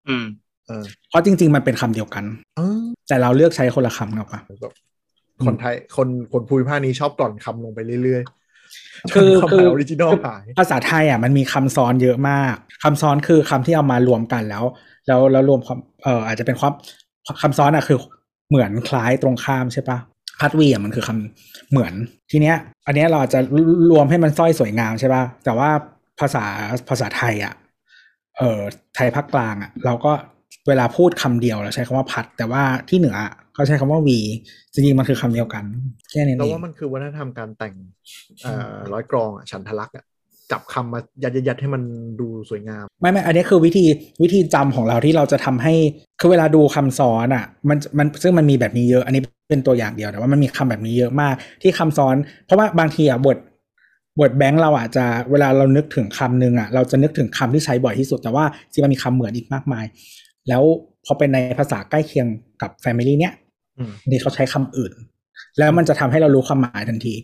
[0.09, 0.25] อืม
[0.67, 2.25] เออเพราะจริง ๆ มันเป็นคำเดียวกัน
[2.57, 4.73] เออแต่เราเลือกใช้คนละคำเนาะปะแบบ
[5.47, 14.65] คนไทยคนคนภูมิภาคนี้ชอบกล่อนคำลงไปเรื่อยๆคือจนคืคำอหาออริจินอลหายภาษาไทยอะมันมีคำซ้อนเยอะมากคำซ้อนคือคำที่เอามารวมกันแล้ว
[15.07, 16.73] แล้วแล้วรวมความเอ่ออาจจะเป็นความ
[17.43, 17.99] คำซ้อนอะคือ
[18.49, 19.99] เหมือนคล้ายตรงข้ามใช่ปะ
[20.41, 21.93] พัดวีอะมันคือคำเหมือน
[22.31, 23.41] ทีเนี้ย อันเนี้ยเราอาจจะ
[23.91, 25.71] รวมให้มันสร้อยสวยงามใช่ปะแต่ว่า
[26.21, 26.45] ภาษา
[26.89, 27.55] ภาษาไทยอะ
[28.39, 28.61] เออ
[28.95, 30.13] ไทยภาคกลางอะเราก็
[30.69, 34.19] เวลาพูดคำเดียวเราใช้คำว่าพัด แต่ว่าที่เหนืออะเขาใช้คำว่าวี
[34.73, 35.65] จริงๆมันคือคำเดียวกัน
[36.11, 37.75] แค่นี้เราเองว่ามันคือวัฒนธรรมการแต่ง
[38.43, 40.05] เอ่อร้อยกรองอะฉันทลักษณ์อะ
[40.53, 41.83] จับคำมายัดยัดๆให้มัน
[42.21, 43.85] ดูสวยงาม ไม่ไม่อันนี้คือวิธี
[44.23, 45.75] วิธีจำของเราที่เราจะทำให้
[46.21, 53.37] คือเวลาดูคำซ้อนอะมันมันซึ่งมันมีแบบนี้เยอะ อันนี้เป็นตัวอย่างเดียวแต่ว่ามันมีคำแบบนี้เยอะมากที่คำซ้อน เพราะว่าบางทีอะบท
[54.21, 59.85] บทแบงค์เราอะจะเวลาเรานึกถึงคำหนึ่งอะเราจะนึกถึงคำที่ใช้บ่อยที่สุด แต่ว่าจริงๆมันมีคำเหมือนอีกมากมาย
[60.49, 60.63] แล้ว
[61.05, 62.27] พอเป็นในภาษาใกล้เคียง
[62.63, 63.33] กับ Family เนี้ย
[63.79, 64.93] อืมนี่เขาใช้คำอื่น
[65.59, 67.15] แล้วมันจะทำให้เรารู้ความหมายทันที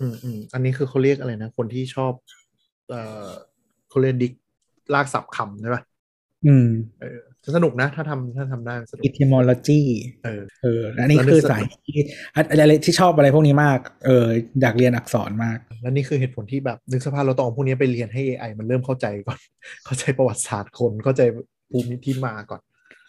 [0.00, 2.12] อืมอืมอันนี้คือเขาเรียกอะไรนะ คนที่ชอบ
[2.90, 3.28] เอ่อ
[3.88, 4.32] เขาเรียกดิก
[4.94, 5.82] ลากศัพท์คำใช่ปะ
[6.46, 6.68] อืม
[7.00, 7.20] เออ
[7.56, 9.80] สนุกนะ ถ้าทำถ้าทำได้สนุก etymology
[10.24, 11.98] เออ เออ อันนี้แล้วนึกคือสสายที่
[12.34, 14.26] อะอะไรที่ชอบอะไรพวกนี้มาก เออ
[14.60, 19.38] อยากเรียนอักษรมาก และนี่คือเหตุผลที่แบบนึกสภาพเราต้องเอาพวกนี้ไปเรียนให้ AI มันเริ่มเข้าใจก่อน
[19.86, 21.22] เข้าใจประวัติศาสตร์คน เข้าใจ
[21.70, 22.60] ภูมิที่มาก่อน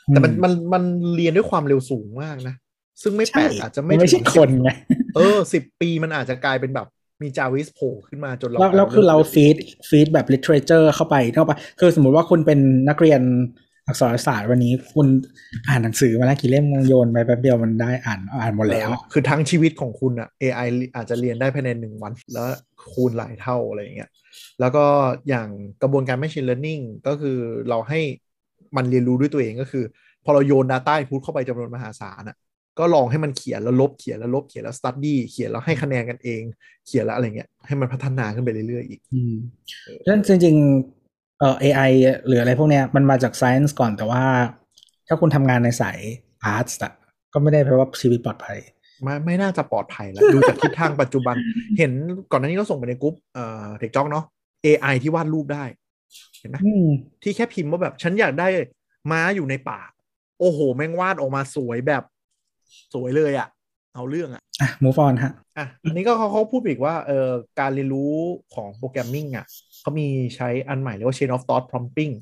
[0.08, 0.84] แต่มันมันมัน
[1.16, 2.56] เรียนด้วยความเร็วสูงมากนะ
[3.02, 4.70] ซึ่งไม่แปลกใช่อาจจะมัไม่นไม่ใช่ถึงคนไง
[5.16, 6.88] เออสิบปีมันอาจจะกลายเป็นแบบ
[7.22, 9.56] มีจาวิสโผล่ขึ้นมาจนเราแล้วแล้วคือเราฟีด
[9.90, 12.60] ฟีดแบบ literature เข้าไปเข้าไปคือสมมุติว่าคุณเป็น
[12.90, 13.22] นักเรียน
[13.88, 15.08] อักษรศาสตร์วันนี้คุณ
[15.68, 22.48] อ่านหนังสือมาแล้วกี่เล่มโยนไปแป๊บเดียวมันได้อ่านอ่านหมดแล้วเออคือทั้งชีวิตของคุณอะ AI อาจจะเรียนได้ภายในหนึ่งวัน แล้ว
[22.92, 24.10] คูณหลายเท่าอะไรอย่างเงี้ย
[24.60, 24.86] แล้วก็
[25.30, 25.48] อย่าง
[25.82, 27.38] กระบวนการ machine learning ก็คือ
[27.70, 28.00] เราให้
[28.76, 29.84] มันเรียนรู้ด้วยตัวเองก็คือ
[30.26, 32.38] พอเราโยน Data input เข้าไปจำนวนมหาศาลอะ
[32.80, 36.42] ก็ลองให้มันเขียนแล้วลบเขียนแล้วลบเขียนแล้ว study เขียนแล้วให้คะแนนกันเอง
[36.88, 39.34] เขียนแล้วอะไรเงี้ยให้มันพัฒนาขึ้นไปเรื่อยๆอีกอืม
[40.00, 41.92] เพราะฉะนั้นจริงๆเอ่อ AI
[42.28, 44.24] หรืออะไรพวกเนี้ยมันมาจาก science ก่อนแต่ว่า
[45.08, 46.00] ถ้าคุณทำงานในสาย
[46.56, 46.94] arts อะ
[47.34, 48.60] ก็ไม่ได้แปลว่าชีวิตปลอดภัย
[49.04, 51.36] ไม่ไม่น่าจะปลอดภัยแล้วดูจากทิศทางปัจจุบัน
[51.78, 51.92] เห็น
[52.32, 54.26] ก่อนหน้านี้เราส่งไปในกลุ่มเอ่อเทคจ็อกเนาะ
[54.66, 55.64] AI ที่วาดรูปได้
[56.40, 56.88] เห็นไหมอืม
[57.24, 58.48] ที่แค่พิมพ์ว่าแบบฉันอยากได้
[59.12, 59.80] ม้าอยู่ในป่า
[60.40, 62.04] โอ้โห แม่งวาดออกมาสวยแบบ
[62.94, 63.48] สวยเลยอะ
[63.96, 68.14] เอาเรื่องอะอะ move on ฮะอะอันนี้ก็เขาเขาพูดอีกว่าเอ่อการเรียนรู้
[68.54, 69.46] ของ programming อะ
[69.80, 72.14] เขามีใช้อันใหม่เรียกว่า chain of thought prompting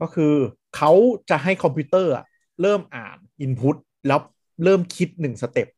[0.00, 0.34] ก็คือ
[0.76, 0.92] เขา
[1.30, 2.24] จะให้คอมพิวเตอร์อะ
[2.62, 3.76] เริ่มอ่าน input
[4.06, 4.20] แล้ว
[4.64, 5.68] เริ่มคิดหนึ่ง step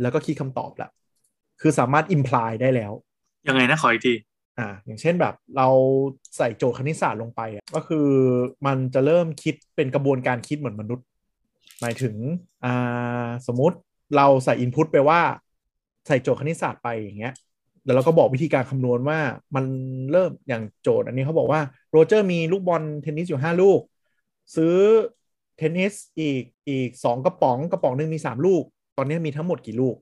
[0.00, 0.90] แล้วก็คิดคำตอบแล้ว
[1.60, 2.92] คือสามารถ imply ได้แล้ว
[3.48, 4.14] ยังไงนะขออีกที
[4.58, 5.68] อ่าอย่างเช่นแบบเรา
[6.36, 8.08] ใส่โจทย์คณิตศาสตร์ลงไปอะก็คือ
[8.66, 11.06] มันจะเริ่มคิดเป็นกระบวนการคิดเหมือนมนุษย์
[11.80, 12.14] หมายถึง
[12.64, 13.76] อ่าสมมติ
[14.16, 15.20] เราใส่ input ไปว่า
[16.06, 17.34] ใส่โจทย์คณิตศาสตร์ไปอย่างเงี้ย
[17.84, 19.18] แล้วเราก็บอกวิธีการคำนวณว่า
[19.54, 19.64] มัน
[20.12, 21.60] เริ่มอย่างโจทย์ อันนี้เขาบอกว่า
[21.90, 23.80] โรเจอร์มีลูกบอลเทนนิสอยู่ห้าลูก
[24.56, 24.76] ซื้อ
[25.58, 28.62] เทนนิสอีกอีกสองกระป๋องกระป๋องหนึ่งมีสามลูก
[28.96, 29.94] ตอนนี้มีทั้งหมดกี่ลูก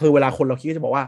[0.00, 1.04] คือเวลาคนเราคิดก็จะบอกว่า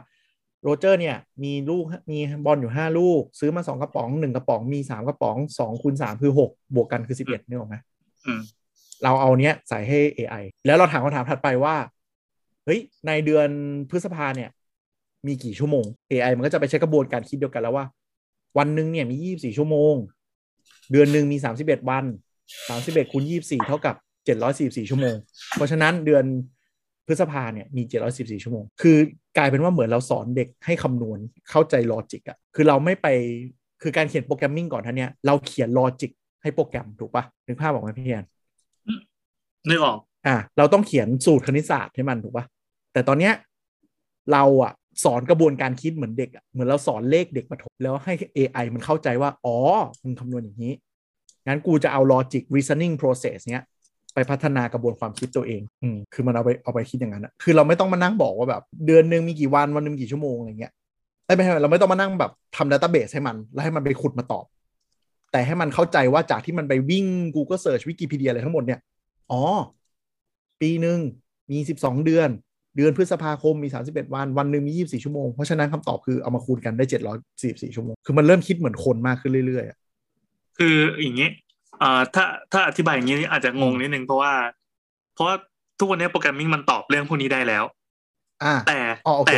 [0.63, 7.77] โรเจอร์เนี่ยมีลูกมีบอลอยู่ห้าลูก ซื้อมาสองกระป๋องหนึ่งกระป๋องมีสามกระป๋องสองคูณสามคือหกบวกกันคือสิบเอ็ดนึกออไหม
[8.27, 8.41] อืม
[9.05, 11.77] เราเอาเนี้ยใส่ให้ AI แล้วเราถามคำถามถัดไปว่า
[12.65, 13.49] เฮ้ย ในเดือน
[13.91, 14.51] พฤษภาเนี่ย
[15.27, 17.87] มีกี่ชั่วโมง AI มันก็จะไปใช้กระบวนการคิดเดียวกันแล้วว่า
[18.59, 19.95] วันหนึ่งเนี่ยมี 24 ชั่วโมง
[20.93, 22.05] เดือนหนึ่งมี 31 วัน
[22.59, 23.95] 31คูณ24 เท่ากับ
[24.27, 25.17] 744 ชั่วโมง
[25.55, 26.25] เพราะฉะนั้นเดือน
[27.07, 27.83] พฤษภาเนี่ยมี
[28.13, 28.99] 744ชั่วโมง คือ
[29.37, 31.19] กลายเป็นว่าเหมือนเราสอนเด็กให้คำนวณ
[31.51, 33.07] เข้าใจ logic อะคือเราไม่ไป
[33.83, 36.11] คือการเขียน programming ก่อนหน้าเนี่ยเราเขียน logic
[36.43, 38.25] ให้โปรแกรมถูกปะนึกภาพออกไหมพี่แอน
[39.69, 42.45] นึกออกอะเราต้องเขียนสูตรคณิตศาสตร์ให้มันถูกปะ
[42.93, 43.35] แต่ตอนเนี้ย
[44.33, 44.73] เราอะ
[45.05, 49.57] สอนกระบวนการคิดเหมือนเด็กอะเหมือนเราสอนเลขเด็กประถมแล้วให้ AI มันเข้าใจว่า อ๋อ
[50.03, 50.73] มึงคำนวณอย่างนี้
[51.47, 53.65] งั้นกูจะเอา logic reasoning process เนี้ย
[54.15, 60.73] ไปพัฒนากระบวนความคิดตัวเอง อืมคือมันเอาไปเอาไปคิดอย่างนั้นอะคือเราไม่ต้องมานั่งบอกว่าแบบ เดือนหนึ่งมีกี่วันวันหนึ่งกี่ชั่วโมงอะไรเงี้ย
[61.25, 64.45] เอ้ไม่ใช่เราไม่ต้องมานั่งแบบทำดัตต้าเบสให้มัน แล้วให้มันไปขุดมาตอบ
[65.33, 68.81] แต่ให้มันเข้าใจว่าจากที่มันไปวิ่ง Google Search วิกิพีเดียอะไรทั้งหมดเนี่ย
[69.33, 69.43] อ๋อ
[70.61, 70.99] ปีหนึ่ง
[71.51, 72.29] มี12เดือน
[72.77, 76.85] เดือนพฤษภาคมมี31วัน วันหนึ่งมี24ชั่วโมง เพราะฉะนั้นคำตอบคือเอามาคูณกันได้
[77.31, 79.79] 744ชั่วโมง คือมันเริ่มคิดเหมือนคนมากขึ้นเรื่อยๆอะ
[80.59, 81.29] คืออย่างนี้
[81.79, 84.33] เอ่อถ้าถ้าอธิบายอย่างนี้อาจจะงงนิดนึงเพราะว่า
[85.15, 85.35] เพราะว่า
[85.79, 87.65] ทุกวันนี้ programming มันตอบเรื่องพวกนี้ได้แล้ว
[88.45, 89.37] อ่า แต่อ๋อโอเคแต่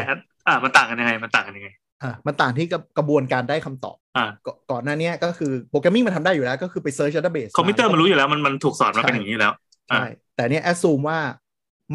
[0.49, 1.69] อ่ามันต่างกันยังไง มันต่างกันยังไง
[2.03, 9.53] อ่ามันต่างที่กับกระบวนการได้คำตอบอ่าก่อนก่อนหน้าเนี้ยก็คือ programming มันทำได้อยู่แล้ว ก็คือไป search database คอมพิวเตอร์มันรู้อยู่แล้วมันมันถูกสอนมาเป็นอย่างนี้แล้ว
[9.91, 11.19] ใช่แต่เนี้ย assume ว่า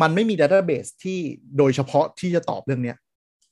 [0.01, 1.19] มันไม่มี database ที่
[1.57, 2.97] โดยเฉพาะที่จะตอบเรื่องเนี้ย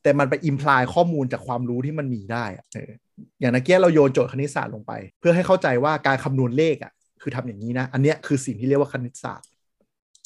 [0.03, 2.91] แต่มันไปอิมพลายข้อมูลจากความรู้ที่มันมีได้อะเออ
[3.39, 6.91] อย่างนักเกี้ยเราโยนโจทย์คณิตศาสตร์ลงไป เพื่อให้เข้าใจว่าการคำนวณเลขอะ
[7.21, 9.47] คือทำอย่างนี้นะ อันเนี้ยคือสิ่งที่เรียกว่าคณิตศาสตร์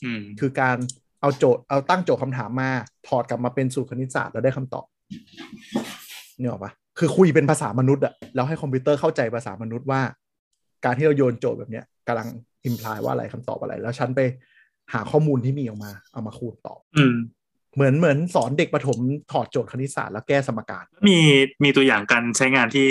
[0.03, 0.77] อืมคือการ
[1.21, 2.69] เอาโจทย์เอาตั้งโจทย์คำถามมา
[3.07, 4.85] ถอดกลับมาเป็นสูตรคณิตศาสตร์แล้วได้คำตอบ
[6.39, 10.01] นี่ออกปะคือคุยเป็นภาษามนุษย์อะแล้วให้คอมพิวเตอร์เข้าใจภาษามนุษย์ว่า
[10.85, 12.27] การที่เราโยนโจทย์แบบเนี้ยกำลัง
[12.65, 14.21] อิมพลายว่าอะไรคำตอบอะไร แล้วฉันไป
[14.93, 17.15] หาข้อมูลที่มีออกมา เอามาคูณตอบอืม
[17.75, 18.99] เหมือนเหมือนสอนเด็กประถม
[19.31, 21.17] ถอดโจทย์คณิตศาสตร์แล้วแก้สมการ มี
[21.63, 22.87] มีตัวอย่างการใช้งานที่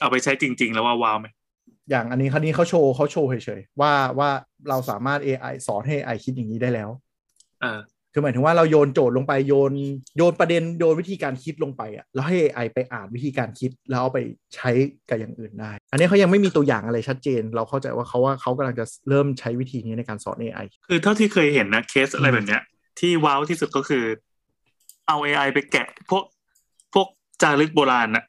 [0.00, 1.26] เอาไปใช้จริง ๆ แล้วว่าว้าวไหม
[1.90, 4.30] อย่างอันนี้คันนี้เขาโชว์เขาโชว์เฉยๆว่าว่า
[4.68, 6.90] เราสามารถ AI สอนให้ AI คิดอย่างนี้ได้แล้ว
[7.60, 7.80] เออ
[8.16, 9.72] คือหมายถึงว่าเราโยนโจทย์ลงไปโยน
[10.16, 14.18] โยนประเด็นโยนวิธีการคิดลงไปอะแล้วให้ AI ไปอ่านวิธีการคิดแล้วเอาไป
[14.54, 14.70] ใช้
[15.08, 22.62] กับอย่างอื่นได้ อันนี้เขายังไม่มีตัวอย่างอะไรชัดเจน เราเข้าใจว่าเขาว่าเขากำลังจะเริ่มใช้วิธีนี้ในการสอน AI คือเท่าที่เคยเห็นนะเคสอะไรแบบเนี้ย
[23.00, 24.04] ที่ว้าวที่สุดก็คือ
[25.06, 26.24] เอา AI ไปแกะพวก
[26.94, 27.08] พวก
[27.42, 28.24] จารึกโบราณน่ะ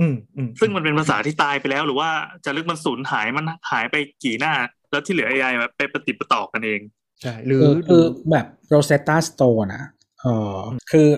[0.00, 2.10] อืมอืมซึ่งมันเป็นภาษาที่ตายไปแล้ว หรือว่า
[2.44, 4.52] จารึกมันสูญหายมันหายไปกี่หน้า
[4.90, 6.80] แล้วที่เหลือ AI แบบไปปฏิดประต่อกันเอง
[7.22, 9.84] ใช่หรือคือคือแบบ Rosetta Stone อะ
[10.20, 10.56] เออ
[10.90, 11.08] คือ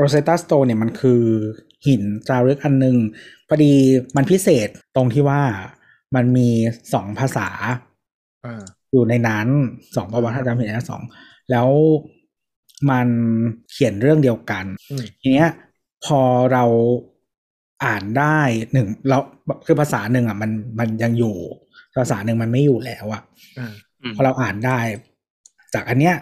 [0.00, 1.22] Rosetta Stone เนี่ยมันคือ
[1.86, 2.96] หินจารึกอันหนึ่ง
[3.48, 3.72] พอดี
[4.16, 5.42] มันพิเศษตรงที่ว่า
[6.14, 6.48] มันมี
[6.92, 7.48] สองภาษา
[8.44, 9.46] อ่าอยู่ในนั้น
[9.96, 11.02] สองประวัติถ้าจำผิดนะสอง
[11.50, 11.68] แล้ว
[12.90, 13.08] มัน
[13.70, 15.50] เขียนเรื่องเดียวกันอืมทีเนี้ย
[16.04, 16.20] พอ
[16.52, 16.64] เรา
[17.84, 18.38] อ่านได้
[18.72, 19.18] หนึ่งเรา
[19.66, 21.36] คือภาษาหนึ่งอะ มันมันยังอยู่
[21.96, 23.22] ภาษาหนึ่งมันไม่อยู่แล้วอะ
[23.58, 24.78] อ่าอืมพอเราอ่านได้
[25.74, 26.16] จากอันเนี้ย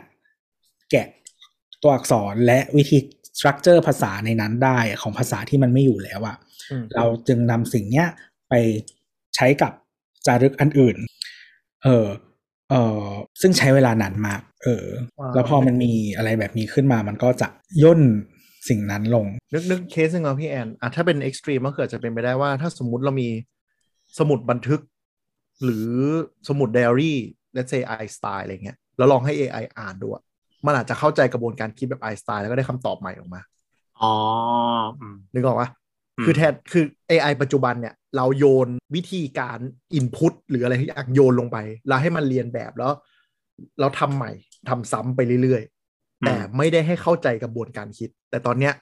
[0.91, 1.07] แกะ
[1.83, 2.99] ตัวอักษรและวิธี
[3.39, 6.37] สตรัคเจอร์ภาษาในนั้นได้ของภาษาที่มันไม่อยู่แล้วอะ
[6.71, 8.09] อืมเราจึงนำสิ่งเนี้ย
[8.49, 8.55] ไป
[9.37, 9.73] ใช้กับ
[10.27, 10.97] จารึกอันอื่น
[11.85, 12.07] เออ
[12.71, 13.05] เออ
[13.41, 14.85] ซึ่งใช้เวลานานมาก เออ
[15.21, 17.49] ว้าวแล้วพอมันมีอะไรแบบนี้ขึ้นมามันก็จะ
[17.83, 18.01] ย่น
[18.69, 23.29] สิ่งนั้นลง นึกนึกเคสหนึ่งเอาพี่แอนอะถ้าเป็น extreme ก็เกิดจะเป็นไปได้ว่า ถ้าสมมุติเรามี
[24.19, 24.81] สมุดบันทึก
[25.65, 25.89] หรือ
[26.49, 27.19] สมุดไดอารี่
[27.57, 30.23] let's say ไอน์สไตน์อะไรเงี้ย แล้วลองให้ AI อ่านดูอะ
[30.67, 33.41] มันอาจจะเข้าใจกระบวนการคิดแบบไอน์สไตน์แล้วก็ได้คำตอบใหม่ออกมา
[34.01, 34.15] อ๋อ
[35.01, 35.69] อืมนึกออกปะ
[36.19, 39.59] อืมคือแทนคือ AI ปัจจุบันเนี่ย เราโยนวิธีการ
[39.99, 42.93] input หรืออะไรที่อยากโยนลงไป แล้วให้มันเรียนแบบแล้ว
[43.81, 44.31] เราทำใหม่
[44.69, 48.75] ทำซ้ำไปเรื่อยๆ แต่ไม่ได้ให้เข้าใจกระบวนการคิด แต่ตอนเนี้ย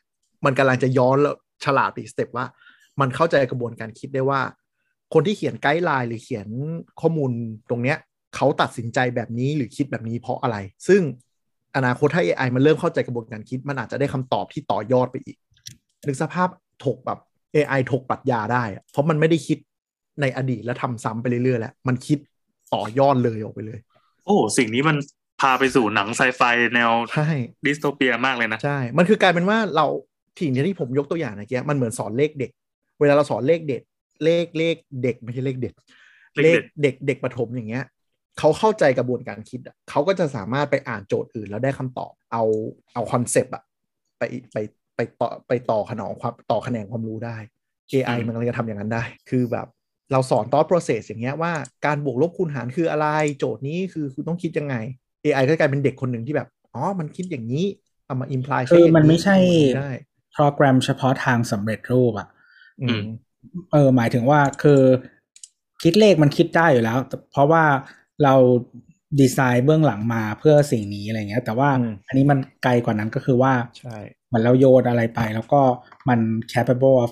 [0.44, 1.34] มันกำลังจะย้อนแล้ว
[1.64, 2.46] ฉลาดอีก step ว่า
[3.00, 4.40] มันเข้าใจกระบวนการคิดได้ว่า
[5.14, 6.48] คนที่เขียน guideline หรือเขียน
[7.00, 7.30] ข้อมูล
[7.68, 7.98] ตรงเนี้ย
[8.36, 10.56] เขาตัดสินใจแบบนี้หรือคิดแบบนี้เพราะอะไร
[10.88, 11.02] ซึ่ง
[11.76, 15.36] อนาคตถ้า AI มันเริ่มเข้าใจกระบวนการคิด มันอาจจะได้คำตอบที่ต่อยอดไปอีก
[16.06, 16.48] นึกสภาพ
[16.84, 17.18] ถกแบบ
[17.54, 19.58] AI ถกปรัชญาได้อะเพราะมันไม่ได้คิด
[20.20, 22.18] ในอดีตแล้วทำซ้ำไปเรื่อยๆแล้ว มันคิด
[22.74, 23.78] ต่อยอดเลยออกไปเลย
[24.24, 24.96] โอ้ สิ่งนี้มัน
[25.40, 26.42] พาไปสู่หนังไซไฟ
[26.74, 27.30] แนวใช่
[27.66, 29.86] ดิสโทเปียมากเลยนะ ใช่ มันคือกลายเป็นว่าเรา
[30.38, 32.50] ทีนี้ที่ผมยกตัวอย่างเมื่อกี้มันเหมือนสอนเลขเด็ก
[33.00, 33.82] เวลาเราสอนเลขเด็ด
[34.24, 35.74] เลขเลขเด็กไม่ใช่เลขเด็ด
[36.42, 37.84] เลขเด็ดเด็กเด็กประถมอย่างเงี้ย
[38.38, 42.44] เขาเข้าใจกระบวนการคิดอะเขาก็จะสามารถไปอ่านโจทย์อื่นแล้วได้คำตอบเอา
[42.94, 43.62] เอาคอนเซปต์อะ
[44.18, 44.22] ไป
[44.52, 44.56] ไป
[44.96, 47.36] ไปต่อไปต่อขนองความต่อแขนงความรู้ได้
[47.92, 49.66] AI มันกำลังจะทำอย่างนั้นได้ คือแบบ
[50.12, 51.52] เราสอน thought process อย่างเงี้ยว่า
[51.86, 53.06] การบวกลบคูณหารคืออะไร
[53.38, 54.74] โจทย์นี้คือคุณต้องคิดยังไง
[55.24, 57.64] AI ก็กลายเป็นเด็กคนหนึ่งที่แบบ อ๋อ มันคิดอย่างนี้
[58.06, 59.36] เอามา imply คือใช้ย่างมันไม่ใช่
[59.78, 59.90] ได้
[60.34, 62.28] โปรแกรมเฉพาะทางสำเร็จรูปอะ
[62.82, 63.02] อืม
[63.72, 64.80] เออ หมายถึงว่าคือ
[65.82, 67.64] คิดเลขมันคิดได้อยู่แล้วแต่เพราะว่า
[68.24, 68.34] เรา
[69.20, 73.96] ดีไซน์เบื้องหลังมาเพื่อสิ่งนี้อะไรเงี้ย แต่ว่าอืมอันนี้มันไกลกว่านั้นก็คือว่าใช่
[74.26, 75.60] เหมือนเราโยนอะไรไป แล้วก็
[76.08, 76.20] มัน
[76.52, 77.10] capable of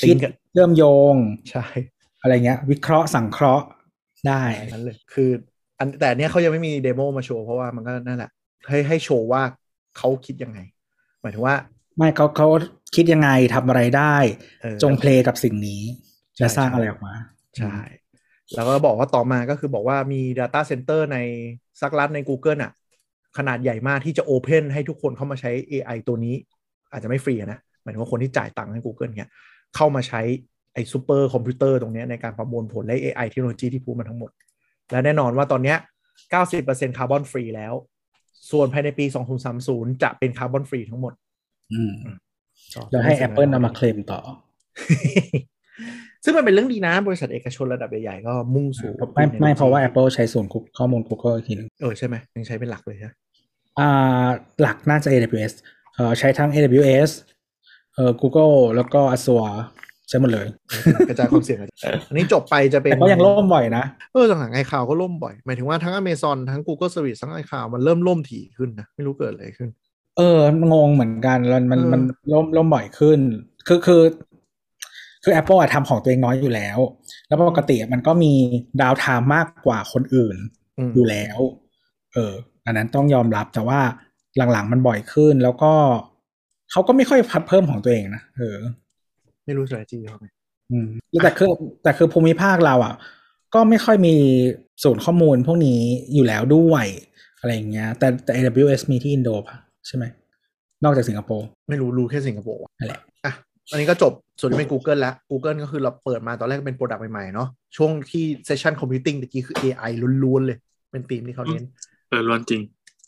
[0.00, 0.20] คิด Think
[0.52, 1.14] เชื่อมโยง
[1.50, 1.64] ใช่
[2.22, 3.66] อะไรเงี้ย วิเคราะห์สังเคราะห์
[4.28, 5.30] ได้อย่างนั้นเลยคือ
[5.78, 8.30] อันแต่อันเนี้ยเขายังไม่มีเดโมมาโชว์เพราะว่ามันก็นั่นแหละ
[8.68, 9.42] ให้ให้โชว์ว่า
[9.98, 10.58] เขาคิดยังไง
[11.20, 11.56] หมายถึงว่า
[11.96, 12.48] ไม่เขาเขา
[12.96, 14.16] คิดยังไงทำอะไรได้
[14.62, 15.82] เออจง play กับสิ่งนี้
[16.36, 17.14] ใช่และสร้างใช่อะไรออกมา
[17.56, 17.76] ใช่
[18.54, 21.18] แล้วก็บอกว่าต่อมาก็คือบอกว่ามี Data Center ใน
[21.80, 22.72] ซักรัฐใน Google อะ
[23.38, 26.34] ขนาดใหญ่มากที่จะ Open ให้ทุกคนเข้ามาใช้ AI ตัวนี้
[26.92, 29.30] อาจจะไม่ฟรีอะนะหมายถึงว่าคนที่จ่ายตังค์ให้ Google เนี่ย
[29.76, 30.20] เข้ามาใช้
[30.74, 34.30] ไอ้ซูเปอร์คอมพิวเตอร์ตรงเนี้ยในการประมวลผลและ AI เทคโนโลยีที่พูดมาทั้งหมด
[34.90, 35.78] และแน่นอนว่าตอนเนี้ย
[36.34, 37.74] 90% carbon free แล้ว
[38.50, 39.04] ส่วนภายในปี
[39.54, 41.12] 2030 จะเป็น carbon free ทั้งหมด
[41.72, 41.94] อืม
[42.90, 44.20] แล้วให้ Apple นำมาเคลมต่อ
[46.26, 53.10] ซึ่งมันเป็นเรื่องดีนะ บริษัทเอกชนระดับใหญ่ๆก็มุ่งสู่ไม่ไม่เพราะว่า Apple ใช้ศูนย์ข้อมูล Google อีกทีหนึงเออใช่ไหมยังใช้เป็นหลักเลยใช่
[53.78, 54.26] อ่า
[54.60, 55.52] หลักน่าจะ AWS
[55.94, 57.10] เอ่อใช้ทั้ง AWS
[57.94, 59.54] เอ่อ Google แล้วก็ Azure
[60.08, 60.46] ใช้หมดเลย
[61.08, 61.58] กระจายความเสี่ยง
[62.08, 69.68] อันนี้จบไปจะเป็นแต่ก็ยังล่มบ่อยนะ เออหลังๆไอคาวก็ล่มบ่อย หมายถึงว่าทั้ง Amazon ทั้ง Google Service ทั้งไอคาวมันเริ่มล่มถี่ขึ้นนะ ไม่รู้เกิดอะไรขึ้น
[70.18, 70.40] เออ
[70.72, 72.02] งงเหมือนกันแล้วมันเออมัน
[72.32, 73.20] ล่มล่มบ่อยขึ้น
[73.68, 74.02] คือคือ
[75.28, 76.78] คือ Apple อะทำของตัวเองน้อยอยู่แล้ว
[77.26, 78.32] แล้วปกติมันก็มี
[78.80, 80.36] downtime มากกว่าคนอื่น
[80.78, 81.38] อืมอยู่แล้ว
[82.12, 82.32] เออ
[82.66, 83.80] อันนั้นต้องยอมรับแต่ว่า
[84.52, 85.72] หลังๆมันบ่อยขึ้นแล้วก็
[86.70, 88.56] เขาก็ไม่ค่อยพัดเพิ่มของตัวเองนะเออ
[89.44, 90.26] ไม่รู้ strategy เขาไหม
[90.70, 90.88] อืม
[91.22, 91.50] แต่คือ
[91.82, 92.94] แต่คือภูมิภาคเราอะ
[93.54, 94.14] ก็ไม่ค่อยมี
[94.84, 95.80] ศูนย์ข้อมูลพวกนี้
[96.14, 96.86] อยู่แล้วด้วย
[97.40, 99.56] อะไรอย่างเงี้ย แต่แต่ AWS มีที่อินโดปะ
[99.86, 100.04] ใช่ไหม
[100.84, 103.00] นอกจากสิงคโปร์ไม่รู้รู้แค่สิงคโปร์ว่ะนั่นแหละ
[103.70, 109.90] อะอันนี้ก็จบส่วนที่เป็น Google แล้ว Google ก็คือเราเปิดมาตอนแรกเป็นโปรดักต์ใหม่ๆเนาะช่วงที่ Session Computing ตะกี้คือ AI
[110.22, 110.58] ล้วนๆเลย
[110.90, 111.64] เป็นธีมที่เขาเน้น
[112.10, 112.62] เออร้อนจริง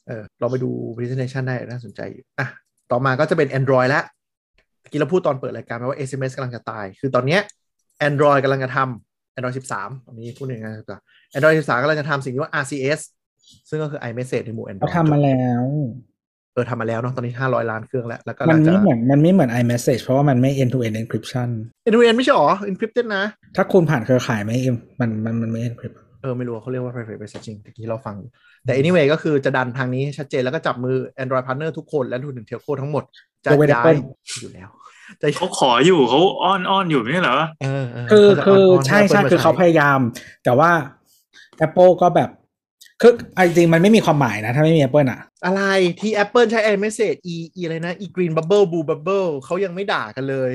[0.07, 2.47] เออเราไปดู presentation ได้น่าสนใจอยู่อะ
[2.91, 4.05] ต่อมาก็จะเป็น Android แล้ว
[4.81, 7.41] เมื่อกี้เราพูดตอนเปิดรายการไปว่า SMS กำลังจะตาย คือตอนเนี้ย
[8.09, 10.97] Android กำลังจะทำ Android 13ตอนนี้พูดอย่างไรก็
[11.35, 13.01] Android 13กำลังจะทำสิ่งที่ว่า RCS
[13.69, 21.49] ซึ่งก็คือ iMessage ในหมู่เขา Android ทำมาแล้วเออทำมาแล้วเนาะตอนนี้500ล้านเครื่องแล้ว แล้วก็มันจะไม่เหมือนมันไม่เหมือน iMessage เพราะว่ามันไม่ end to end encryption
[21.87, 23.25] End-to-end ไม่ใช่หรอ encrypted นะ
[23.57, 24.57] ถ้าคุณผ่านเครือข่ายไม่
[25.01, 28.31] มันมันมันไม่ encrypt เออ ไม่รู้ว่าเขาเรียกว่า private messaging ตะกี้เราฟังอยู่
[28.65, 33.05] แต่ anyway ก็คือจะดันทางนี้ให้ชัดเจนแล้วก็จับมือ Android partner ทุกคนและรวมถึงเทลโคทั้งหมด
[33.45, 34.01] จะยกเว้นย้าย Apple
[34.41, 34.69] อยู่แล้ว
[35.21, 39.99] จะเขาขออยู่เขาอ้อนอ้อนอยู่ไม่ใช่เหรอเออเออคือเขาจะคืออนๆใช่ห้ใช่ Apple คือเขามพยายาม
[40.45, 40.71] แต่ว่า
[41.67, 42.31] Apple ก็แบบ
[43.01, 45.63] คือเอาจริงๆมันไม่มีความหมายนะ ถ้าไม่มี Apple อะ อะไร
[46.01, 50.51] ที่ Apple ใช้ iMessage e e อะไรนะ e green bubble blue bubble เขายังไม่ด่ากันเลย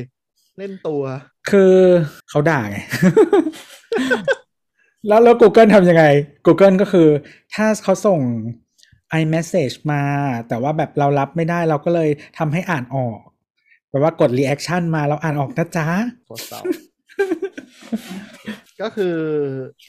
[0.57, 1.03] เล่นตัว
[1.49, 1.75] คือ
[2.29, 2.77] เขาด่าไง
[5.07, 6.05] แล้วแล้ว Google ทำยังไง
[6.45, 7.07] Google ก็คือ
[7.55, 8.19] ถ้าเขาส่ง
[9.21, 10.03] iMessage มา
[10.47, 13.19] แต่ว่าแบบเรารับไม่ได้เราก็เลยทำให้อ่านออก
[13.89, 15.87] แปลว่ากด reaction มาเราอ่านออกนะจ๊ะ
[16.25, 16.61] โคตรเศร้า
[18.83, 19.15] ก็คือ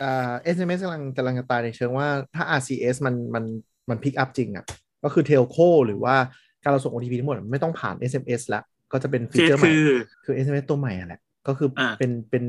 [0.03, 3.45] อ่า SMS กำลังกำลังจะตายในเชิงว่าถ้า RCS มันมัน
[3.91, 4.65] มันพิกอัพจริงอะ
[5.05, 6.17] ก็คือเทลโคหรือว่า
[6.63, 12.45] การเราส่ง OTP ทั้งหมดไม่ต้องผ่าน SMS แล้วก็จะเป็นฟีที่เจอร์ใหม่คือคือ SMS ตัวใหม่อะแหละ ก็คืออาเป็นเป็น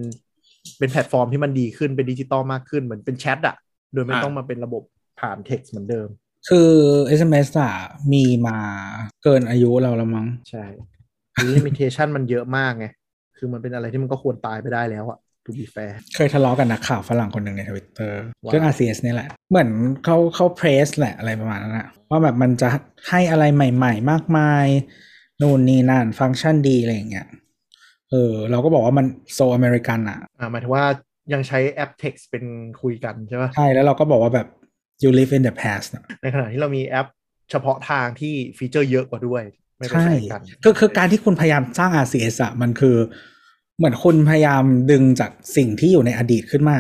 [0.80, 3.56] เป็นแพลตฟอร์มที่มันดีขึ้นเป็นดิจิตอลมากขึ้นเหมือนเป็นแชทอะ
[3.94, 4.84] โดยไม่อ่าต้องมาเป็นระบบ
[5.20, 6.08] ผ่าน text เหมือนเดิม
[6.50, 6.72] คือ
[7.20, 7.72] SMS อะ
[8.14, 8.58] มีมา
[9.24, 10.64] เกินอายุเราแล้วมั้ง ใช่
[11.54, 12.86] limitation มันเยอะมากไง
[13.38, 19.70] คือมันเป็นอะไรที่มันก็ควรตายไปได้แล้วอะ to be fair เคยทะเลาะกันนักข่าวฝรั่งคนหนึ่งในทวิตเตอร์ว่าเรื่อง RCS นี่แหละ เหมือน
[20.06, 22.70] เขาเขา praise แหละอะไรประมาณนั้นอะว่าแบบมันจะ
[23.10, 24.66] ให้อะไรใหม่ ๆ มากมาย
[25.42, 27.28] นู่นนี่นั่นฟังก์ชันดีอะไรอย่างเงี้ย
[28.12, 30.86] เออเราก็บอกว่ามัน so Ameri can อะอ่าหมายถึงว่า
[31.34, 32.46] ยังใช้แอป text เป็น
[32.82, 34.48] คุยกันใช่ปะใช่แล้วเราก็บอกว่าแบบ
[35.04, 37.08] you live in the past นะในขณะที่เรามีแอป
[37.52, 39.44] เฉพาะทางที่ฟีเจอร์เยอะกว่าด้วย
[39.78, 42.96] ไม่ไปใช่ใช้กันคือคือการที่คุณพยายามสร้าง RCS อะมันคือ
[43.78, 46.80] เหมือนคุณพยายามดึงจากสิ่งที่อยู่ในอดีตขึ้นมา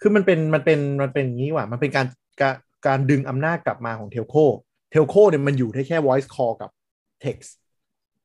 [0.00, 2.06] คือมันเป็นมันเป็นมันเป็นอย่างนี้ว่ะมันเป็นการ
[2.40, 2.54] การ
[2.86, 4.36] การดึงอำนาจกลับมาของ telco
[4.90, 6.70] telco เนี่ยมันอยู่ได้แค่ voice call กับ
[7.24, 7.50] text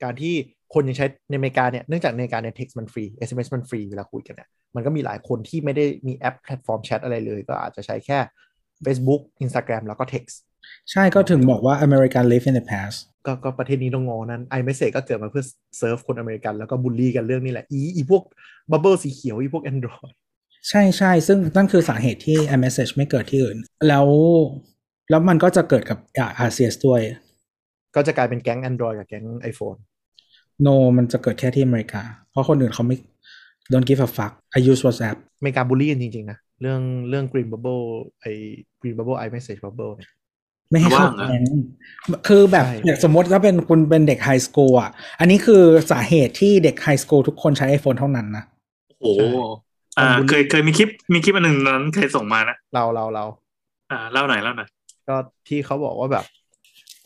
[0.04, 0.36] การที่
[0.74, 8.20] คนยังใช้ในอเมริกาเนี่ยเนื่องจากในอเมริกาเนี่ย text มันฟรี SMS มันฟรีเวลาคุยกันเนี่ยมันก็มีหลายคนที่ไม่ได้มีแอปแพลตฟอร์มแชทอะไรเลย ก็อาจจะใช้แค่
[8.86, 10.36] Facebook Instagram แล้วก็ text
[10.92, 15.46] ใช่ก็ถึงบอกว่า American live in the past ก็ก็ประเทศนี้ต้องงอนั้น iMessage ก็เกิดมาเพื่อ
[15.78, 18.24] เซิร์ฟคนอเมริกันแล้วก็บูลลี่กันเรื่องนี้แหละ อีอีพวก
[18.72, 20.14] bubble สีเขียว อีพวก Android
[20.70, 23.58] ใช่ใช่ซึ่งนั่นคือสาเหตุที่ iMessage ไม่เกิดที่อื่น
[23.88, 24.06] แล้ว
[25.10, 25.98] แล้วมันก็จะเกิดกับ
[26.48, 27.02] RCS ด้วย
[27.96, 29.80] ก็จะกลายเป็นแก๊ง Android กับแก๊ง iPhone
[30.66, 32.98] No มันจะเกิดแค่ที่อเมริกา เพราะคนอื่นเขาไม่
[33.72, 37.84] don't give a fuck I use WhatsApp อเมริกาบูลลี่กันจริง ๆ นะ เรื่องเรื่อง Green Bubble
[38.22, 38.32] ไอ้
[38.82, 40.12] Green Bubble iMessage Bubble เนี่ย
[40.72, 41.44] ไม่ให้เข้าว่างนะแก๊ง
[42.28, 45.62] คือแบบใช่อย่างสมมติถ้าเป็นคุณเป็นเด็กไฮสคูลอะ อันนี้คือ
[45.92, 48.44] สาเหตุที่เด็กไฮสคูลทุกคนใช้ iPhone เท่านั้นนะ
[49.02, 49.22] โอ้โห
[49.98, 53.26] อ่า เคยเคยมีคลิปมีคลิปอันหนึ่งนั้นใครส่งมานะ เราเราเรา
[53.92, 54.68] อ่าเล่าหน่อยเล่าหน่อย
[55.08, 55.16] ก็
[55.48, 56.26] ที่เขาบอกว่าแบบ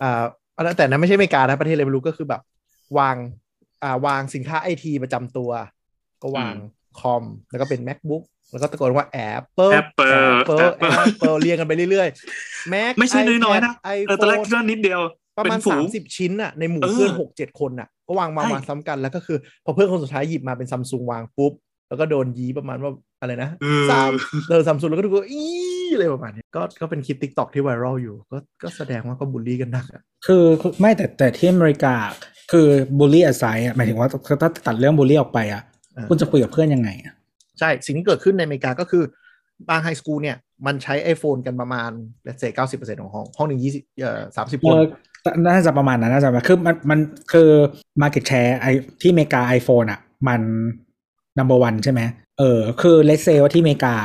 [0.01, 0.23] อ่า
[0.57, 2.41] อันนั้นแต่นั้นไม่ใช่อเมริกานะประเทศอะไรไม่รู้ก็คือแบบ
[2.99, 3.15] วาง
[3.83, 5.49] อ่าวางสินค้าไอทีประจำตัว
[6.21, 6.53] ก็วาง
[6.99, 15.01] คอม แล้วก็เป็น macbook แล้วก็ตะโกนว่า Apple Apple Apple Apple Apple เรียงกันไปเรื่อยๆ Mac ไม่ใช่น้อยๆนะไอเออตอนแรกคิดว่านิดเดียว
[15.37, 21.53] ประมาณเป็นฝูงสามสิบชิ้นอะในหมู่เออเพื่อนหกเจ็ดคนอะก็วางวางใช่วางซ้ำกันแล้วก็คือ พอเพื่อนคนสุดท้ายหยิบมาเป็นซัมซุงวางปุ๊บ
[21.89, 22.91] แล้วก็โดนยีประมาณว่า
[23.21, 24.11] อะไรนะเออสาม
[24.49, 25.41] เออซัมซุงแล้วก็ดูก็อี
[25.93, 31.95] อะไรประมาณนี้ก็ก็เป็นคลิปติ๊กต็อกที่ไวรัลอยู่ ก็ก็แสดงว่าก็บูลลี่กันหนักอะคือคือไม่แต่แต่ที่อเมริกา
[32.51, 32.67] คือ
[32.97, 34.09] บูลลี่อ s ไซอะหมายถึงว่า
[34.41, 35.61] ถ้าตัดเรื่องบูลลี่ออกไปอะ
[35.97, 37.13] อ่าคุณจะคุยกับเพื่อนยังไงอะ
[37.59, 39.03] ใช่สิ่งที่เกิดขึ้นในอเมริกาก็คือ
[39.69, 41.89] บางไฮสคูลเนี่ยมันใช้ iPhone กันประมาณ
[42.23, 44.77] เลเซเก้าสิบเปอร์เซ็นต์ของห้องห้องหนึ่งยี่สิบเอ่อสามสิบเอคน
[45.25, 46.99] อน่าจะประมาณนั้นน่าจะคือมันมัน
[47.33, 47.49] คือ
[48.01, 48.65] market share ไอ
[49.01, 50.41] ที่อเมริกา iPhone อะ มัน
[51.37, 52.01] number one ใช่ไหม
[52.39, 53.95] เออ คือเล s เซว่าที่อเมริกา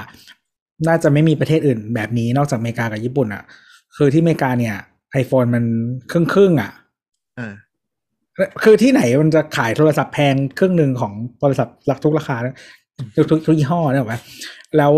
[0.88, 3.42] น่าจะไม่มีประเทศอื่นแบบนี้นอกจากอเมริกากับญี่ปุ่นอะ
[3.96, 4.76] คือที่อเมริกาเนี่ย
[5.22, 5.64] iPhone มัน
[6.10, 6.70] ครึ่งครึ่งๆอะ
[7.38, 7.52] อ่า
[8.62, 12.56] คือที่ไหนมันจะขายโทรศัพท์แพงครึ่งหนึ่งของโทรศัพท์หลักทุกราคานะ
[13.16, 14.16] ทุกทุกทุกยี่ห้อเนี่ยหรอไหม
[14.76, 14.94] แล้ว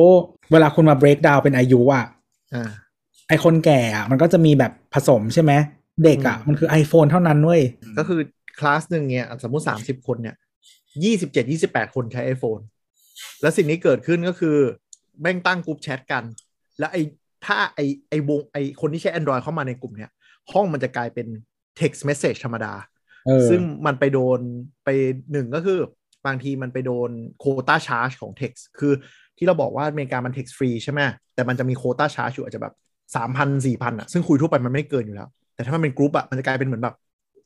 [0.53, 2.07] เวลาคุณมา break down เป็นอายุอะ
[2.55, 2.71] อ่า
[3.29, 5.53] ไอคนแก่อะมันก็จะมีแบบผสมใช่ไหม
[6.05, 7.63] เด็กอะอืมมันคือ iPhone เท่านั้นเว้ย
[7.99, 8.21] ก็คือ
[8.59, 10.37] คลาสหนึ่งเนี่ย สมมุติสามสิบคนเนี่ย
[11.05, 12.63] ยี่สิบเจ็ดยี่สิบแปดคนใช้ iPhone
[13.41, 14.57] แล้วสิ่งนี้เกิดขึ้นก็คือ
[15.21, 16.25] แม่งตั้งกลุ่มแชทกัน
[16.79, 17.03] แล้วไอ้
[17.45, 20.11] ถ้าไอ้ไอ้วงไอ้คนที่ใช้ Android เข้ามาในกลุ่มเนี่ย
[20.53, 21.27] ห้องมันจะกลายเป็น
[21.81, 22.75] text message ธรรมดา
[23.27, 24.41] เออซึ่งมันไปโดน
[24.85, 24.89] ไป
[25.33, 25.79] หนึ่งก็คือ
[26.27, 28.93] บางทีมันไปโดนโควตาชาร์จของ text คือ
[29.39, 31.01] ที่เราบอกว่าอเมริกามัน text free ใช่ไหม
[31.35, 32.75] แต่มันจะมีโควตาชาร์จอยู่อาจจะแบบ
[33.17, 36.95] สามพันสี่พันอะซึ่งคุยทั่วไปมันไม่เกินอยู่แล้ว แต่ถ้ามันเป็นกรุ๊ปอะมันจะกลายเป็นเหมือนแบบ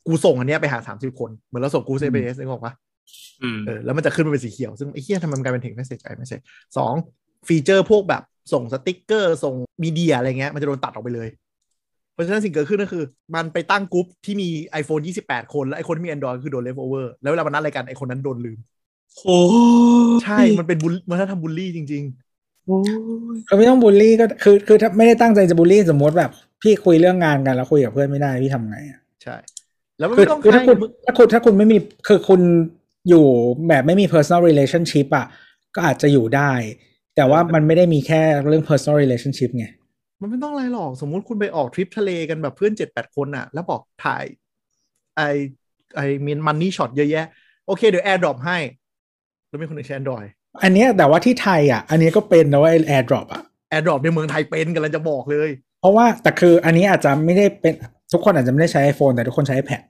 [0.06, 2.72] กูส่งอันเนี้ยไปหาสามสิบคน เหมือนเราส่งกูเซเบสนึกออกปะ
[3.42, 6.38] อืมเออแล้วมันจะขึ้นมาเป็นสีเขียว ซึ่งไอ้เหี้ยทำไมมันกลายเป็น text message ไอ้ไม่ใช่
[6.76, 6.92] สอง
[7.48, 8.22] ฟีเจอร์พวกแบบ
[8.52, 11.28] ส่งสติกเกอร์ส่งมีเดียอะไรเงี้ยมันจะโดนตัดออกไปเลย
[12.16, 14.48] เพราะฉะนั้นสิ่งเกิดขึ้นก็คือ มันไปตั้งกรุ๊ปที่มี
[14.80, 18.58] iPhone 28 คน แล้วไอ้คนที่มี Android คือโดน left over แล้วเวลามันนัดอะไรกันไอ้คนนั้นโดนลืม
[19.24, 19.38] โอ้
[20.24, 22.04] ใช่มันเป็นบุลมันถ้าทำบูลลี่จริง
[22.66, 22.78] โอ้
[23.34, 26.30] ยก็ไม่ต้องบูลลี่ก็คือคือถ้าไม่ได้ตั้งใจจะบูลลี่สมมติแบบ
[26.62, 29.36] พี่คุยเรื่องงานกันแล้วคุยกับเพื่อนไม่ได้พี่ทำไงอะๆใช่
[29.98, 31.76] แล้วมันคือไม่ต้องคือถ้าให้คุณมึงถ้าคุณถ้าคุณไม่มี
[32.08, 32.40] คือคุณ
[33.08, 33.26] อยู่
[33.68, 35.26] แบบไม่มี personal relationship อะ
[35.74, 36.52] ก็อาจจะอยู่ได้
[37.16, 39.66] แต่ว่ามันไม่ได้มีแค่เรื่อง personal relationship ไง
[40.20, 44.24] มันไม่ต้องอะไรหรอก สมมุติคุณไปออกทริปทะเลกันแบบเพื่อนเจ็ดแปดคนอะแล้วบอกถ่าย
[45.16, 45.22] ไอ
[45.94, 47.26] ไอมี many shot เยอะแยะ
[47.66, 48.58] โอเค เดี๋ยว AirDrop ให้
[49.48, 50.28] แล้วมีคนอื่นใช้ Android
[50.62, 57.74] อันเนี้ยแต่ว่าที่ไทยอะ อันนี้ก็เป็นนะว่า airdrop อะ AirDrop ในเมืองไทยเป็นกันแล้วจะบอกเลย เพราะว่าแต่คืออันนี้อาจจะไม่ได้เป็น
[58.12, 59.82] ทุกคนอาจจะไม่ได้ใช้ iPhone แต่ทุกคนใช้ iPad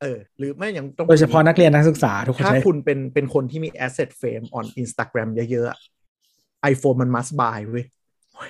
[0.00, 5.78] เออหรือไม่อย่างต้องโดยเฉพาะนักเรียนนักศึกษาทุกคนถ้าใช้คุณเป็นเป็นคนที่มี asset frame on Instagram เยอะๆอะ
[6.72, 7.84] iPhone มัน must buy เว้ย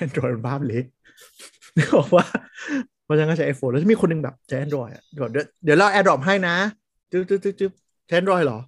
[0.04, 0.84] Android มันภาพเละ
[1.76, 2.24] นึกออกว่า
[3.04, 6.54] เพราะฉะนั้นก็ใช้ iPhone แล้วจะมีคนหนึ่งแบบใช้ Android อะเดี๋ยวเดี๋ยวเดี๋ยวเรา AirDrop ให้นะ
[7.10, 7.72] จึ๊บจึ๊บจึ๊บจึ๊บ
[8.08, 8.58] ใช้ Android เหรอ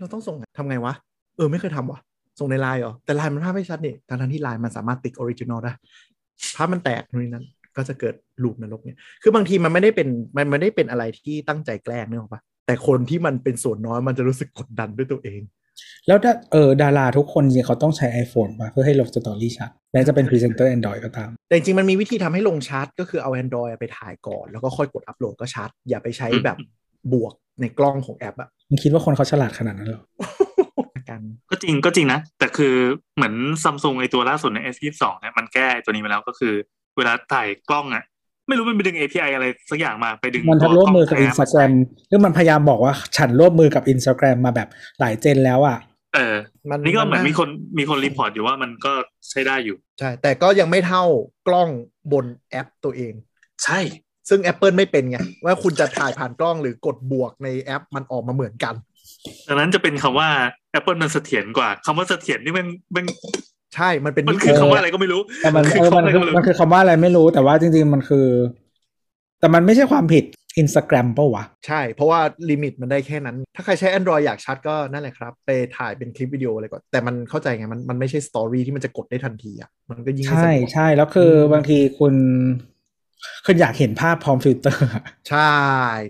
[0.00, 0.94] เราต้องส่งไงทำไงวะ
[1.36, 2.00] เออไม่เคยทำวะ
[2.38, 5.72] ส่งในไลน์เหรอ แต่ไลน์มันภาพไม่ชัดนี่ทั้งทั้งที่ไลน์มันสามารถติ๊ก original ได้
[6.56, 7.46] ภาพมันแตกนู่นนนั้น
[7.76, 15.40] ก็จะเกิด loop นรกเนี่ย คือบางทีมันไม่ได้เป็นมันไม่ได้เป็นอะไรที่ตั้งใจแกล้งนึกออกปะแต่คนที่มันเป็นส่วนน้อยมันจะรู้สึกกดดันด้วยตัวเอง
[16.06, 26.56] แล้วถ้าเออดาราทุกคนจริงๆเขาต้องใช้ iPhone ป่ะเพื่อให้ลงสตอรี่ชัดแม้จะเป็นพรีเซนเตอร์ Android ก็ตาม แต่จริงๆมันมีวิธีทำให้ลงชาร์ตก็คือเอา Android ไปถ่ายก่อน แล้วก็ค่อยกดอัปโหลดก็ชัด อย่าไปใช้แบบ
[27.12, 30.04] บวกในกล้องของแอปอะมึงคิดว่าคนเขาฉลาดขนาดนั้นเหรอ
[31.10, 32.74] กันก็จริงก็จริงนะ แต่คือ
[33.16, 36.54] เหมือนซัมซุงไอตัวล่าสุดใน S22 เนี่ยมันแก้ตัวนี้มาแล้วก็คือ
[36.96, 38.04] เวลาถ่ายกล้องอะ
[38.48, 41.70] ไม่รู้มันไปดึง API อะไรสักอย่างมาไปดึงมันทัตัดร่วมมือกับล้ง Instagram
[42.08, 44.68] หรือมันพยายามบอกว่าฉันร่วมมือกับ Instagram มาแบบ
[45.00, 45.78] หลาย gen แล้วอะ
[46.14, 46.36] เออ
[46.70, 47.48] มันนี่ก็เหมือนามีคน
[47.78, 48.92] มีคน report อยู่ว่ามันก็
[49.30, 51.04] ใช้ได้อยู่ ใช่ แต่ก็ยังไม่เท่า
[51.48, 51.68] กล้อง
[52.12, 53.12] บนแอปตัวเอง
[53.64, 53.80] ใช่
[54.28, 58.74] ซึ่ง Apple ไม่เป็นไง ว่าคุณจะถ่ายผ่านกล้องหรือกดบวกในแอปมันออกมาเหมือนกัน
[59.46, 60.28] ดังนั้นจะเป็นคำว่า
[60.78, 62.66] Apple มันเสถียรกว่าคำว่าเสถียรนี่มัน
[62.96, 63.04] มัน
[63.74, 68.26] ใช่มันเป็นมันมิคือติคำว่าอะไรก็ไม่รู้แต่มันคือเออมันคำอะไรคืก็อไม่รู้มันคือคำว่าอะไรไม่รู้แต่ว่าจริง ๆ มันคือ
[69.40, 70.24] แต่มันไม่ใช่ความผิด
[70.62, 72.20] Instagram ปะวะ ใช่ เพราะว่า
[72.50, 82.14] limit มันได้แค่นั้น ถ้าใครใช้ Android อยากชัดก็นั่นแหละครับ ไปถ่ายเป็นคลิปวิดีโออะไรก่อน แต่มันเข้าใจไง มันมันไม่ใช่สตอรี่ที่มันจะกดได้ทันทีอะ มันก็ยิ่งไม่ใช่สะดวกใช่ แล้วคืออมบางทีคุณ
[83.46, 85.54] คุณอยากเห็นภาพพร้อมฟิลเตอร์อะใช่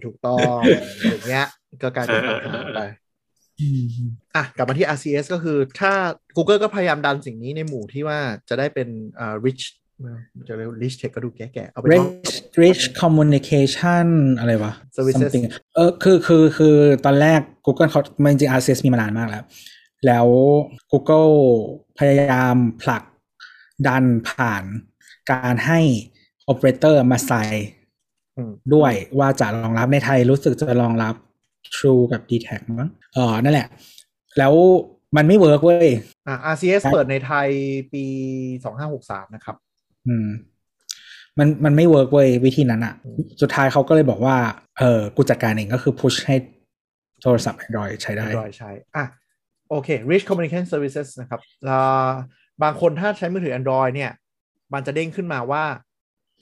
[0.05, 0.59] ถูกต้อง
[1.11, 1.47] อย่างเงี้ย
[1.83, 2.83] ก็กลายเป็นปัญหาไป
[4.37, 5.93] อะกลับมาที่ RCS ก็คือถ้า
[6.37, 8.19] Google ก็พยายามดันสิ่งนี้ในหมู่ที่ว่า
[8.49, 9.65] จะได้เป็นอ่า rich
[10.49, 12.09] จะเรียก rich tech ก็ดูแก่ๆเอาไป rich
[12.63, 14.07] rich communication
[14.39, 15.45] อะไรวะ Services something
[15.75, 19.45] เออคือคือคือตอนแรก Google เขามันจริงๆ RCS มีมานานมากแล้ว
[20.07, 20.27] แล้ว
[20.93, 21.35] Google
[21.99, 23.03] พยายามผลัก
[23.87, 24.65] ดันผ่าน
[25.33, 25.81] การให้
[26.53, 27.43] operator มาใส่
[28.37, 31.15] อืมด้วยว่าจะรองรับในไทยรู้สึกจะรองรับ
[31.77, 32.49] True กับ d t แท
[32.81, 33.69] มั้งเออนั่นแหละ
[34.39, 34.55] แล้ว
[35.17, 35.89] มันไม่ work เว้ย
[36.27, 37.49] อ่า RCS ใช่เปิดในไทย
[37.93, 38.05] ปี
[38.65, 39.57] สองห้าหกสามนะครับ
[40.07, 40.29] อืม
[41.39, 44.37] มันมันไม่ work เว้ยวิธีนั้นอะอืมสุดท้ายเขาก็เลยบอกว่า
[44.79, 46.37] เออกูจัดการเองก็คือ push ให้
[47.23, 49.05] โทรศัพท์ Android ใช้ได้ Android ใช้ อะ
[49.71, 52.09] โอเค Rich Communication Services นะครับอ่า
[52.63, 54.13] บางคนถ้าใช้มือถือ Android เนี่ย
[54.75, 55.65] มันจะเด้งขึ้นมาว่า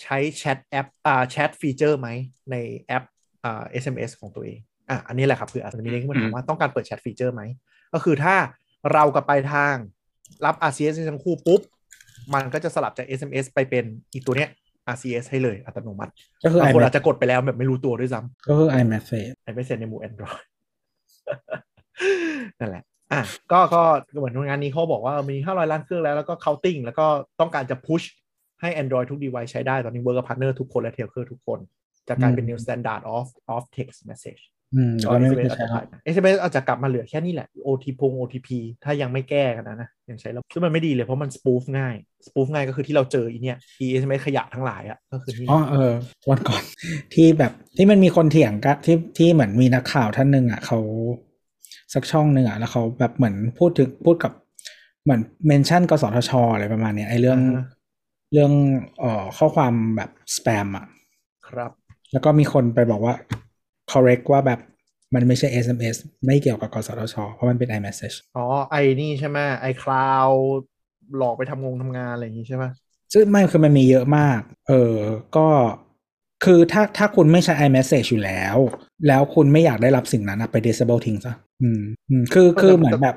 [0.02, 2.08] ใช้ chat app อ่า chat feature ไหม
[2.50, 3.04] ในแอป
[3.44, 4.58] อ่า SMS ของตัวเอง
[4.90, 7.42] อะอันนี้แหละครับคืออาจจะมีเด้งขึ้นมาถามว่าต้องการเปิด chat feature ไหม
[7.94, 8.34] ก็คือถ้า
[8.92, 9.74] เรากับปลายทาง
[10.44, 11.60] รับ RCS ทั้งคู่ปุ๊บ
[12.34, 14.50] มันก็จะสลับจาก SMS ไปเป็นอีกตัวเนี้ย
[14.94, 16.12] RCS ให้เลยอัตโนมัติ
[16.44, 20.42] ก็คือบางคนอา iMessage จจะกดไปแล้วแบบไม่รู้ตัวด้วยซ้ำก็คือ iMessage iMessage ในหมู่ Android
[22.58, 23.22] นั่นแหละอะ
[23.52, 23.82] ก็ก็
[24.18, 27.06] เหมือนงานนี้เขาบอกว่ามี 500 ล้านเครื่องแล้วแล้วก็ counting แล้วก็
[27.40, 28.06] ต้องการจะ push
[28.60, 31.58] ให้ Android ทุก device ใช้ได้ตอนนี้ work กับ partner ทุกคนและ telco ทุกคน
[32.08, 34.42] จะกลายเป็นอืม new standard of of text message
[34.74, 35.82] อืมแล้วก็ไม่ได้ SMS ใช้อาจแล้จะว
[36.14, 38.48] SMS อาจจะกลับมาเหลือแค่นี้แหละ OTP พง OTP
[38.84, 41.94] ถ้ายังไม่แก้กันนะนะยังใช้แล้วซึ่งมันไม่ดีเลยเพราะมัน spoof ง่าย
[42.26, 45.92] spoof ง่ายก็คือที่เราเจออีเนี่ย e SMS ขยะทั้งหลายอะก็คือนี่อ๋อเออ
[46.30, 46.62] วันก่อน
[47.14, 50.78] ที่แบบที่มันมีคนเถียงกันที่ที่เหมือนมีนักข่าวท่านหนึ่งอะเขา
[51.94, 54.32] สักช่องหนึ่งอะแล้วเขาแบบเหมือนพูดถึงพูดกับ
[55.04, 57.64] เหมือนเมนชั่นกสทชอะไรประมาณเนี้ยไอ้เรื่องอ่าฮะ
[58.32, 58.52] เรื่อง
[59.00, 60.86] เอ่อข้อความแบบส p ปมอะ
[61.48, 61.70] ครับ
[62.12, 63.14] แล้วก็มีคนไปบอกว่า
[63.92, 64.60] correct ว่าแบบ
[65.14, 65.96] มันไม่ใช่ SMS
[66.26, 70.28] ไม่เกี่ยวกับกสทช เพราะมันเป็น iMessage อ๋อ ไอ้นี่ใช่ไหมไอ้คลาว
[71.16, 72.64] หลอกไปทำงงทำงานอะไรอย่างงี้ใช่ไหม
[73.12, 74.96] ซึ่งไม่คือมันมีเยอะมาก เออ
[75.36, 75.46] ก็
[76.44, 78.56] คือถ้าถ้าคุณไม่ใช้ iMessage อยู่แล้ว
[79.08, 83.16] แล้วคุณไม่อยากได้รับสิ่งนั้นอะไป disable ทิ้งซะอืมอืมคือคือเหมือนแบบ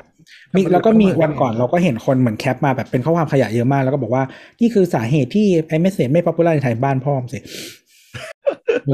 [0.56, 4.24] มีแล้วก็มีวันก่อนเราก็เห็นคนเหมือนแคปมาแบบเป็นข้อความขยะเยอะมาก แล้วก็บอกว่า
[4.62, 7.40] นี่คือสาเหตุที่ iMessage ไม่ popular ในไทยบ้านพ่อมสิ
[8.86, 8.88] เ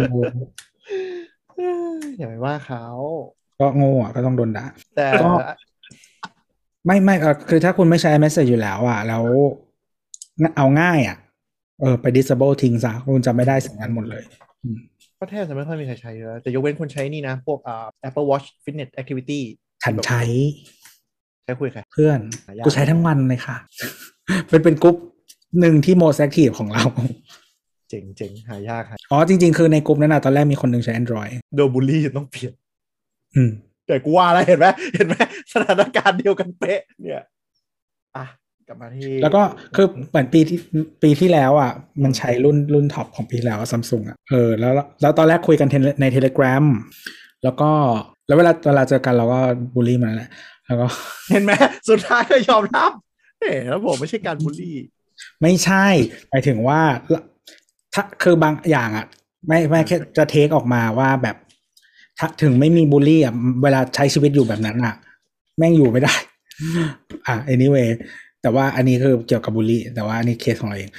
[1.60, 2.84] ออเอ้ยอย่าไปว่าเขา
[3.60, 4.66] ก็โง่อะก็ต้องโดนด่า
[4.96, 5.30] แต่ก็
[6.86, 9.24] ไม่ไม่เออคือถ้าคุณไม่ใช้ iMessage อยู่แล้วอะ แล้ว
[10.58, 11.18] เอาง่ายอะ
[11.82, 14.24] เออไป disable ทิ้งซะคุณจะไม่ได้สิ่งนั้นหมดเลย
[15.20, 19.40] ก็แทบจะไม่ค่อยมีใครใช้เลยแต่ยกเว้นคนใช้นี่นะ พวกอ่า Apple Watch Fitness Activity
[19.84, 20.24] ฉันใช้
[21.44, 23.58] ใช้คุยกับใครเพื่อนหายากกูใช้ทั้งวันเลยค่ะ
[24.50, 24.96] เป็นเป็นกลุ่ม
[25.60, 26.84] หนึ่งที่ most active ของเรา
[27.90, 32.54] เจ๋งเจ๋งหายากครับอ๋อจริง ๆ คือในกลุ่มนั้นนะตอนแรกมีคนหนึ่งใช้ Android โดนบูลลี่จนต้องเปลี่ยน
[33.36, 33.52] อืม
[33.88, 35.16] แต่กูว่าแล้วเห็นไหมเห็นไหม
[35.54, 37.24] สถานการณ์เดียวกันเป๊ะ เนี่ย
[38.18, 38.26] อะ
[38.68, 39.42] กลับมาที่แล้วก็
[39.76, 40.60] คือเหมือนปีที่
[41.04, 41.72] ปีที่แล้วอะ
[42.04, 45.68] มันใช้รุ่นรุ่นท็อปของปีที่แล้วซัมซุงอะเออแล้วแล้วตอนแรกคุยกัน
[46.02, 46.66] ใน Telegram
[47.44, 47.70] แล้วก็
[48.28, 49.40] แล้วเวลาเวลาเจอกันเราก็
[49.76, 50.30] บูลลี่มันแหละ
[50.66, 50.88] แล้วก็
[51.32, 51.52] เห็นไหม
[51.90, 52.92] สุดท้ายก็ยอมรับ
[53.40, 54.76] เฮ้แล้วผมไม่ใช่การบูลลี่
[55.42, 55.86] ไม่ใช่
[56.30, 56.82] หมายถึงว่า
[57.98, 59.06] ถ้าคือบางอย่างอะ
[59.48, 61.36] ไม่ไม่แค่จะ take ออกมาว่าแบบ
[62.20, 64.96] ถ้าถึงไม่มีบูลลี่อะเวลาใช้ชีวิตอยู่แบบนั้นอะ
[65.58, 66.14] แม่งอยู่ไม่ได้
[67.28, 67.90] อะ anyway
[68.42, 70.92] แต่ว่าอันนี้คือเกี่ยวกับบูลลี่ แต่ว่าอันนี้เคสของเราเอง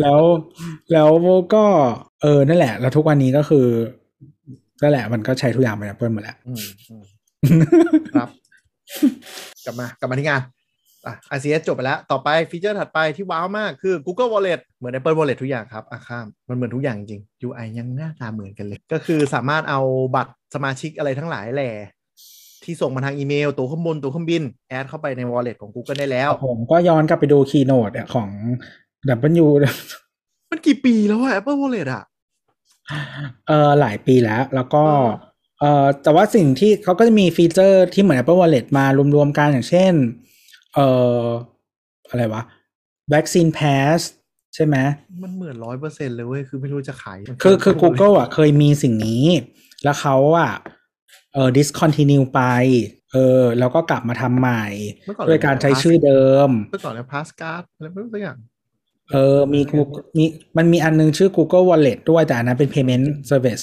[0.00, 0.20] แล้ว
[0.92, 1.10] แล้ว
[1.54, 1.64] ก็
[2.22, 3.66] เออนั่นแหละ แล้วทุกวันนี้ก็คือ
[4.82, 7.04] นั่นแหละ มันก็ใช้ทุกอย่างเป็น Apple หมดแล้วอืมอืม
[8.14, 8.28] ครับ
[9.64, 10.40] กลับมากลับมาที่งาน
[11.06, 19.80] อะ RCS จบไปแล้ว ต่อไปฟีเจอร์ถัดไปที่ว้าวมากคือ Google Wallet เหมือน Apple Wallet ทุกอย่างครับอะข้าม มันเหมือนทุกอย่างจริง UI ยังหน้าตาเหมือนกันเลย ก็คือสามารถเอา
[20.14, 21.70] บัตรสมาชิกอะไรทั้งหลายแหล่
[22.64, 28.28] ที่ส่งมาทางอีเมล ตัวข้างบนตัวเครื่องบิน add เข้าไปใน Wallet ของ Google ได้แล้ว ผมก็ย้อนกลับไปดู keynote ของ
[29.42, 29.46] W
[30.50, 32.02] มันกี่ปีแล้วอะ Apple Wallet อะ
[33.48, 34.96] เออหลายปีแล้ว แล้วก็อ๋
[35.28, 38.84] อเออแต่ว่าสิ่งที่เขาก็จะมีฟีเจอร์ที่เหมือน Apple Wallet มา
[39.14, 39.92] รวมๆกันอย่างเช่น
[40.74, 40.88] เอ่
[41.24, 41.26] อ
[42.08, 42.42] อะไรวะ
[43.12, 43.98] Vaccine Pass
[44.54, 44.76] ใช่ไหม
[45.22, 49.24] มันเหมือนร้อยเปอร์เซ็นต์เลยเว้ย คือไม่รู้จะขาย คือคือ Google อะเคยมีสิ่งนี้
[49.84, 50.52] แล้วเขาอะ
[51.34, 52.40] เออ discontinue ไป
[53.12, 54.64] เออ แล้วก็กลับมาทำใหม่
[55.06, 58.38] เมื่อก่อนโดยการใช้ชื่อเดิมเมื่อก่อนเนี่ยพาสการ์ดอะไรไม่รู้สักอย่าง
[59.10, 60.24] เออ มี Google- มี
[60.56, 63.62] มันมีอันนึงชื่อ Google Wallet ด้วยแต่อันนั้นเป็น payment service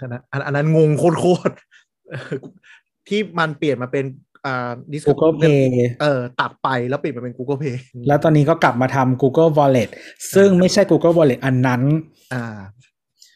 [0.00, 2.34] ขนาดอันอันนั้นงงโคตรๆเออ
[3.08, 4.04] ที่มันเปลี่ยนมาเป็น
[4.46, 5.62] อ่า Discord Google Pay
[6.02, 7.76] เออตัดไปแล้วเปลี่ยนมาเป็น Google Pay
[8.08, 9.88] แล้วตอนนี้ก็กลับมาทำ Google Wallet
[10.34, 11.82] ซึ่งไม่ใช่ Google Wallet อันนั้น
[12.34, 12.58] อ่า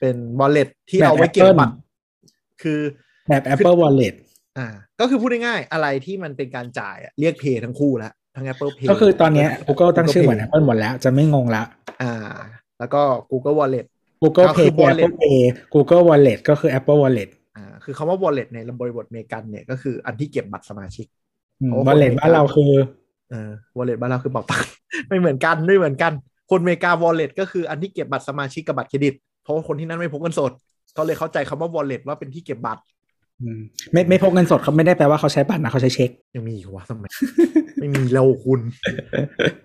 [0.01, 1.75] เป็น wallet ที่แบบเอาไว้เก็บ Apple บัตร
[2.63, 2.81] คือ
[3.29, 4.15] แบบ Apple Wallet
[4.59, 4.67] อ่า
[5.01, 11.63] ก็คือพูดง่ายๆอะไรที่มันเป็นการจ่ายอะเรียก Pay ทั้งคู่แล้วทั้ง Apple Pay ก็คือตอนเนี้ย Google ตั้งชื่อเหมือน Pay Apple หมดแล้ว จะไม่งงละ
[12.03, 12.37] อ่า
[12.79, 13.03] แล้วก็
[13.33, 13.87] Google Wallet
[14.23, 15.39] Google ก็คือ Pay คือ Wallet Apple Pay
[15.75, 17.36] Google Wallet ก็คือ Apple Wallet อ่า
[17.87, 21.07] คือคำว่า wallet ในบริบทอเมริกันเนี่ยก็คืออันที่เก็บบัตรสมาชิก
[21.61, 22.73] อืมโอ้ Wallet คนบ้านเราคือ
[23.31, 24.71] เออ wallet บ้านเราคือเป๋าตังค์
[25.09, 26.13] ไม่เหมือนกันไม่เหมือนกัน
[26.51, 30.53] คนอเมริกา wallet ก็คืออันที่เก็บบัตรสมาชิกกับบัตรเครดิต เพราะว่าคนที่นั่นไม่พกเงินสด
[30.95, 32.83] เขาเลยเข้าใจคำว่า wallet ว่าเป็นที่เก็บบัตร
[33.43, 33.61] อืม
[33.93, 37.11] ไม่ไม่พกเงินสดเขาไม่ได้แปลว่าเขาใช้บัตรนะเขาใช้เช็ค ยังมีอีกวะสมัย
[37.81, 38.61] ไม่มีแล้วคุณ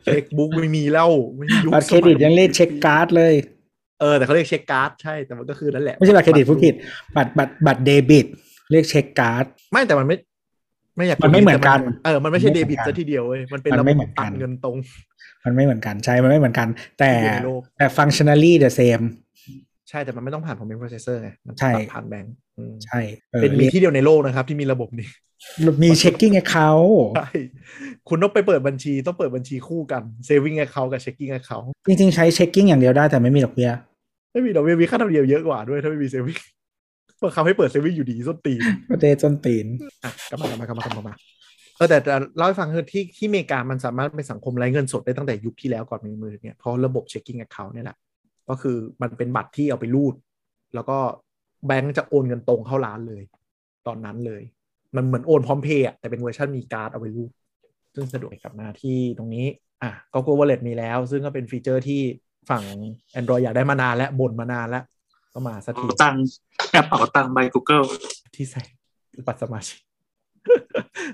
[0.06, 3.34] check book ไม่มีแล้วไม่มียุคบัตรเครดิตยังเรียก check card เลย
[4.02, 6.73] เออแต่เขาเรียกเช็คการ์ดใช่แต่มันก็คือนั่นแหละไม่ใช่บัตรเครดิตผู้ผิด
[7.15, 8.26] บัตรบัตรบัตรเดบิต
[8.72, 10.15] เรียกเช็คการ์ดไม่แต่มันไม่
[10.98, 14.76] ไม่อยากมันไม่เหมือนกันเออมันไม่ใช่มันเดไม่เหมืบิอนกันตซะทีเดียวเว้ยมันเป็นมันระบไม่บเหมือนกันตัดเงินตรง
[15.45, 16.68] มันไม่เหมือนกันใช่มันไม่เหมือนกัน
[16.99, 19.06] แต่อยู่ในโลกแต่ functionally the same
[19.90, 22.99] ใช่แต่มันไม่ต้องผ่าน payment processor ไงมันใช่ตัดผ่านแบงก์อืมใช่
[23.34, 25.07] ออเป็นมีที่เดียวในโลกนะครับ ที่มีระบบนี้
[25.84, 27.30] มี checking account ใช่
[28.10, 33.72] คุณต้องไปเปิดบัญชีต้องเปิดบัญชีคู่กัน saving account กับ checking account จริงๆ ใช้ checking อย่างเดียวได้แต่ไม่มีดอกเบี้ย
[34.32, 36.40] ไม่มีดอกเบี้ยมีค่าธรรมเนียมเยอะกว่าด้วยถ้าไม่มี saving
[37.20, 39.66] เปิดเขาให้เปิด saving อยู่ดีส้นตีนประเทศจนตีน
[40.03, 41.16] อะกลับมากลับมากลับมากลับมามา
[41.78, 47.98] เออแต่แต่เล่าให้ฟังคือที่ที่อเมริกามันสามารถเป็นสังคมไร้เงินสดได้ตั้งแต่ยุคที่แล้วก่อนมีมือเนี่ยเพราะระบบ checking account เนี่ยแหละ
[48.49, 50.16] ก็คือมันเป็นบัตรที่เอาไปรูด
[50.76, 50.98] แล้วก็
[51.68, 53.24] แบงก์จะโอนเงินตรงเข้าร้านเลย
[53.88, 54.41] ตอนนั้นเลย
[54.95, 57.32] มันเหมือนโอนพร้อมเพย์อะแต่เป็นเวอร์ชันมีการ์ดเอาไปรูด
[57.95, 59.45] ซึ่งสะดวกกลับมาที่ตรงนี้
[59.84, 62.02] อะ Google Wallet มีแล้ว ซึ่งก็เป็นฟีเจอร์ที่
[62.50, 62.64] ฝั่ง
[63.20, 64.84] Android อยากได้มานานและบ่นมานานแล้ว
[65.34, 66.22] ก็มาสักทีเป๋าตังค์
[66.72, 67.86] แอปเป๋าตังค์ by Google
[68.36, 68.64] ที่ใส่
[69.28, 69.80] บัตรสมาชิก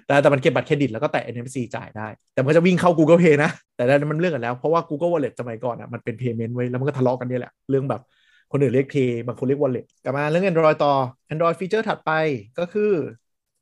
[0.05, 8.01] แต่แต่มันเก็บบัตรเครดิตแล้วก็แตะ NFC จ่ายได้ แต่มันก็จะวิ่งเข้า Google Pay นะ แต่นั้นมันเรื่องกันแล้ว เพราะว่า Google Wallet สมัยก่อนอะมันเป็น payment ไว้ยแล้วมันก็ทะเลาะกันเนี่ยแหละ เรื่องแบบ
[8.51, 10.93] คนอื่นเรียก Pay บางคนเรียก Wallet กลับมาเรื่อง Android ต่อ
[11.33, 12.11] Android ฟีเจอร์ถัดไป
[12.59, 12.91] ก็คือ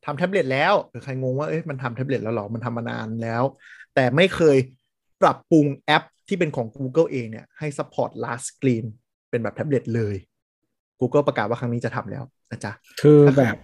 [0.05, 3.43] ทำแท็บเล็ตแล้วหรือใครงงว่าเอ๊ะมันทำแท็บเล็ตแล้วเหรอ มันทำมานานแล้ว
[3.95, 4.57] แต่ไม่เคย
[5.21, 8.85] ปรับปรุงแอป ที่เป็นของ Google เองเนี่ยให้ support last screen
[9.29, 10.15] เป็นแบบแท็บเล็ตเลย
[10.99, 12.71] Google ประกาศว่าครั้งนี้จะทำแล้วนะจ๊ะ
[13.01, 13.55] คือแบบ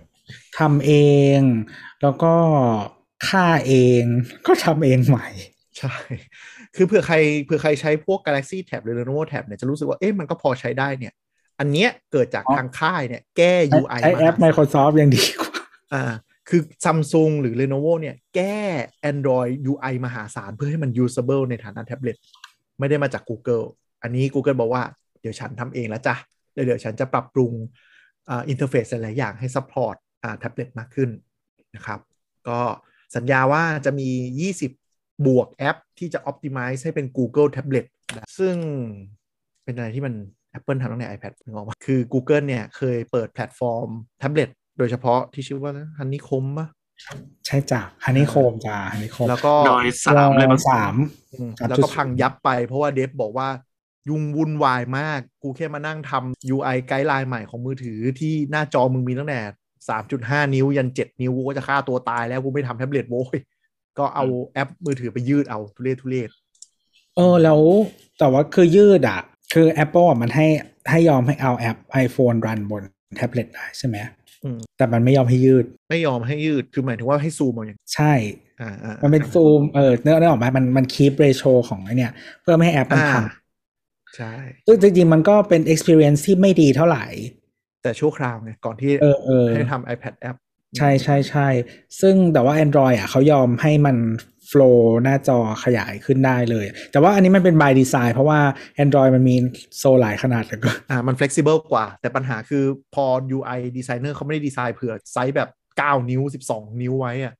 [0.59, 0.93] ทำเอ
[1.39, 1.41] ง
[2.01, 2.33] แล้วก็
[3.29, 4.03] ค่าเอง
[4.47, 5.27] ก็ทำเองใหม่
[5.77, 5.95] ใช่
[6.75, 7.15] คือเผื่อใคร
[7.45, 11.13] เผื่อใครใช้พวก Galaxy Tab หรือ Lenovo Tab เนี่ยจะรู้สึกว่าเอ๊ะมันก็พอใช้ได้เนี่ย
[11.59, 15.53] อันเนี้ยเกิดจากอ๋อทางค่ายเนี่ยแก้ UI ใช้แอปมา Microsoft ยังดีกว่า
[15.93, 16.03] อ่า
[16.49, 18.57] คือ Samsung หรือ Lenovo เนี่ย แก้
[19.11, 22.15] Android UI มหาศาลเพื่อให้มัน usable ในฐานะแท็บเล็ต
[22.81, 23.65] ไม่ได้มาจาก Google
[24.03, 24.83] อันนี้ Google บอกว่า
[25.21, 26.15] เดี๋ยวฉันทำเองแล้วจ้ะ
[26.53, 27.51] เดี๋ยวฉันจะปรับปรุง
[28.49, 31.09] อินเทอร์เฟซหลายๆอย่างให้ support อ่าแท็บเล็ตมากขึ้น
[31.75, 31.99] นะครับ
[32.47, 32.59] ก็
[33.15, 34.09] สัญญาว่าจะมี
[34.63, 37.85] 20 บวกแอปที่จะ optimize ให้เป็น Google Tablet
[38.37, 38.55] ซึ่ง
[39.63, 40.13] เป็นอะไรที่มัน
[40.57, 43.89] Apple ทำตั้งแต่ iPad นึกออกมาคือ Google เนี่ย เคยเปิดแพลตฟอร์ม
[44.19, 46.67] แท็บเล็ตโดยเฉพาะที่ชื่อว่า Honeycomb ปะ
[47.45, 50.95] ใช่จ้ะ Honeycomb จ้ะ Honeycomb แล้วก็ Android สามเลยมั้งสาม
[51.33, 53.49] อืมครับแล้วก็พังยับไป เพราะว่า dev บอกว่า
[54.09, 59.39] ยุ่งวุ่นวายมาก กูแค่มานั่งทำ UI ไกด์ไลน์ใหม่ของมือถือที่หน้าจอมึงมีตั้งแต่
[59.99, 63.37] 3.5นิ้ว ยัน7นิ้วกูก็จะฆ่าตัวตายแล้วกูไม่ทำแท็บเล็ตโว้ย
[63.97, 66.29] ก็เอาแอปมือถือไปยืดเอาทุเรศทุเรศ
[67.15, 67.59] เออแล้ว
[68.19, 69.21] แต่ว่าคือยืดอะ
[69.53, 70.47] คือ Apple อะมันให้
[70.89, 72.83] ให้ยอมให้เอาแอป iPhone รันบน
[73.15, 74.20] แท็บเล็ตได้ใช่ไหมอืม
[74.77, 78.13] แต่มันไม่ยอมให้ยืด ไม่ยอมให้ยืดคือหมายถึงว่าให้ซูมเอาอย่างใช่
[78.61, 82.11] อ่าอ่ามันเป็นซูมเออเนื้อเนื้อออกมามันมันคีปเรโชของไอเนี่ย
[82.41, 83.23] เพื่อไม่ให้แอปมันอ่าพัง
[84.17, 84.33] ใช่
[84.67, 87.05] ซึ่งจริงๆ มันก็เป็น experience ที่ไม่ดีเท่าไหร่
[87.83, 90.37] แต่ชั่วคราวไงก่อนที่เออเออให้ทำ iPad app
[90.77, 91.47] ใช่ใช่ใช่
[92.01, 93.97] ซึ่งแต่ว่า Android อะเขายอมให้มัน
[94.51, 98.39] flow หน้าจอขยายขึ้นได้เลย แต่ว่าอันนี้มันเป็น by design เพราะว่า
[98.83, 99.35] Android มันมี
[99.77, 102.63] โซหลายขนาดเหลยก็อ่ามัน flexible กว่า แต่ปัญหาคือ
[102.93, 103.05] พอ
[103.37, 105.49] UI designer เขาไม่ได้ดีไซน์เผื่อไซส์แบบ
[105.79, 106.21] 9 นิ้ว
[106.51, 107.33] 12 นิ้วไว้อะ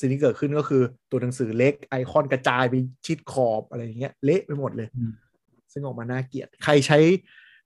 [0.00, 2.74] สิ่งที่เกิดขึ้นก็คือตัวหนังสือเล็กไอคอนกระจายไป
[3.06, 5.12] ชิดขอบอะไรอย่างเงี้ยเละไปหมดเลยอืม
[5.72, 6.98] ซึ่งออกมาน่าเกลียด ใครใช้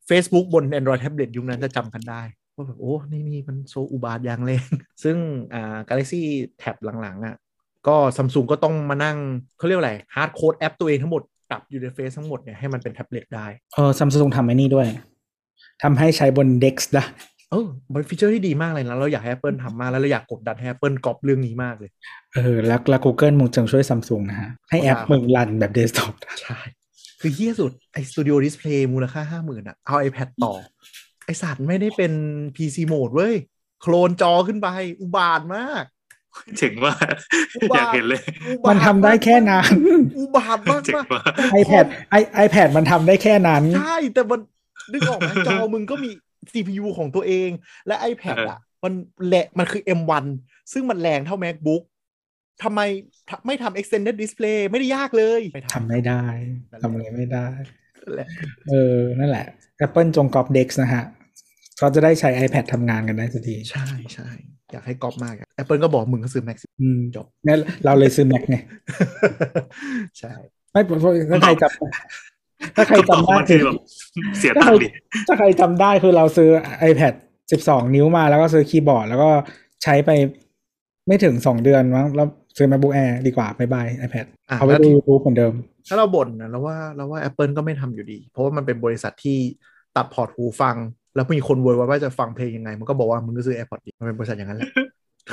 [0.09, 2.23] Facebook บน Android tablet ยุคนั้นจะจำกันได้
[2.55, 4.71] ว่าแบบโอ้ นี่นี่มัน so อุบาทว์อย่างแรง
[5.03, 5.17] ซึ่ง
[5.55, 6.21] อ่า Galaxy
[6.63, 7.37] Tab หลังๆอะ
[7.89, 9.17] ก็ซัมซุงก็ต้องมานั่ง
[9.59, 14.87] เขาเรียกว่าอะไร hardcode แอปตัวเองทั้งหมดปรับอินเทอร์เฟซทั้งหมดเนี่ยให้มันเป็นแท็บเล็ตได้เออซัมซุงทำไอ้นี่ด้วย
[15.83, 17.05] ทำให้ใช้บน DeX ได้
[17.51, 21.91] เออมันฟีเจอร์ที่ดีมากเลยนะ เราอยากให้ Apple ทำมากแล้วเราอยากกดดันให้ Apple ก๊อปเรื่องนี้มากเลย
[22.35, 26.59] เออ แล้วแล้ว Google มึงจงช่วยซัมซุงนะฮะ ให้แอปครับมึงรันแบบเดสก์ท็อปใช่
[27.21, 30.55] คือเหี้ยสุด ไอ้ Studio Display มูลค่าห้าหมื่นอะเอา iPad ต่อ
[31.25, 32.13] ไอสัตว์ไม่ได้เป็น
[32.57, 33.35] PC โหมดเว้ย
[33.81, 34.69] โคลนจอขึ้นไป
[35.01, 35.85] อุบาทมาก
[36.59, 36.95] เจ๋งว่า
[37.57, 39.67] อุบาทอยากเห็นเลยอุบาทมันทำได้แค่นั้น
[40.19, 41.23] อุบาทมากเจ๋งมากว่ะ
[41.61, 41.85] iPad
[42.19, 44.41] i iPad มันทำได้แค่นั้น ใช่ แต่มัน
[44.93, 46.11] นึกออกไหมจอมึงก็มี
[46.53, 47.51] CPU ของตัวเอง
[47.87, 48.93] และ iPad อะ มัน
[49.27, 50.25] แหละมันคือ M1
[50.73, 51.83] ซึ่งมันแรงเท่า MacBook
[52.63, 52.81] ทำไม
[53.31, 56.25] ทำไม่ทำ extended display ไม่ได้ยากเลยไม่ทำไม่ได้
[56.83, 57.49] ทำอะไรไม่ได้
[58.05, 58.29] นั่นแหละ
[58.71, 59.47] เออ นั่นแหละ
[59.87, 61.05] Apple จงกอบ Dex นะฮะ
[61.79, 64.29] เขาจะได้ใช้ iPad ทำงานกันได้สักที ใช่ใช่
[64.73, 68.57] อยากให้ก๊อปมากอะ Apple ก็บอกมึงก็ซื้อ Mac สิอืมจบงั้นเราเลยซื้อ Mac ไง
[70.19, 70.33] ใช่
[70.73, 73.77] ไม่เพราะถ้าใครจำถ้าใครก็บอกจำได้บางทีแบบ
[74.39, 74.89] เสียตังค์ดิ
[75.27, 76.51] ถ้าใครจำได้คือเราซื้อ
[76.91, 77.15] iPad
[77.53, 79.31] 12 นิ้วมาแล้วก็ซื้อคีย์บอร์ด แล้วก็
[79.83, 80.11] ใช้ไป
[81.07, 82.27] ไม่ถึงสองเดือนมั้งแล้ว
[82.57, 85.55] ซื้อ MacBook Air ดีกว่าบายบาย iPad อะเอาไปแล้วดูที่ YouTube เหมือนเดิม
[85.89, 89.39] ถ้าเราบ่นนะเราว่าเราว่า Apple ก็ไม่ทำอยู่ดี เพราะว่ามันเป็นบริษัทที่
[89.97, 90.77] ตัดพอร์ตหูฟัง
[91.15, 94.69] แล้วมีคนโวยว่าจะฟังเพลงยังไง มันก็บอกว่ามึงก็ซื้อ AirPods ดีมันเป็นบริษัทอย่างนั้นแหละ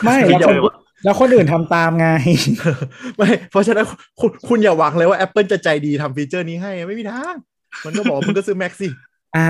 [0.03, 0.67] ไม่ไม่แล้วเดี๋คยนว
[1.03, 2.07] แล้วคนอื่นทำตามไง
[3.17, 3.85] ไม่ เพราะฉะนั้น
[4.19, 7.35] คุณคุณอย่าหวังเลยว่า Apple จะใจดีทำฟีเจอร์นี้ให้ไม่มีทาง
[7.85, 8.87] มันก็บอกว่ามึงก็ซื้อ Mac สิ
[9.35, 9.43] อ่า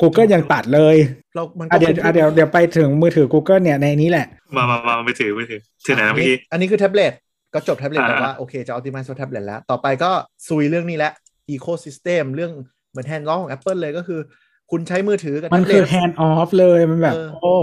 [0.00, 0.96] Google ยังตัดเลย
[1.34, 4.26] เรามันก็อะเดี๋ยวอะเดี๋ยวเดี๋ยวไปถึงมือถือ Google เนี่ยในนี้แหละ
[4.56, 7.12] มามามาไม่ถือไม่ถือถือไหนนะเมื่อกี้อันนี้คือแท็บเล็ต
[7.54, 10.10] ก็จบแท็บเล็ตอ่าแต่ว่าโอเคจะ optimize ตัวแท็บเล็ตแล้ว ต่อไปก็
[10.48, 11.12] ซุยเรื่องนี้แหละ
[11.54, 12.52] ecosystem เรื่อง
[12.90, 14.20] เหมือน hand off ของ Apple เลยก็คือ
[14.70, 17.54] คุณใช้มือถือกับมันแท็บคืเล็อต hand off เลยมันแบบเออโอ้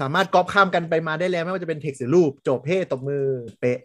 [0.00, 3.24] สามารถก๊อปข้ามกันไปมาได้แล้ว ไม่ว่าจะเป็นเท็กซ์หรือรูป จบเพ่ตบมือ
[3.60, 3.78] เป๊ะ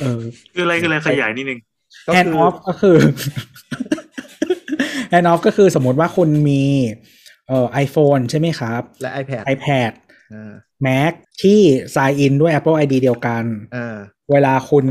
[0.00, 0.20] เออ
[0.54, 1.60] คืออะไรคืออะไรขยายนิดนึง
[2.06, 2.98] ก็ hand คือ off ก็คือ
[5.12, 6.64] hand off ก็คือสมมติว่าคุณมี
[7.48, 9.90] เอ่อ iPhone ใช่ไหมครับ และ iPad iPad
[10.34, 10.52] อ่า
[10.86, 11.12] Mac
[11.42, 11.60] ที่
[11.94, 13.44] sign in ด้วย Apple ID เดียวกัน
[13.76, 13.96] อ่า
[14.30, 14.86] เวลาคุณ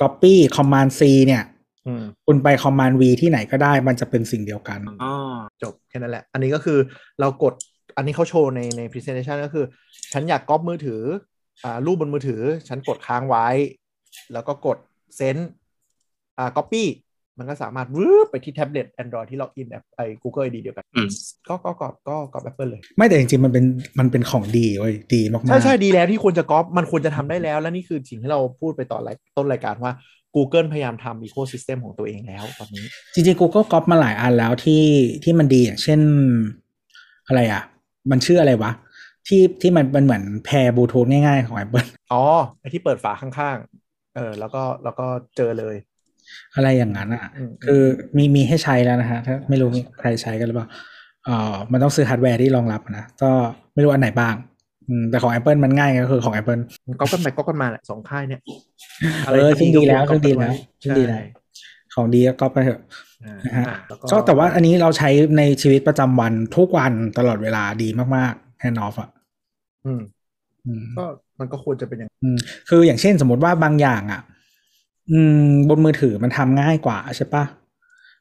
[0.00, 1.51] copy command C เนี่ยอืม
[2.26, 5.14] คุณไป command V ที่ไหนก็ได้มันจะเป็นสิ่งเดียวกันอ๋อ
[5.62, 6.78] จบแค่นั้นแหละ อันนี้ก็คือ
[7.20, 7.54] เรากด
[7.96, 9.64] อันนี้เขาโชว์ในใน presentation ก็คือ
[10.12, 11.02] ฉันอยากก๊อปมือถือ
[11.64, 13.46] อ่ารูปบนมือถือ ฉันกดค้างไว้
[14.32, 14.78] แล้วก็กด
[15.16, 15.36] เซน
[16.38, 16.84] อ่า copy
[17.38, 21.08] มันก็สามารถวืบไปที่แท็บเล็ต Android ที่ล็อกอินแอปไอ้ Google ID เดียวกันอืม
[21.48, 23.64] ก็ก็ก็ก็ก็ Apple เลย ไม่แต่จริงๆ มันเป็น
[23.98, 29.92] มันเป็นของดีเว้ยดีมากๆ ใช่ใช่ดีแล้วที่ควรจะก๊อปมันควรจะทำได้แล้ว และนี่คือสิ่งที่เราพูดไปตอนรายต้นรายการว่า
[30.36, 32.84] Google พยายามทำ ecosystem ของตัวเองแล้วตอนนี้
[33.14, 34.84] จริงๆ Google ก๊อปมาหลายอันแล้วที่
[35.24, 36.00] ที่มันดีอย่างเช่น
[37.26, 37.62] อะไรอะ
[38.10, 38.72] มันชื่ออะไรวะ
[39.26, 42.22] ที่ที่มันเป็นเหมือน pair บลูทูธง่ายๆ ของ Apple อ๋อ
[42.60, 45.06] ไอที่เปิดฝาข้างๆ เออ แล้วก็แล้วก็
[45.36, 45.76] เจอเลย
[46.54, 47.82] อะไรอย่างนั้นอะอืมคือ
[48.16, 50.68] มีมีให้ใช้แล้วนะฮะถ้าไม่รู้มีใครใช้กันหรือเปล่า
[51.24, 53.30] เอ่อมันต้องซื้อฮาร์ดแวร์ที่รองรับนะ ก็
[53.74, 54.51] ไม่รู้อันไหนบ้างอืม
[55.10, 56.60] แต่ของ Apple มันง่ายไงก็คือของ Apple
[57.00, 58.40] ก๊อปกันไปก๊อปกันมาแหละสองค่ายเนี่ย
[59.26, 60.52] เออซึ่งดีแล้วซึ่งดีแล้ว
[60.82, 61.20] ใช่ซึ่งดีแล้ว
[61.94, 62.80] ของดีก็ก๊อปไปเถอะ
[63.24, 69.10] อ่านะฮะอ่าแล้วก็แต่ว่าอันนี้เราใช้ในชีวิตประจำวันทุกวันตลอดเวลาดีมากๆ hand off อะ
[69.86, 70.00] อืม
[70.66, 71.04] อืมก็
[71.38, 72.36] มันก็ควรจะเป็นอย่างอืม
[72.68, 74.22] คืออย่างเช่นสมมติว่าบางอย่างอะ
[75.10, 77.44] อืม บนมือถือมันทำง่ายกว่าใช่ปะ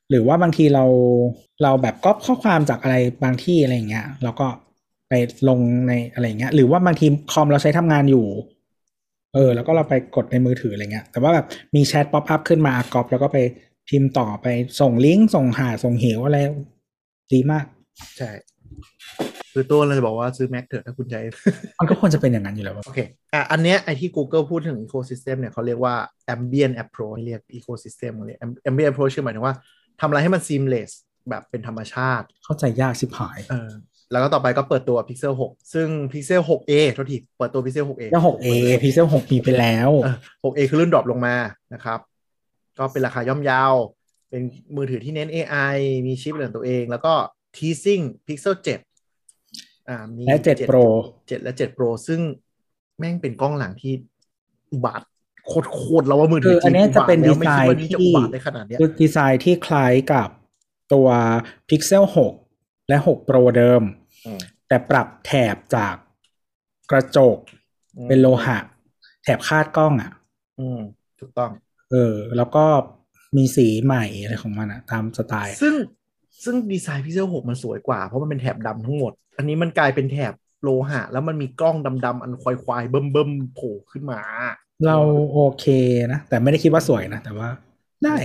[0.10, 0.85] หรือว่าบางทีเรา
[1.64, 4.48] เราแบบก๊อปข้อความจากอะไรบางที่อะไรอย่างเงี้ยเราก็
[5.12, 5.18] ไป
[5.50, 8.26] ลงในอะไรอย่างเงี้ย หรือว่าบางทีคอมเราใช้ทำงานอยู่
[9.34, 13.38] เออ แล้วก็เราไปกดในมือถืออะไรเงี้ย แต่ว่าแบบมีแชท pop up ขึ้นมาก๊อปแล้วก็ไป
[13.90, 14.48] พิมพ์ต่อไป
[14.80, 16.38] ส่งลิงก์ส่งหาส่งเหวอะไร
[17.34, 17.66] ดีมาก
[18.18, 18.30] ใช่
[19.54, 21.16] คือตัวเราจะบอกว่าซื้อ Mac เถอะถ้าคุณใจ
[21.80, 23.00] มันก็ควรจะเป็นอย่างนั้นอยู่แล้วโอเค
[23.34, 25.96] อะอันเนี้ยไอที่ Google พูดถึง ecosystem เนี่ยเขาเรียกว่า
[26.34, 28.40] ambient approach เรียก ecosystem เขาเรียก
[28.70, 29.56] ambient approach คือหมายถึงว่า
[30.00, 30.92] ทำอะไรให้มัน seamless
[31.30, 33.72] แบบเป็นธรรมชาติ เข้าใจยากสิบหายเออ
[34.12, 38.48] แล้วก็ต่อไปก็เปิดตัว Pixel 6 ซึ่ง Pixel 6a โทษทีเปิดตัว Pixel 6a แล้ว 6a
[38.84, 41.36] Pixel 6 มีไปแล้วเออ 6a คือรุ่นดรอปลงมา
[41.74, 42.00] นะครับ
[42.78, 43.74] ก็เป็นราคาย่อมเยาว
[44.30, 44.42] เป็น
[44.76, 45.76] มือถือที่เน้น AI
[46.08, 47.14] มีชิปเป็นของตัวเอง แล้วก็
[47.58, 48.56] teasing Pixel
[49.22, 50.86] 7 อ่ามีและ7 Pro
[51.16, 52.20] 7 และ 7 Pro ซึ่ง
[52.98, 53.94] แม่งเป็นกล้องหลังที่
[54.72, 55.02] อุบาท
[55.48, 60.28] โคตรโคตรแล้วว่ามือถืคืออันเนี้ยจะเป็นอุบาทแล้วไม่คิดว่านี่จะดีไซน์ที่อุบาทได้ขนาดเนี้ยคือดีไซน์ที่คล้ายกับ
[60.94, 61.08] ตัว
[61.70, 62.04] Pixel
[62.48, 64.01] 6 และ 6 Pro เดิมอืม
[64.68, 65.95] แต่ปรับแถบจาก
[66.91, 67.38] กระจก
[68.07, 68.57] เป็นโลหะ
[69.23, 70.11] แถบคาดกล้องอะ
[70.60, 70.80] อืม
[71.19, 71.52] ถูกต้อง
[71.91, 72.65] เออ แล้วก็
[73.38, 75.76] มีสีใหม่อะไรของมันอะตามสไตล์ ซึ่ง
[76.43, 80.34] ซึ่งดีไซน์ Pixel 6มันสวยกว่า เพราะมันเป็นแถบดำทั้งหมด อันนี้มันกลายเป็นแถบ
[80.64, 81.76] โลหะ แล้วมันมีกล้อง
[82.06, 84.19] ดำๆอันควายๆเบิ่มๆโผล่ขึ้นมา
[84.85, 84.98] เรา
[85.34, 85.65] โอเค
[86.11, 87.49] นะ แต่ไม่ได้คิดว่าสวยนะ แต่ว่า
[88.03, 88.15] ได้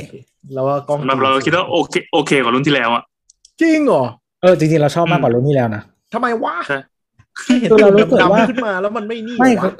[0.52, 3.02] แล้วว่ากล้องสำหรับเราคิดว่าโอเคโอเคกว่ารุ่นที่แล้วอะ
[3.60, 5.82] จริงเหรอเออจริงๆเราชอบมากกว่ารุ่นที่แล้วนะ
[6.14, 6.78] ทำไมวะใช่
[7.44, 9.72] แค่เห็นคือเรารู้สึกดำว่าๆขึ้นมาแล้วมันไม่นี่ไม่วะ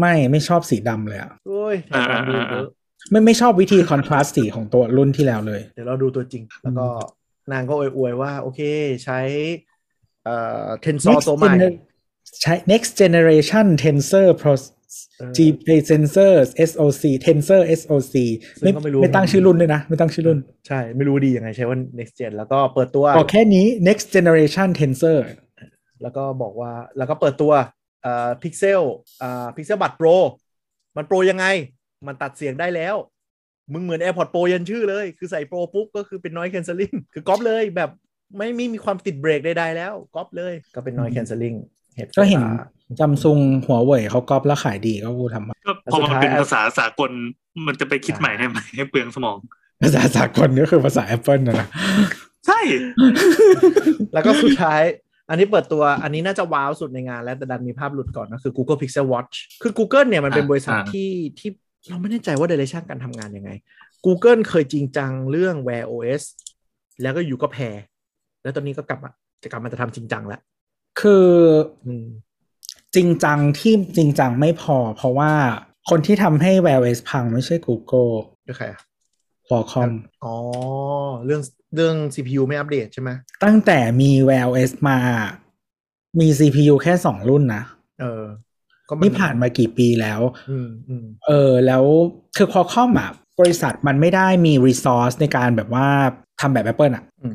[0.00, 2.68] ไม่ไม่ชอบสีดำเลยอะเอ้ยแถบดำดูเยอะ
[3.10, 6.86] ไม่ไม่ชอบวิธีคอนทราสต์สีของตัวรุ่นที่แล้วเลย เดี๋ยวเราดูตัวจริง แล้วก็
[7.52, 8.60] นางก็อวยๆว่า โอเค
[9.04, 9.20] ใช้
[10.24, 11.76] เอ่อเทนซอ Next ตัวใหม่ gener-
[12.42, 14.26] ใช้ next generation tensor
[14.92, 15.38] pro เออ G
[15.90, 16.32] sensor
[16.70, 18.14] SOC tensor SOC
[18.60, 20.38] ซึ่ไม่งก็ไม่รู้ไม่ตั้งชื่อรุ่นด้วยนะ ไม่ตั้งชื่อรุ่น
[20.68, 25.18] ใช่ ไม่รู้ดียังไงใช้ว่า next gen แล้วก็เปิดตัวบอกแค่นี้ next generation tensor
[26.02, 27.52] แล้วก็บอกว่าแล้วก็เปิดตัว
[28.02, 28.82] เอ่อพิกเซล
[29.22, 30.08] อ่า Pixel Buds Pro
[30.96, 31.46] มันโปรยังไง
[32.06, 32.96] มันตัดเสียงได้แล้ว
[33.72, 37.90] มึงเหมือน AirPods Pro ยันชื่อเลย คือใส่โปรปุ๊บก็คือเป็น noise cancelling คือก๊อปเลยแบบ
[38.36, 41.56] ไม่ไม่มีความติดเบรกใดๆแล้วก๊อปเลยก็เป็น noise cancelling
[41.96, 42.64] เหตุก็เห็นอ่า
[43.00, 47.10] ซัมซุงหัวเว่ยเขาก๊อปแล้วขายดีก็กูทำมาก็พอมันเป็นแล้วสุดท้ายภาษาสากล
[47.66, 49.36] มันจะไปคิดใหม่ให้ไหมให้เปลืองสมอง
[49.82, 51.68] ภาษาสากลก็คือภาษา Apple นะนะ
[52.46, 52.60] ใช่
[54.12, 54.82] แล้วก็สุดท้าย
[55.30, 61.50] อันนี้เปิดตัวอันนี้น่าจะว้าวสุดในงานแล้วแต่ดันมีภาพหลุดก่อนก็คือ Google Pixel Watch คือ Google เนี่ยมันเป็นอ่าบริษัทอ่าที่ที่
[61.88, 63.50] เราไม่แน่ใจว่า direction การทำงานยังไง
[64.06, 66.22] Google เคยจริงจังเรื่อง Wear OS
[67.02, 67.76] แล้วก็อยู่ก็แพร
[68.42, 69.10] แล้วตอนนี้ก็กลับมา
[69.42, 70.40] จะกลับมาจะทำจริงจังแล้ว
[71.00, 71.26] คือ
[71.84, 72.06] อืม
[72.94, 75.32] จริงจังที่จริงจังไม่พอ เพราะว่า
[75.88, 78.12] คนที่ทำให้ Wear OS พังไม่ใช่ Google
[78.46, 78.80] คือใครอะ
[79.46, 79.92] Qualcomm
[80.24, 80.34] อ๋อ
[81.24, 81.42] เรื่อง
[81.74, 83.10] เรื่อง CPU ไม่อัปเดตใช่ไหม
[83.44, 84.98] ตั้งแต่มี Wear OS มา
[86.20, 87.62] มี CPU แค่สองรุ่นนะ
[88.00, 88.24] เออ
[88.88, 90.20] ก็นี่ผ่านมากี่ปีแล้ว
[90.50, 91.84] อืมอืมเออ แล้ว
[92.36, 93.10] คือ Qualcomm อะ
[93.40, 95.88] บริษัทมันไม่ได้มี resource ในการแบบว่า
[96.40, 97.34] ทำแบบ Apple อะอืม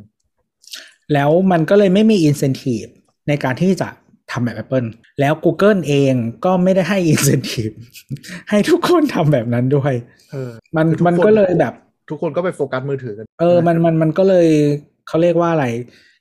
[1.14, 2.92] แล้วมันก็เลยไม่มี incentive
[3.28, 3.90] ในการที่จะ
[4.32, 4.88] ทำแบบ Apple
[5.20, 6.14] แล้ว Google เอง
[6.46, 7.76] ก็ไม่ได้ให้ incentive
[8.50, 9.94] ให้ทุกคนทำแบบนั้นด้วย
[10.32, 11.74] เออมันคือทุกมันคนก็เลยแบบ
[12.10, 14.48] ทุกคนก็ไปโฟกัสมือถือกัน เออ มันมันมันก็เลย
[15.08, 15.66] เขาเรียกว่าอะไร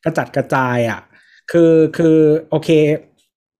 [0.04, 1.00] กระจัดกระจายอะ
[1.52, 2.16] คือคือ
[2.50, 2.68] โอเค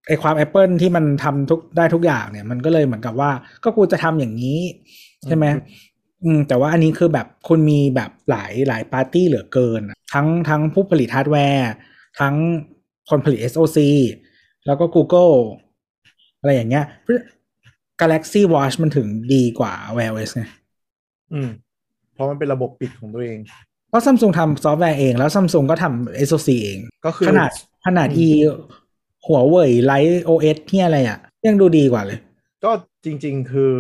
[0.07, 3.31] ไอความ Apple ที่มันทำทุกได้ทุกอย่างเนี่ย มันก็เลยเหมือนกับว่า
[3.65, 4.61] ก็กูจะทำอย่างนี้
[5.25, 5.45] ใช่ไหม
[6.25, 11.71] อืมแต่ว่าอันนี้คือแบบคุณมีแบบหลายหลายปาร์ตี้เหลือเกินอะทั้งทั้งผู้ผลิตฮาร์ดแวร์
[12.21, 12.35] ทั้ง
[13.11, 13.79] คนผลิต SOC
[14.67, 15.35] แล้วก็ Google
[16.41, 16.85] อะไรอย่างเงี้ย
[18.01, 20.45] Galaxy Watch มันถึงดีกว่า Wear OS ไง
[21.33, 21.51] อืม
[22.15, 23.39] เพราะมันเป็นระบบปิดของตัวเอง
[23.89, 27.51] เพราะซัมซุงทำซอฟต์แวร์เอง แล้วซัมซุงก็ทำ SoC เอง ก็คือขนาด
[27.87, 28.29] ขนาดอืมอี
[29.27, 32.19] หัวเว่ย Lite OS ที่อะไรอะ ยังดูดีกว่าเลย
[32.65, 32.71] ก็
[33.05, 33.75] จริง ๆ คือ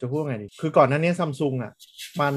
[0.00, 1.72] จะพูดไงดี คือก่อนหน้านี้ซัมซุงอะ
[2.20, 2.34] มัน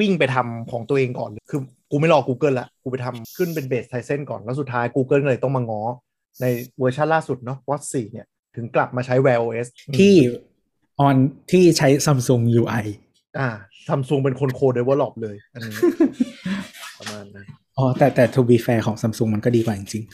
[0.00, 5.82] วิ่งไปทำของตัวเองก่อน คือกูไม่รอ Google ละ กูไปทำขึ้นเป็น base Tizen ก่อน แล้วสุดท้าย Google เลยต้องมาง้อ
[6.40, 6.44] ใน
[6.78, 8.26] เวอร์ชันล่าสุดเนาะ Watch 4 เนี่ย
[8.56, 10.14] ถึงกลับมาใช้ Wear OS ที่
[10.98, 11.16] on
[11.50, 12.84] ที่ใช้ซัมซุง UI
[13.38, 13.48] อ่า
[13.88, 15.72] ซัมซุงเป็นคน co-develop เลย อันนี้
[16.98, 17.46] ประมาณนั้น
[17.78, 20.04] อ๋อ แต่แต่ to be fair ของซัมซุงมันก็ดีกว่าจริง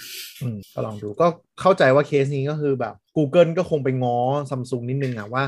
[0.43, 1.27] อืมก็ลองดูก็
[1.61, 4.19] เข้าใจว่าเคสนี้ก็คือแบบ Google ก็คงไปง้อ
[4.51, 5.45] ซัมซุงนิดนึงอะว่า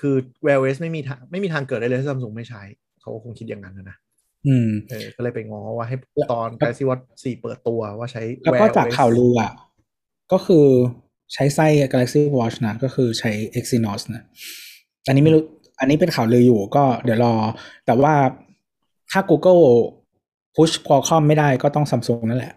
[0.00, 0.14] คือ
[0.46, 2.62] Wear OS ไม่มีทางไม่มีทางเกิดได้เลยถ้าซัมซุงไม่ใช้
[3.00, 9.52] เขาก็คงคิดอย่างนั้นนะนะๆอืมเออก็เลยไปง้อว่าให้แล้วตอน Galaxy Watch 4 เปิดตัวว่าใช้แล้วก็ Wear จาก OS ข่าวลืออะ
[10.32, 10.66] ก็คือ
[11.34, 14.22] ใช้ไส้ Galaxy Watch นะ ก็คือใช้ Exynos นะ
[15.06, 15.42] อันนี้ไม่รู้
[15.80, 17.34] อันนี้เป็นข่าวลืออยู่ก็เดี๋ยวรอ
[17.86, 18.14] แต่ว่า
[19.10, 19.62] ถ้า Google
[20.54, 22.54] push Qualcomm ไม่ได้ก็ต้องซัมซุงนั่นแหละ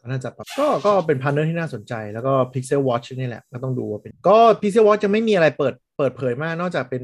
[0.00, 7.02] ก็น่าจะปรับก็ก็เป็น partner ที่น่าสนใจ แล้วก็ Pixel Watch นี่แหละ ก็ต้องดูว่าเป็น ก็ Pixel Watch จะไม่มีอะไรเปิดเปิดเผยมาก นอกจากเป็น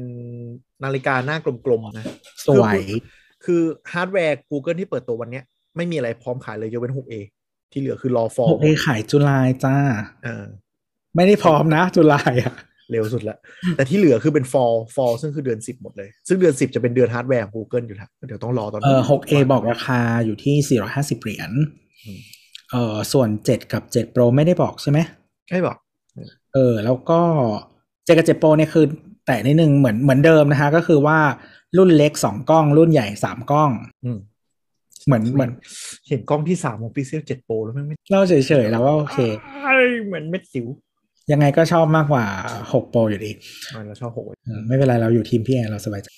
[0.83, 2.05] นาฬิกาหน้ากลมๆนะ
[2.47, 2.79] สวย
[3.45, 3.61] คือ
[3.93, 5.43] ฮาร์ดแวร์ Google ที่เปิดตัววันเนี้ย
[5.75, 7.13] ไม่มีอะไรพร้อมขายเลยยกเว้น 6A
[7.73, 9.75] ที่เหลือคือรอ fall โอเคขาย July จ้า
[10.23, 10.45] เออ
[11.15, 12.55] ไม่ได้พร้อมนะ July อะ
[12.91, 13.37] เร็วสุดละ
[13.75, 21.51] แต่ที่เหลือคือเป็น fall fall ซึ่งคือเดือน10หมดเลย ซึ่งเดือน10จะเป็นเดือนฮาร์ดแวร์ของ Google อยู่แล้วเดี๋ยวต้องรอตอนเออ 6A บอกราคาอยู่ที่ 450 เหรียญ
[22.05, 22.19] อืม
[22.71, 24.99] เออส่วน 7 กับ 7 Pro ไม่ได้บอกใช่ไหม
[25.49, 25.77] ใช่บอก
[26.53, 27.19] เออ แล้วก็
[27.77, 28.85] 7 กับ 7 Pro เนี่ยคือ
[29.27, 31.19] แต่นิดนึงเหมือนเหมือนเดิมนะคะ ก็คือว่า
[31.77, 33.71] รุ่นเล็ก 2 กล้อง รุ่นใหญ่ 3 กล้อง
[34.05, 34.19] อืม
[35.05, 35.51] เหมือนเหมือน
[36.07, 39.17] เห็นกล้องที่3ของ Pixel 7 Pro แล้วแม่งไม่เราเฉยๆแล้วว่าโอเค
[39.65, 40.65] อ้ายเหมือนเม็ดสิว
[41.31, 42.25] ยังไงก็ชอบมากกว่า
[42.71, 43.31] 6 Pro อยู่ดี
[43.73, 46.09] อ่าเราชอบหกเออไม่เป็นไรเราอยู่ทีมพี่แอนเราสบายใจ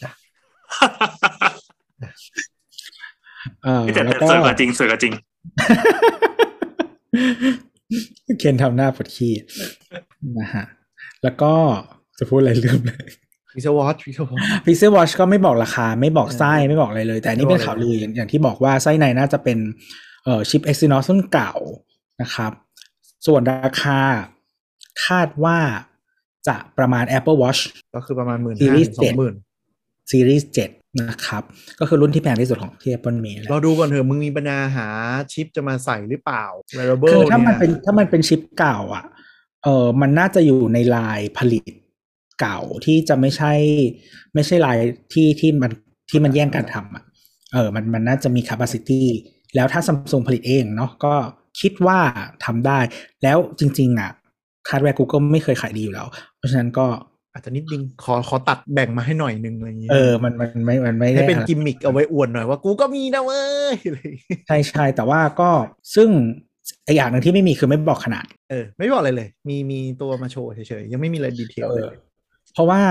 [3.63, 5.13] เออแต่แล้วแต่ก็สวยกว่าจริงสวยกว่าจริง
[8.39, 9.33] เคนทำหน้าปวดขี้
[10.39, 10.65] นะฮะ
[11.23, 11.53] แล้วก็
[12.19, 13.09] จะพูดอะไรลืมเลย
[13.55, 19.57] Pixel Watch Pixel Watch Pixel Watch ก็ไม่บอกราคา ไม่บอกไส้เออไม่บอกอะไรเลย แต่อันนี้ไม่เป็บอกนข่าวอะไรลืออย่างอย่างที่บอกว่าไส้ในน่าจะเป็น
[20.25, 21.53] เอ่อชิป Exynos รุ่นเก่า
[22.21, 22.51] นะครับ
[23.27, 23.99] ส่วนราคา
[25.05, 25.57] คาดว่า
[26.47, 27.61] จะประมาณ Apple Watch
[27.95, 29.35] ก็คือประมาณหมื่น Series ห้าสองหมื่น
[30.11, 31.43] Series 7นะครับ
[31.79, 34.87] ก็คือรุ่นที่แพงที่สุดของที่ Apple มีแหละเราดูก่อนเถอะมึงมีปัญญาหา
[35.33, 36.45] ชิปจะมาใส่หรือเปล่า
[36.77, 39.05] wearable คือถ้ามันยเป็นถ้ามันเป็นชิปเก่า อะ
[39.63, 41.63] เออมันน่าจะอยู่ในลายผลิต
[42.39, 43.53] เก่าที่จะไม่ใช่
[44.33, 44.77] ไม่ใช่ลาย
[45.13, 45.71] ที่ที่มัน
[46.09, 47.03] ที่มันแย่งกันทำอะ
[47.53, 49.01] เออมันมันน่าจะมี capacity
[49.55, 51.13] แล้วถ้าซัมซุงผลิตเองเนาะก็
[51.61, 51.99] คิดว่า
[52.45, 52.79] ทำได้
[53.23, 54.11] แล้วจริง ๆ อะ
[54.67, 56.07] ฮาร์ดแวร์ Google ไม่เคยขายดีอยู่แล้ว
[56.37, 56.85] เพราะฉะนั้นก็
[57.33, 63.43] อาจจะนิดนึงขอขอตัดแบ่งมาให้หน่อยนึงอะไรอย่างเงี้ยเออมันมันไม่มันไม่ได้ให้เป็นอะไร gim mick เอาไว้อวดหน่อยว่ากูก็มีนะเว้
[63.73, 65.49] ยอะไรอย่างเงี้ยใช่ใช่แต่ว่าก็
[65.95, 66.09] ซึ่ง
[66.87, 71.95] อีกอย่างหนึ่งที่ไม่มีคือไม่บอกขนาด เออ ไม่บอกอะไรเลย มีมีตัวมาโชว์เฉยๆ ยังไม่มีอะไร detail เลย
[72.55, 72.81] เพราะว่า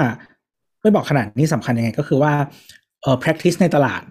[0.82, 2.32] ไม่บอกขนาดนี้สำคัญยังไงก็คือว่า
[3.02, 4.02] เอ่อ practice ในตลาด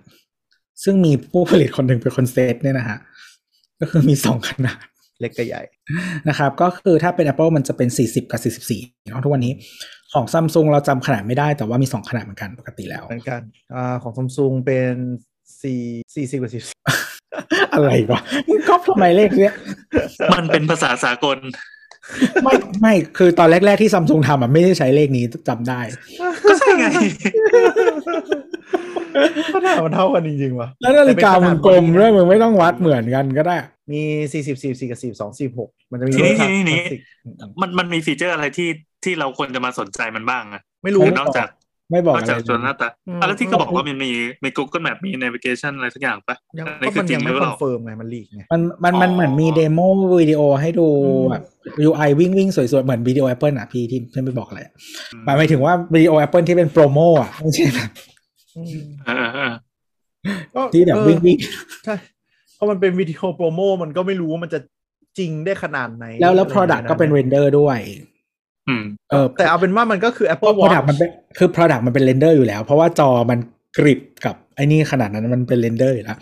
[0.83, 2.97] ซึ่งมีผู้ผลิตคนหนึ่งเป็นคนเซตเนี่ยนะฮะ
[3.79, 4.77] ก็คือมีสองขนาด
[5.19, 5.63] เล็กกับใหญ่
[6.29, 8.41] นะครับ ก็คือถ้าเป็น Apple มันจะเป็น 40 กับ
[8.75, 9.53] 44เนาะทุกวันนี้
[10.13, 13.41] ของซัมซุงเราจำขนาดไม่ได้แต่ว่ามี 2 ขนาดเหมือนกันปกติแล้ว เหมือนกัน
[13.73, 14.93] อ่าของซัมซุงเป็น
[15.61, 15.81] สี่
[16.15, 16.63] สี่สิบกับสิบ
[17.73, 19.53] อะไรวะมึงก๊อปทำไมเลขเนี้ย
[20.33, 21.37] มันเป็นภาษาสากล
[22.43, 25.81] ไม่ไม่คือตอนแรก ๆ ที่ซัมซุงทำอะไม่ได้ใช้เลขนี้จำได้
[26.49, 26.85] ก็ใช่ไง
[29.53, 33.57] ขนาดมันเท่ากันจริงๆว่ะแล้วนาฬิกามึงกลมด้วยมึงไม่ต้องวัดเหมือนกันก็ได้
[33.91, 34.01] มี
[34.33, 37.01] สี่สิบสี่สี่กับสี่สองสี่หกมันจะมีทีนี้รสชาติทีนี้คลาสสิก
[37.61, 38.69] มันมันมีฟีเจอร์อะไรที่
[39.03, 41.47] ที่เราควรจะมาสนใจมันบ้างอะไม่รู้ไม่นอกจาก
[41.91, 44.11] ไม่บอกนอกอะไรจากตัวหน้าตาอืมอะแล้วที่เขาบอกว่ามันมี
[44.43, 49.79] มี Google Map มี navigation อะไรสักอย่างปะยังอันนี้ก็คืมัอนจริยังงหไม่รือคเปอนล่าเฟิร์มไงมันลีกไงมันมันมันเหมือนมีเดโม
[50.19, 51.43] วิดีโอให้ดูอืมแบบ
[51.87, 54.73] UI วิ่งวิ่งสวยๆ เหมือนวิดีโอ Apple อะพี่ที่ที่ไม่บอกอะไรอะ
[55.25, 57.89] หมายหมายถึงว่าวิดีโอ Apple ที่เป็นโปรโมอะไม่ใช่แบบ
[59.05, 59.51] เออเออเออ
[60.55, 61.37] ก็ที่แบบเออวิ่งวิ่ง
[61.85, 61.95] ใช่
[62.55, 64.59] เพราะมันเป็นวิดีโอ promo มันก็ไม่รู้ว่ามันจะ
[65.17, 68.01] จริงได้ขนาดไหน แล้วแล้วอะไร product ก็เป็น render ด้วยอืม
[69.11, 73.39] เออแต่เอาเป็นว่ามันก็คือเพ Apple ราะ Watch product มันเป็นคือ product มันเป็น render อยู่แล้ว เพราะว่าจอมัน
[73.77, 76.17] กริบกับไอ้นี่ขนาดนั้นมันเป็น render อยู่แล้ว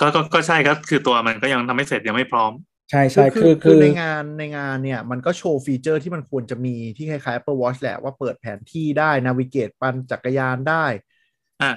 [0.00, 2.52] ก็ก็ก็ใช่ครับคือตัวมันก็ยังทำไม่เสร็จยังไม่พร้อม
[2.90, 10.84] ใช่ใช่คือคือคือคือในงานในงานเนี่ย มันก็โชว์ฟีเจอร์ที่มันควรจะมีที่คล้ายๆ Apple Watch แหละว่าเปิดแผนที่ได้ navigate ปั่นจักรยานได้
[11.62, 11.70] อะ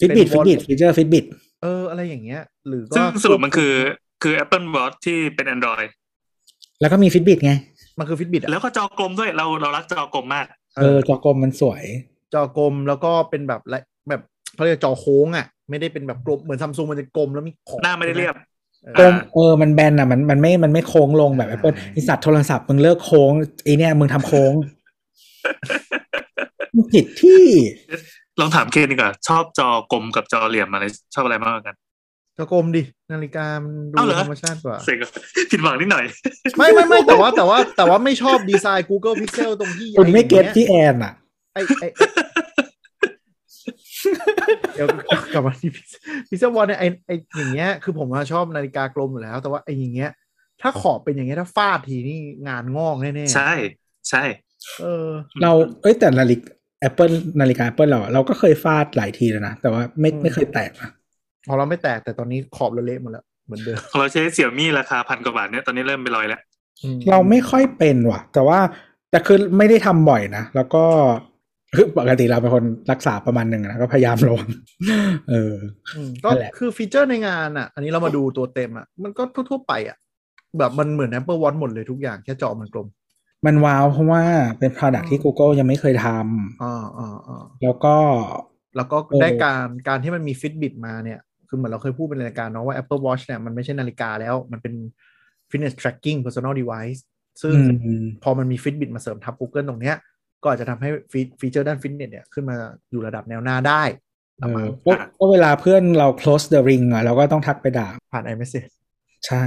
[0.00, 1.24] Fitbit เป็นฟิตบิตฟีเจอร์ฟิตบิต
[1.62, 3.72] เอออะไรอย่างเงี้ย หรือก็ซึ่งสรุปมันคือ
[4.22, 5.90] คือ Apple Watch ที่เป็น Android
[6.80, 7.52] แล้วก็มี Fitbit ไง
[7.98, 10.46] มันคือ Fitbit แล้วก็จอกลมด้วยเราเรารักจอกลมมาก
[10.76, 11.82] เออจอกลมมันสวย
[12.34, 14.20] จอกลมแล้วก็เป็นแบบละแบบ
[14.54, 18.34] เขาเรียกจอโค้งอะ ไม่ได้เป็นแบบกลมเหมือนซัมซุงมันจะกลมแล้วมีขอบหน้าไม่ได้เรียบ
[18.84, 23.32] เออกลมเออมันแบนอะมันมันไม่มันไม่โค้งลงแบบอ่า Apple ไอสัตว์โทรศัพท์มึงเลิกโค้ง
[23.64, 24.52] ไอเนี่ยมึงทำโค้ง
[26.74, 27.44] มึงผิดที่
[28.40, 30.84] ลองถามเคนดีกว่าชอบจอกลมกับจอเหลี่ยมอะไร
[31.14, 31.76] ชอบอะไรมากกว่ากัน
[32.38, 32.82] จอกลมดิ
[33.12, 35.02] นาฬิกามันดูเอาเหรอธรรมชาติกว่าเสก
[35.50, 36.04] ผิดหวังนิดหน่อย
[36.58, 41.12] ไม่ไม่ไม่แต่ว่าแต่ว่าแต่ว่าไม่ชอบดีไซน์ Google Pixel ตรงที่คุณไม่เก็ตอ้ที่แอนอะ
[41.54, 44.88] ไอ้ไอ้ไอ้เดี๋ยว
[45.32, 45.70] กลับมาที่
[46.28, 50.10] Pixel Watch เนี่ยไอ้ไอ้อย่างเงี้ยคือผมว่าชอบนาฬิกากลมอยู่แล้ว แต่ว่าไอ้อย่างเงี้ย
[50.62, 53.52] ถ้าขอบเป็นอย่างเงี้ยถ้าฟาดทีนี่งานงอกแน่ๆใช่
[54.08, 54.22] ใช่
[54.80, 55.08] เออ
[55.42, 55.52] เรา
[55.82, 56.50] เอ้ยแต่นาฬิกา
[56.88, 60.90] Apple นาฬิกา Apple เราอะเราก็เคยฟาดหลายทีแล้วนะ แต่ว่าไม่อืมไม่เคยแตกนะ
[61.48, 66.40] พอเราไม่แตกแต่ตอนนี้ขอบเราเละหมดแล้วเหมือนเดิมเราใช้เสี่ยมี่ราคาพันกว่าบาทเนี่ยตอนนี้เริ่มไปลอยแล้ว
[66.82, 68.58] อืมเราไม่ค่อยเป็นว่ะ แต่ว่า
[69.10, 70.84] แต่คือไม่ได้ทำบ่อยนะ แล้วก็
[71.74, 74.48] คือปกติเราเป็นคนรักษาประมาณหนึ่งนะก็พยายามระวัง
[75.30, 75.54] เออ
[75.94, 79.96] อืมก็นั่นแหละคือฟีเจอร์ในงานอะ อันนี้เรามาดูตัวเต็มอะ มันก็ทั่วๆไปอะ
[80.58, 82.88] แบบมันเหมือน Apple Watch หมดเลยทุกอย่างแค่จอมันกลม
[83.46, 84.22] มันว้าวเพราะว่า
[84.58, 86.06] เป็น product ที่ Google ยังไม่เคยท
[86.62, 87.96] อ่าอ่าอ่าำแล้วก็
[88.76, 94.74] แล้วก็เออได้การการที่มันมี Fitbit มาเนี่ย คือเหมือนเราเคยพูดเป็นรายการเนาะว่า Apple Watch เนี่ยมันไม่ใช่นาฬิกาแล้ว มันเป็น
[95.50, 97.00] fitness tracking personal device
[97.42, 97.54] ซึ่ง
[97.84, 99.96] อืมพอมันมี Fitbit มาเสริมทับ Google ตรงเนี้ย
[100.42, 102.56] ก็อาจจะทำให้ฟีฟีเจอร์ด้าน fitness เนี่ยขึ้นมา
[102.90, 103.82] อยู่ระดับแนวหน้าได้
[104.40, 108.72] เอประมาอณก็ก็เวลาเพื่อนเรา close the ring อะเราก็ต้องทักไปด่าผ่าน iMessage
[109.26, 109.44] ใช่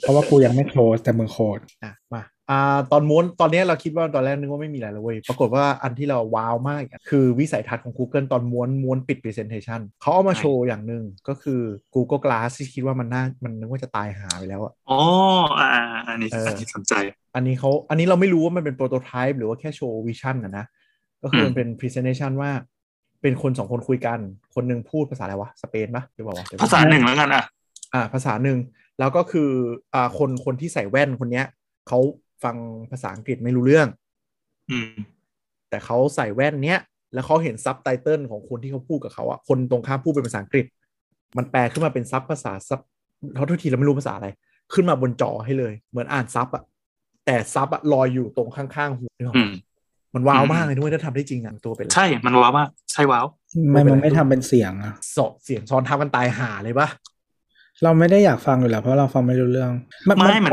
[0.00, 11.60] เพราะว่ากูยังไม่ close แต่มึงโคดอะมา อ่าตอนม้วนตอนนี้เราคิดว่าตอนแรกนึกว่าไม่มีอะไรเลยเว้ยปรากฏว่าอันที่เราว้าวมากอะคือวิสัยทัศน์ของ Google ตอนม้วนม้วนปิด Presentation เขาเอามาโชว์อย่างหนึ่งก็คือ
[11.94, 15.00] Google Glass ที่คิดว่ามันน่ามันนึกว่าจะตายหาไปแล้วอะอ๋อ
[15.58, 16.94] อ่าอ่าอ่าอันนี้เอออัอันนี้สนใจ
[17.34, 20.64] อันนี้เขาอันนี้เราไม่รู้ว่ามันเป็นโปรโตไทป์หรือว่าแค่โชว์วิชั่นนะนะ
[21.22, 22.50] ก็คือมมันเป็น Presentation ว่า
[23.22, 24.18] เป็นคนสองคนคุยกัน
[24.54, 27.44] คนหนึ่งพูดภาษาอะไรวะ สเปนปะหรือเปล่าวะเดี๋ยวภาษาหนึ่งแล้วกันอะ
[27.94, 28.58] อ่า ภาษาหนึ่ง
[28.98, 29.50] แล้วก็คือ
[29.94, 31.46] อ่าคนคนที่ใส่แว่นคนเนี้ย
[31.88, 32.00] เขา
[32.44, 32.56] ฟัง
[32.90, 33.88] ภาษาอังกฤษไม่รู้เรื่อง
[34.70, 34.90] อืม
[35.70, 36.78] แต่เขาใส่แว่นเนี้ย
[37.14, 40.66] แล้วเขาเห็นซับไตเติลของคนที่เขาพูดกับเขาอะคนตรงข้ามพูดเป็นภาษาอังกฤษ
[41.36, 42.80] มันแปลขึ้นมาเป็นซับภาษาซับ
[43.34, 44.28] เขาทุกทีเราไม่รู้ภาษาอะไร
[44.74, 46.64] ขึ้นมาบนจอให้เลย เหมือนอ่านซับอะ
[47.26, 49.52] แต่ซับอะลอยอยู่ตรงข้างๆหูนึกออกอืปะม
[50.14, 53.26] มันว้าวอืมมากเลยด้วยถ้าทำได้จริงอะตัวเป็นใช่ มันว้าวมากใช่ว้าว
[53.70, 56.88] ไม่มันไม่ทำเป็นเสียงอะสอบเสียงซ้อนทับกันตายห่าเลยปะ
[57.84, 59.72] เราไม่ได้อยากฟังอยู่แล้วเพราะเราฟังไม่รู้เรื่อง
[60.06, 60.52] ไม่มัน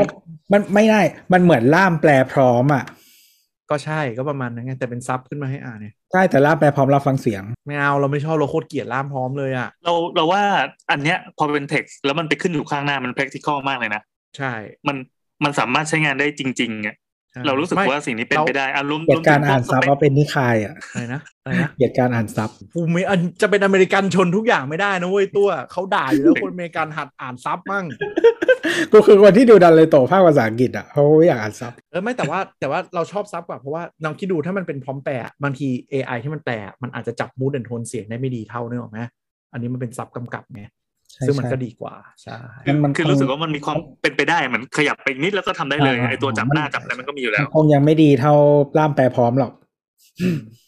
[0.52, 1.00] มันไม่ได้
[1.32, 2.84] มันเหมือนล่ามแปลพร้อมอะ
[3.70, 10.42] ก็ใช่ก็ประมาณนั้นไงแต่เป็นซับขึ้นมาให้อ่านเนี่ยใช่แต่ล่ามแปลพร้อมเราฟังเสียง ไม่เอาเราไม่ชอบเราโคตรเกลียดล่ามพร้อมเลยอะเราเราว่า
[10.90, 14.02] อันเนี้ยพอเป็น text แล้วมันไปขึ้นอยู่ข้างหน้ามัน practical มากเลยนะ
[14.36, 14.52] ใช่
[14.86, 14.96] มัน
[15.44, 17.09] มันสามารถใช้งานได้จริงๆอะใช่
[17.46, 27.84] เรารู้สึกไม่ว่าสิ่งนี้เป็นไปได้อารมณ์เกลียดการอ่านซับว่าเป็นนิคายอะอะไรนะอะไรนะเกลียดการอ่านซับภูมิอันจะเป็นอเมริกันชนทุกอย่างไม่ได้นะเว้ยตัวเขาด่าอยู่แล้วคนอเมริกันหัดอ่านซับมั่ง
[28.92, 39.00] กูคือคนที่ดูดันเลยโตภาคภาษาอังกฤษอะเพราะว่าไม่อยากอ่านซับเออไม่แต่ว่าแต่ว่าเราชอบซับกว่าเพราะว่าลองคิดดูถ้ามันเป็นพร้อมแปลบางที AI ที่มันแปลมันอาจจะจับมูดแอนโทนเสียงได้ไม่ดีเท่าเนกอะไหม
[39.52, 40.79] อันนี้มันเป็นซับกำกับไงใช่
[41.26, 48.34] ซึ่งมันใช่ก็ดีกว่าใช่คือมันคือคงรู้สึกว่ามันมีความเป็นไปได้เหมือนขยับไปอีกนิดแล้วก็ทำได้เลยอ่าไอตัวจับหน้ามันจับอะไรมันก็มีอยู่แล้มัวนคงยังไม่ดีเท่า
[48.78, 49.52] ล่ามแปลพร้อมหรอก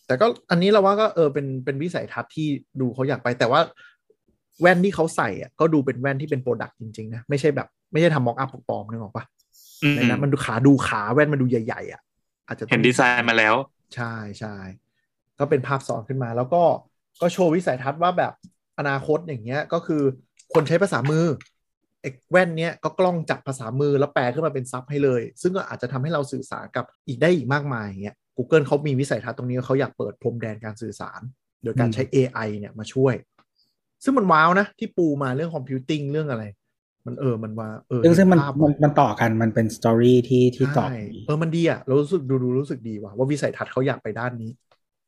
[0.06, 2.46] แต่ก็อันนี้เราว่าก็เออเป็นเป็นวิสัยทัศน์ที่
[2.80, 3.60] ดูเขาอยากไปแต่ว่า
[4.60, 9.24] แว่นที่เขาใส่อะก็ดูเป็นแว่นที่เป็น product จริงๆนะไม่ใช่แบบ ไม่ใช่ทำ mock up ปลอมๆนึกออกปะ
[9.82, 12.00] อืมในนั้นมันดูขาดูขาแว่นมันดูใหญ่ๆอะ
[12.46, 13.54] อาจจะต้องเห็นดีไซน์มาแล้ว
[13.94, 14.54] ใช่ใช่
[15.38, 16.62] ก็เป็นภาพซ้อนขึ้นมา แล้วก็
[17.20, 18.32] ก็โชว์วิสัยทัศน์ว่าแบบ
[18.78, 20.02] อนาคตอย่างเงี้ยก็คือ
[20.54, 21.26] คนใช้ภาษามือ
[22.00, 31.20] ไอ้แว่นเนี้ยก็กล้องจับภาษามือแล้วแปลขึ้นมาเป็นซับให้เลย ซึ่งก็อาจจะทำให้เราสื่อสารกับอีกได้อีกมากมายอย่างเงี้ย Google เขามีวิสัยทัศน์ตรงนี้เขาอยากเปิดพรมแดนการสื่อสาร
[31.62, 33.14] โดยการใช้ AI เนี่ยมาช่วย
[34.04, 36.44] ซึ่งมันว้าวนะ ที่ปูมาเรื่องคอมพิวติ้งเรื่องอะไร
[37.06, 40.96] มันเออมันว่าเออซึ่งซึ่งมันภาพมันมันต่อกันมันเป็นสตอรี่ที่ที่ต่อใช่
[41.26, 44.50] เออมันดีอะเรารู้สึกดูดูรู้สึกดีว่ะว่าวิสัยทัศน์เขาอยากไปด้านนี้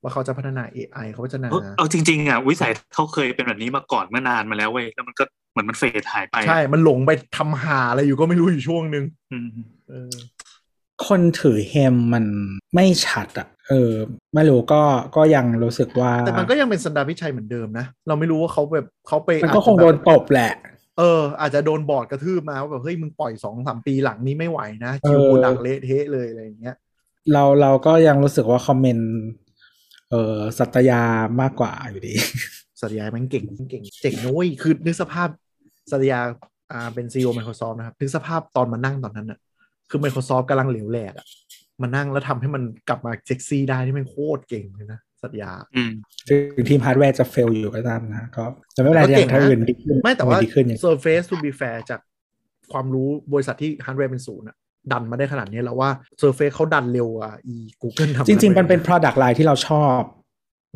[0.05, 9.48] ว่าเขาจะพัฒนา AI เขาพัฒนาเอาเอาจริงๆอะวิสัยเขาเคยเป็นแบบนี้มาก่อนเมื่อนานมาแล้วเว้ยแล้วมันก็เหมือนมันเฟดหายไปอะใช่ มันหลงไปทำหาอะไรอยู่ก็ไม่รู้อยู่ช่วงนึงอืม
[9.89, 10.12] เออ
[11.06, 12.24] คนถือเฮมมัน
[12.74, 13.93] ไม่ชัดอะ เออ
[14.35, 14.82] ไม่รู้ก็
[15.16, 20.52] ก็ยังรู้สึกว่า แต่มันก็ยังเป็นสันดาพิชัยเหมือนเดิมนะ เราไม่รู้ว่าเขาแบบเขาไปมันก็คงโดนตบแหละ
[20.98, 26.76] เออ อาจจะโดนบอร์ดกระทืบมาว่าแบบเฮ้ยมึงปล่อยสองสามปีหลังนี้ไม่ไหวนะเออคิวโปรดักเละเทะเลยอะไรอย่างเงี้ย
[27.32, 29.10] เราเราก็ยังรู้สึกว่า comment
[30.10, 31.02] เออสัตยา
[31.40, 32.14] มากกว่าอยู่ดี
[32.81, 35.28] สัตยามันเก่งเก่งเจ๋งนุ้ยคือนึกสภาพ
[35.90, 36.20] สัตยา
[36.72, 39.39] อ่าเป็นซีอีโอ Microsoft นะครับนึกสภาพตอนมานั่งตอนนั้นอะ
[39.90, 41.26] คือ Microsoft กำลังเหลวแหลกอะ
[41.82, 45.93] มานั่งแล้วทำให้มันกลับมาเซ็กซี่ได้ที่มันโคตรเก่งเลยนะสัตยาอืม
[46.56, 52.01] ถึงทีมฮาร์ดแวร์จะ fail อยู่ก็ตามนะก็แต่ไม่เป็นไรก็อเก่ย่างงถ้านะอื่นดีขึ้นไม่แต่ว่าดีขึ้นอย่าง Surface to be fair จาก
[52.72, 54.56] ความรู้บริษัทที่ฮาร์ดแวร์เป็นศูนย์อะ
[54.93, 55.90] ดันมาได้ขนาดนี้แล้วว่า
[56.20, 60.01] Surface เขาดันเร็วอะอี Google ทำจริง ๆ มันเป็น hardware product line ที่เราชอบ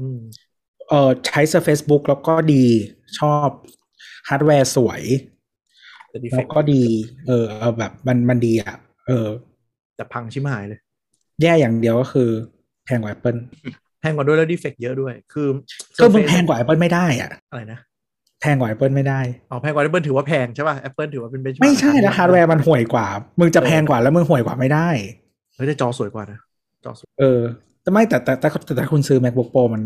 [0.00, 0.20] อืม
[0.88, 2.64] เออใช้ Surface Book แล้วก็ดี
[3.20, 3.48] ชอบ
[4.28, 5.02] ฮาร์ดแวร์สวย
[6.10, 6.82] แต่ดีเฟแล้วก็ดี
[7.26, 8.76] เออเออแบบมันมันดีอะ
[9.06, 9.26] เออ
[9.96, 10.80] แต่พังชิมหายเลย
[11.42, 12.30] แย่อย่างเดียวก็คือ
[12.84, 13.38] แพงกว่า Apple
[14.00, 15.48] แพงกว่าด้วยแล้วดีเฟกเยอะด้วย คือ
[16.00, 17.78] ก็มึง Surface แพงกว่า Apple ไม่ได้อะ อะไรนะ
[18.40, 19.20] แพงกว่า Apple ไม่ได้
[19.50, 23.06] อ๋อแพงกว่า Apple ถือว่าแพงใช่ป่ะ Apple ถือว่าเป็น benchmark ไม่ใช่แล้วฮาร์ดแวร์มันห่วยกว่า
[23.40, 24.88] มึงจะแพงกว่าแล้วมึงห่วยกว่าไม่ได้
[25.54, 26.38] เฮ้ยแต่จอสวยกว่านะ
[26.84, 27.40] จอสวยเออ
[27.82, 29.82] แต่ไม่แต่แต่แต่แต่แต่คุณซื้อ MacBook Pro มัน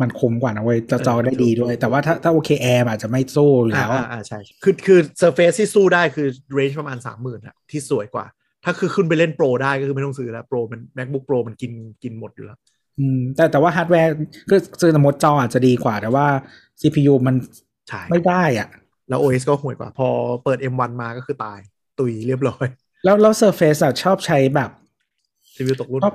[0.00, 6.28] มันคุ้มกว่านะเว้ยจอจอได้ดีด้วย แต่ว่าถ้าถ้าโอเคแอร์อาจจะไม่สู้อยู่อ่าแล้วอ่าอ่าใช่คือคือ Surface ที่สู้ได้คือ
[6.58, 8.26] range ประมาณสามหมื่นอะที่สวยกว่า
[8.64, 11.72] ถ้าคือขึ้นไปเล่น Pro ได้ก็คือไม่ต้องซื้อแล้ว Pro มัน MacBook Pro มันกิน
[12.02, 12.58] กินหมดอยู่แล้ว
[12.98, 14.10] อืมแต่แต่ว่าฮาร์ดแวร์
[14.48, 16.26] คือคือสมมติจออาจจะดีกว่าแต่ว่า
[16.80, 17.34] CPU มัน
[17.88, 18.68] ใช่ไม่ได้อะ
[19.08, 20.08] แล้ว OS ก็ห่วยกว่า พอ
[20.44, 21.60] เปิด M1 มาก็คือตาย
[21.98, 22.66] ตุยเรียบร้อย
[23.04, 24.70] แล้วแล้ว Surface อะชอบใช้แบบ
[25.58, 26.14] รีวิวตกรุ่นชอบ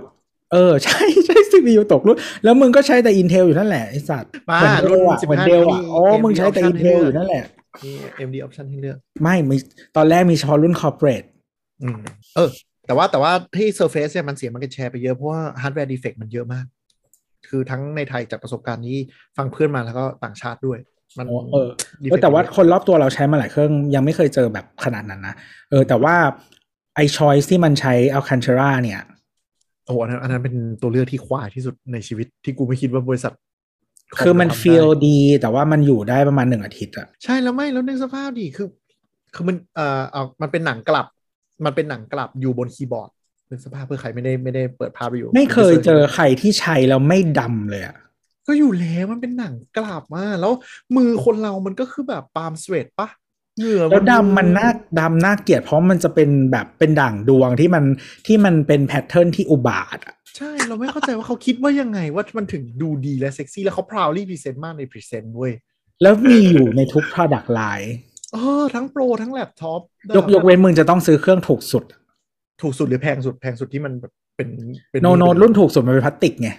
[0.51, 7.43] เออ ใช่ใช้ CPU ตกรุ่น แล้วมึงก็ใช้แต่ Intel อยู่นั่นแหละ ไอสัตว์มาเหมือนเดลอะรุ่นเหมือน15เดลอะมีโอ้มึงใช้แต่ AMD Intel option อยู่นั่นแหละ
[7.83, 9.55] มี AMD option ให้เลือก ไม่มี
[9.95, 11.27] ตอนแรกมีเฉพาะรุ่น corporate
[11.83, 11.99] อืม
[12.35, 12.49] เออ
[12.87, 16.65] แต่ว่าแต่ว่าที่ Surface เนี่ยมันเสียมันกันแชร์ไปเยอะ เพราะว่าฮาร์ดแวร์ defect มันเยอะมาก
[17.49, 18.99] คือทั้งในไทยจากประสบการณ์ที่
[19.37, 20.79] ฟังเพื่อนมาแล้วก็ต่างชาติด้วย
[21.17, 21.69] มันอ๋อเออ
[22.03, 25.35] defect เออแต่ว่าเยอะคนรอบตัวเราใช้มาหลายเครื่องยังไม่เคยเจอแบบขนาดนั้นนะ
[25.69, 26.15] เออแต่ว่า
[26.95, 29.01] ไอ choice ที่มันใช้ Alcantara เนี่ย
[29.85, 33.33] โอ้โหอันนั้นอันนั้นเป็นตัวเลือกที่ควายที่สุดในชีวิตที่กูไม่คิดว่าบริษัท
[34.19, 38.67] คือมันจะทำได้ฟีลดี แต่ว่ามันอยู่ได้ประมาณหนึ่งอาทิตย์อะใช่แล้วไม่แล้วนึกสภาพดิคือ
[39.33, 41.05] คือมันเอ่อเอามันเป็นหนังกลับ
[41.65, 43.09] มันเป็นหนังกลับอยู่บนคีย์บอร์ด
[43.49, 47.95] นึกสภาพเพื่อใครไม่ได้ไม่ได้เปิดภาพไปอยู่ ไม่เคยเจอใครที่ใช้แล้วไม่ดำเลยอะ
[48.47, 50.53] ก็อยู่แล้วมันเป็นหนังกลับมาแล้ว
[50.95, 53.09] มือคนเรามันก็คือแบบปาล์มสเวตปะ
[53.57, 54.69] เหงื่อแล้วดำมันน่า
[54.99, 57.83] ดำน่าเกลียดเพราะมันจะเป็นแบบเป็นด่างดวงที่มัน
[58.27, 65.53] ที่มันเป็นแพทเทิร์นที่อุบาทอะใช่เราไม่เข้าใจว่าเขาคิดว่ายังไงว่ามันถึงดูดีและเซ็กซี่แล้วเขา proudly present มากใน present เว้ย
[66.01, 67.89] แล้วมีอยู่ในทุก product line
[68.33, 69.81] เออทั้ง Pro ทั้งแล็ปท็อป
[70.17, 71.83] ยกยกเว้นมึงจะต้องซื้อเครื่องถูกสุด
[72.61, 74.49] ถูกสุดหรือแพงสุดแพงสุดที่มันแบบเป็น
[74.91, 76.49] เป็นโนโนรุ่นถูกสุดมันเป็นพลาสติกไง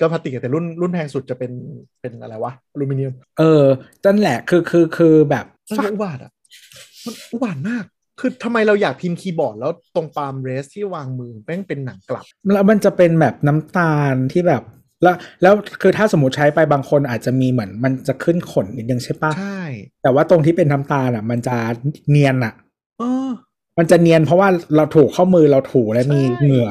[0.00, 1.52] ก็พลาสติกอะแต่รุ่นรุ่นแพงสุดจะเป็น
[2.00, 3.64] เป็นอะไรวะอลูมิเนียม เออ
[4.04, 6.32] นั่นแหละคือคือคือแบบมันอุบาทว์อะ
[7.04, 7.84] มันอุบาทว์มาก
[8.20, 14.62] คือทำไมเราอยากพิมพ์คีย์บอร์ดแล้วตรง palm rest ที่วางมือแม่งเป็นหนังกลับ แล้วมันจะเป็นแบบน้ำตาลที่แบบ
[15.02, 19.62] แล้วแล้วคือถ้าสมมติใช้ไปบางคนอาจจะมีเหมือนมันจะขึ้นขนนิดนึงใช่ปะใช่
[20.02, 21.56] แต่ว่าตรงที่เป็นน้ำตาลอะ มันจะ
[22.10, 22.54] เนียนอะ
[22.98, 23.28] เออ
[23.78, 26.70] มันจะเนียนเพราะว่าเราถูกข้อมือเราถูและมีใช่เหงื่อ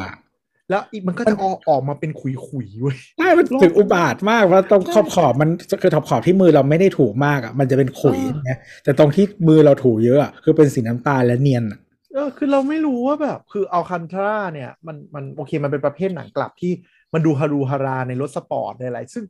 [0.69, 5.49] แล้วอีกมันก็จะออกออกมาเป็นขุยๆเว้ยใช่มันถึงอุบาทมากว่าตรงใช่ขอบขอบมัน
[5.81, 8.51] คือขอบขอบที่มือเราไม่ได้ถูมากอะมันจะเป็นขุยเออไง
[8.83, 11.79] แต่ตรงที่มือเราถูเยอะอะคือเป็นสีน้ำตาลและเนียนอะ
[12.13, 16.71] เออคือเราไม่รู้ว่าแบบ คืออัลคันทราเนี่ยมันมันโอเคมันเป็นประเภทหนังกลับที่
[17.13, 19.23] มันดูฮารูฮาราในรถสปอร์ตในอะไรซึ่ง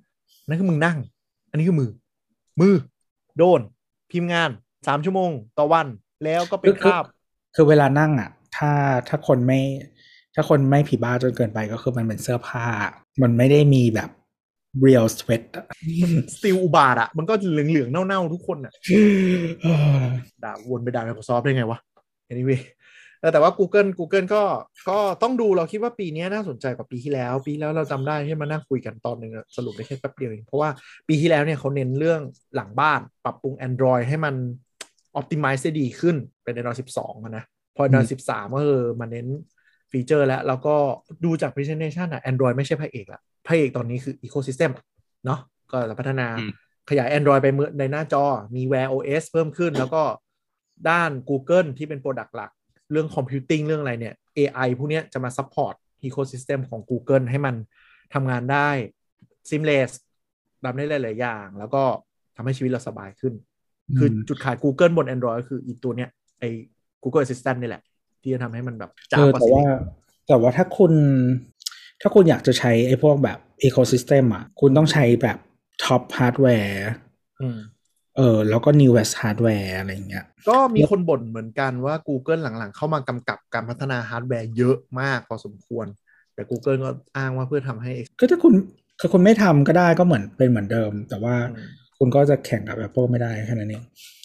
[0.48, 0.98] นั่นคือมึงนั่ง
[1.50, 1.92] อันนี้คือมือ
[2.60, 2.76] มือ
[3.38, 3.62] โดน
[4.12, 4.50] พิมพ์งาน
[4.88, 5.88] สามชั่วโมง ต่อวัน
[6.24, 7.04] แล้วก็เป็นคราบ
[7.56, 8.72] คือเวลานั่งอะ ถ้า
[9.08, 9.62] ถ้าคนไม่
[10.40, 12.66] ถ้าคนไม่ผีบ้าจนเกินไปก็คือมันเป็นเสื้อผ้า
[13.22, 14.10] มันไม่ได้มีแบบ
[14.86, 15.66] real sweat อะ
[16.36, 18.74] สตีลอุบาทอะมันก็เหลืองๆ เน่าๆ ทุกคนอะ
[20.44, 21.80] ด่าวนไปด่า Microsoft ได้ไงวะ
[22.32, 22.62] anyway
[23.20, 24.44] เออแต่ว่า Google Google ก็
[24.90, 30.70] ก็ต้องดูเราคิดว่าปีนี้น่าสนใจกว่าปีที่แล้ว ปีแล้วเราจำได้ที่มานั่งคุยกันตอนหนึ่งอะสรุปได้แค่แป๊บเดียวเองเพราะว่า
[31.08, 32.22] ปีที่แล้วเนี่ยเขาเน้นเรื่อง
[32.56, 34.36] หลังบ้าน ปรับปรุง Android ให้มัน
[35.20, 37.44] optimize ได้ดีขึ้นเป็น Android 12อะนะ
[37.76, 39.28] พอ Android 13 ก็คือมาเน้น
[39.92, 40.76] ฟีเจอร์แล้ว แล้วก็
[41.26, 44.72] ดูจาก presentation อะ Android ไม่ใช่พระเอกละพระเอกตอนนี้คือ ecosystem
[45.26, 45.40] เนาะ
[45.72, 46.52] ก็จะพัฒนาอืม
[46.90, 48.24] ขยาย Android ไปเมื่อในหน้าจอ
[48.56, 50.04] มี Wear OS เพิ่มขึ้น แล้วก็
[50.90, 52.52] ด้าน Google ที่เป็น Product หลัก
[52.92, 55.76] เรื่อง Computing เรื่องอะไรเนี่ย AI พวกเนี้ยจะมา support
[56.08, 57.56] ecosystem ของ Google ให้มัน
[58.14, 58.70] ทำงานได้
[59.50, 59.92] seamless
[60.64, 61.84] ทำได้หลาย ๆ อย่าง แล้วก็
[62.36, 63.34] ทำให้ชีวิตเราสบายขึ้น
[63.98, 66.10] คือมจุดขาย Google บน Android ก็คืออีตัวเนี้ย
[66.40, 66.50] ไอ้
[67.04, 67.84] Google Assistant นี่แหละ
[68.22, 69.66] ที่จะทำให้มันแบบจ้าเออกว่าแต่สิว่า
[70.28, 70.94] แต่ว่าถ้าคุณ
[72.02, 73.38] ถ้าคุณอยากจะใช้ไอ้พวกแบบ
[73.68, 75.38] ecosystem อะ คุณต้องใช้แบบ
[75.84, 76.80] top hardware
[77.42, 77.60] อืม
[78.18, 85.86] เออแล้วก็ newest hardware อะไรอย่างเงี้ย ก็มีคนบ่นเหมือนกันว่า Google หลังๆ เข้ามากำกับการพัฒนาฮาร์ดแวร์เยอะมากพอสมควร
[86.34, 88.54] แต่ Google ก็อ้างว่าเพื่อทำให้ ก็ถ้าคุณ
[89.00, 93.84] ถ้าคุณไม่ทำก็ได้ก็เหมือนเป็นเหมือนเดิม แต่ว่าอืมคุณก็จะแข่งกับ Apple ไม่ได้แค่นั้นเอง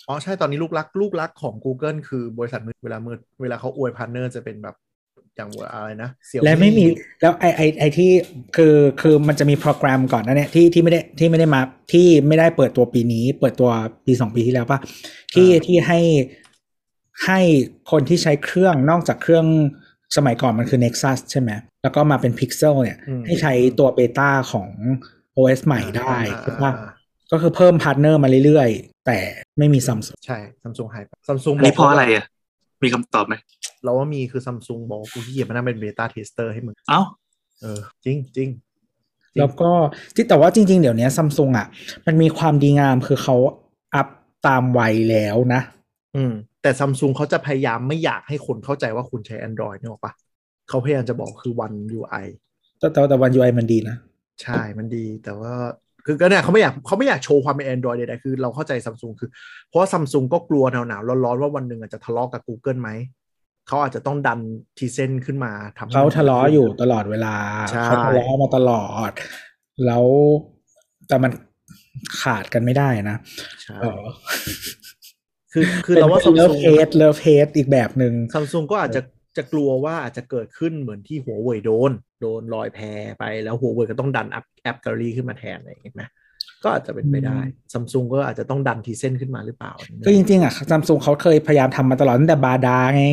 [0.09, 4.77] อ๋อใช่ตอนนี้ลูกรักลูกรักของ Google คือบริษัทมือเวลามือเวลาเขาอวย partner จะเป็นแบบ
[5.37, 6.85] อย่างอะไรนะ Xiaomi และไม่มี
[7.21, 8.11] แล้วไอไอไอที่
[8.57, 11.61] คือคือมันจะมีโปรแกรมก่อนนะเนี่ยที่ที่ไม่ได้ที่ไม่ได้มา
[11.93, 13.71] ที่ไม่ได้เปิดตัวปีนี้ เปิดตัว
[14.07, 14.79] ปีสองปีที่แล้วป่ะ
[15.35, 16.01] ที่ที่ให้
[17.25, 17.41] ให้
[17.91, 19.47] คนที่ใช้เครื่องนอกจากเครื่อง
[20.17, 21.51] สมัยก่อนมันคือ Nexus ใช่ไหม
[21.83, 24.69] แล้วก็มาเป็น Pixel เนี่ยอืมให้ใช้ตัว beta ของ
[25.37, 26.94] OS ใหม่ได้อ่าใช่ปะอ่า
[27.35, 29.19] ก็คือเพิ่ม partner มาเรื่อยๆ แต่
[29.59, 32.25] ไม่มีซัมซุงใช่ซัมซุงหายซัมซุงอันนี้เพราะอะไรอะ
[32.83, 33.35] มีคำตอบไหม
[33.85, 37.01] เราว่ามีคือซัมซุงบอกว่ากูขี้เกียจมานั่งเป็น beta tester ให้มึง เอ้า
[37.61, 38.49] เออ จริงจริง
[39.39, 39.71] แล้วก็
[40.15, 41.67] ที่แต่ว่าจริง ๆ เดี๋ยวนี้ซัมซุงอะ
[42.07, 43.37] มันมีความดีงามคือเขา
[43.95, 44.09] อัพ
[44.47, 45.61] ตามไวแล้วนะ
[46.17, 46.33] อืม
[46.63, 50.13] แต่ซัมซุงเขาจะพยายามไม่อยากให้คนเข้าใจว่าคุณใช้ Android นึกออกปะ
[50.69, 52.27] เขาพยายามจะบอกคือ One UI
[52.79, 53.97] แต่แต่แต่ One UI มันดีนะ
[54.43, 55.55] ใช่มันดีแต่ว่า
[56.07, 59.31] คือก็เนี่ยเขาไม่อยากเขาไม่อยากโชว์ความเป็น Android ใดๆคือเราเข้าใจซัมซุงคือ
[59.69, 62.91] เพราะว่าซัมซุงก็กลัวหนาวๆร้อนๆว่าวันหนึ่งอาจจะทะเลาะกับ Google ไหม
[63.69, 64.41] เขาอาจจะต้องดัน
[64.79, 67.35] Tizen ขึ้นมาทำให้เขาทะเลาะอยู่ตลอดเวลา
[67.71, 69.11] ใช่เขาทะเลาะมาตลอด
[69.87, 70.05] แล้ว
[71.09, 71.33] แต่มัน
[72.21, 73.17] ขาดกันไม่ได้นะ
[73.63, 74.03] ใช่เออ
[75.53, 79.01] คือคือเราว่าซัมซุง love-hate love-hate อีกแบบหนึ่งซัมซุงก็อาจจะ
[79.37, 82.79] จะกลัวว่าอาจจะเกิดขึ้นเหมือนที่หัวเว่ยโดน โดนลอยแพ
[83.19, 86.11] ไปแล้วหัวเว่ยก็ต้องดัน App AppGallery ขึ้นมาแทนอะไรอย่างเงี้ยนะ
[86.65, 87.41] ก็อาจจะเป็นไปได้
[87.73, 89.73] ซัมซุงก็อาจจะต้องดันทีเส้นขึ้นมาหรือเปล่า
[90.07, 93.05] ก็จริงๆอะซัมซุงเขาเคยพยายามทำมาตลอดตั้งแต่บาดาไง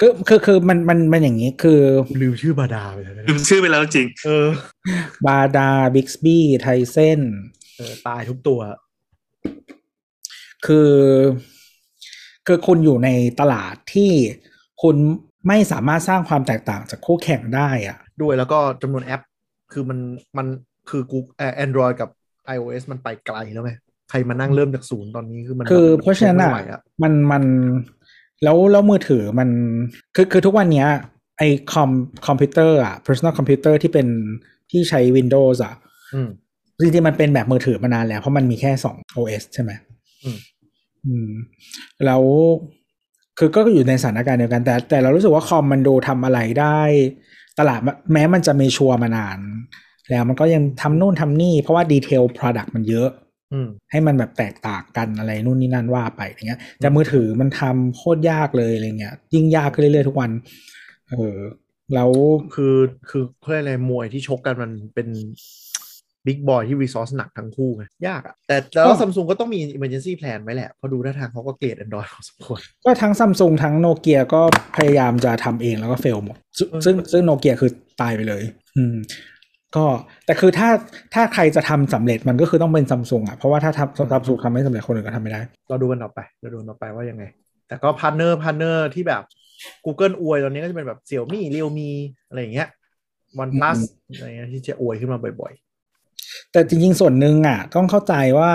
[0.00, 1.80] คือคือคือมันมันมันอย่างนี้คือ
[2.22, 4.46] ลืมชื่อบาดาไปเลยนะลืมชื่อไปแล้วจริง เออ
[5.26, 7.20] บาดาบิกบี้ไทเซน
[7.76, 8.60] เออตายทุกตัว
[10.66, 10.92] คือ
[12.46, 13.08] คือคุณอยู่ใน
[13.40, 14.10] ตลาดที่
[14.82, 14.96] คุณ
[15.48, 19.22] ไม่สามารถสร้างความแตกต่างจากคู่แข่งได้อะด้วยแล้วก็จำนวนแอป
[19.72, 19.98] คือมัน
[20.38, 20.46] มัน
[20.90, 22.10] คือกูเอ่อ Android กับ
[22.54, 23.72] iOS มันไปไกลแล้วไง
[24.10, 27.44] ใครมานั่งเริ่มจากศูนย์ตอนนี้คือมันคือแบบเพราะฉะนั้นไม่อะไหวอะมันมัน
[28.42, 29.48] แล้วแล้วมือถือมัน
[30.14, 30.88] คือคือทุกวันเนี้ย
[31.38, 31.42] ไอ
[31.72, 31.90] คอม
[32.26, 34.06] คอมพิวเตอร์อะ personal computer ที่เป็น
[34.70, 35.74] ที่ใช้ Windows อะ
[36.14, 36.28] อืม
[36.80, 39.70] จริงๆมันเป็นแบบมือถือมานานแล้ว เพราะมันมีแค่สอง OS ใช่ไหม
[40.24, 40.38] อืม
[41.06, 41.30] อืม
[42.06, 42.22] แล้ว
[43.38, 46.80] คือก็อยู่ในสถานการณ์เดียวกันแต่แต่เรารู้สึกว่าคอมมันดูทำอะไรได้
[47.58, 49.38] ตลาดมันแม้มันจะมีชัวร์มานาน
[50.10, 53.08] แล้วมันก็ยังทำนู่นทำนี่ เพราะว่าดีเทล product มันเยอะ
[53.52, 60.30] อืมให้มันแบบแตกต่างกันอะไรนู่นนี่นั่นว่าไปอย่างเงี้ยแต่มือถือมันทำโคตรยากเลยอะไรเงี้ย ยิ่งยากขึ้นเรื่อยๆทุกวัน
[61.10, 61.36] เออ
[61.94, 62.10] แล้ว
[62.54, 62.76] คือ
[63.08, 65.08] คือเขาเรียกอะไรมวยที่ชกกันมันเป็น
[66.26, 74.42] บิ๊กบอยที่รีซอสหนักทั้งคู่ไงยากอะแต่แล้วซัมซุงก็ต้องมี emergency plan ไว้แหละเพราะดูท่าทางเขาก็เกลียด Android พอสมควรก็ทั้งซัมซุงทั้งโนเกียก็
[74.76, 77.70] พยายามจะทำเองแล้วก็ fail หมด ซึ่งเออซึ่งซึ่งโนเกียคือ
[78.00, 78.42] ตายไปเลย
[78.76, 78.96] อืม
[79.76, 79.84] ก็
[80.26, 80.70] แต่คือถ้า
[81.14, 87.24] ถ้าใครจะทำสำเร็จมันก็คือต้องเป็นซัมซุงอะเพราะว่าถ้าทำซัมซุงทำไม่สำเร็จคนอื่นก็ทำไม่ได้ เราดูกันต่อไป เราดูกันต่อไปว่ายังไง
[87.68, 89.22] แต่ก็ partner partner ที่แบบ
[89.84, 91.90] Google อวยตอนนี้ก็จะเป็นแบบ Xiaomi Realme
[92.28, 92.68] อะไรอย่างเงี้ย
[93.42, 93.78] OnePlus
[94.16, 95.52] อะไรเงี้ยที่จะอวยขึ้นมาบ่อย
[96.56, 98.52] แต่จริงๆ ส่วนหนึ่งอะ ต้องเข้าใจว่า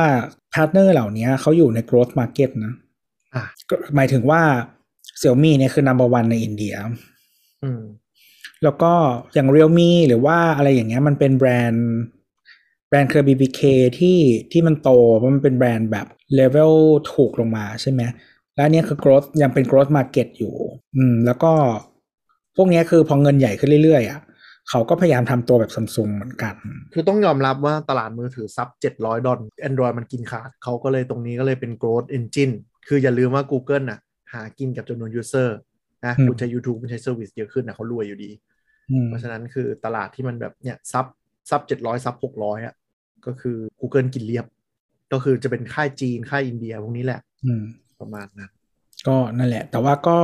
[0.53, 4.41] partner เหล่านี้เขาอยู่ใน growth market นะๆอะก็หมายถึงว่า
[5.21, 6.75] Xiaomi เนี่ยคือ number one ในอินเดีย
[7.63, 7.81] อืม
[8.63, 8.93] แล้วก็
[9.33, 11.87] อย่าง Realme หรือว่าอะไรอย่างเงี้ยมันเป็นแบรนด์
[12.89, 13.61] แบรนด์เครือ BBK
[13.99, 14.19] ที่
[14.51, 16.73] ที่มันโตเพราะมันเป็นแบรนด์แบบเลเวล
[17.13, 18.01] ถูกลงมาใช่ไหม
[18.55, 20.53] แล้วอันเนี้ยคือ growth ยังเป็น growth market อยู่
[20.95, 21.51] อืม แล้วก็
[22.55, 24.21] พวกเนี้ยคือพอเงินใหญ่ขึ้นเรื่อยๆอะ
[24.71, 26.55] เขาก็พยายามทำตัวแบบซัมซุงเหมือนกัน
[26.93, 28.67] คือต้องยอมรับว่าตลาดมือถือ sub
[28.97, 32.53] 700 ดอล Android มันกินขาด เขาก็เลยตรงนี้ก็เลยเป็น growth engine
[32.87, 33.99] คืออย่าลืมว่า Google น่ะ
[34.33, 35.49] หากินกับจำนวน user
[36.05, 38.31] นะอืมคุณใช้ YouTube คุณใช้ service เยอะขึ้นนะเขารวยอยู่ดี
[38.91, 41.05] อืมเพราะฉะนั้นคือตลาดที่มันแบบเนี่ย sub
[41.49, 42.75] sub 700 sub 600อะ
[43.25, 44.45] ก็คือ Google กินเรียบ
[45.13, 47.63] ก็คือจะเป็นค่ายจีนค่ายอินเดียพวกนี้แหละอืม
[48.01, 48.51] ประมาณนั้น
[49.07, 50.17] ก็นั่นแหละ แต่ว่าก็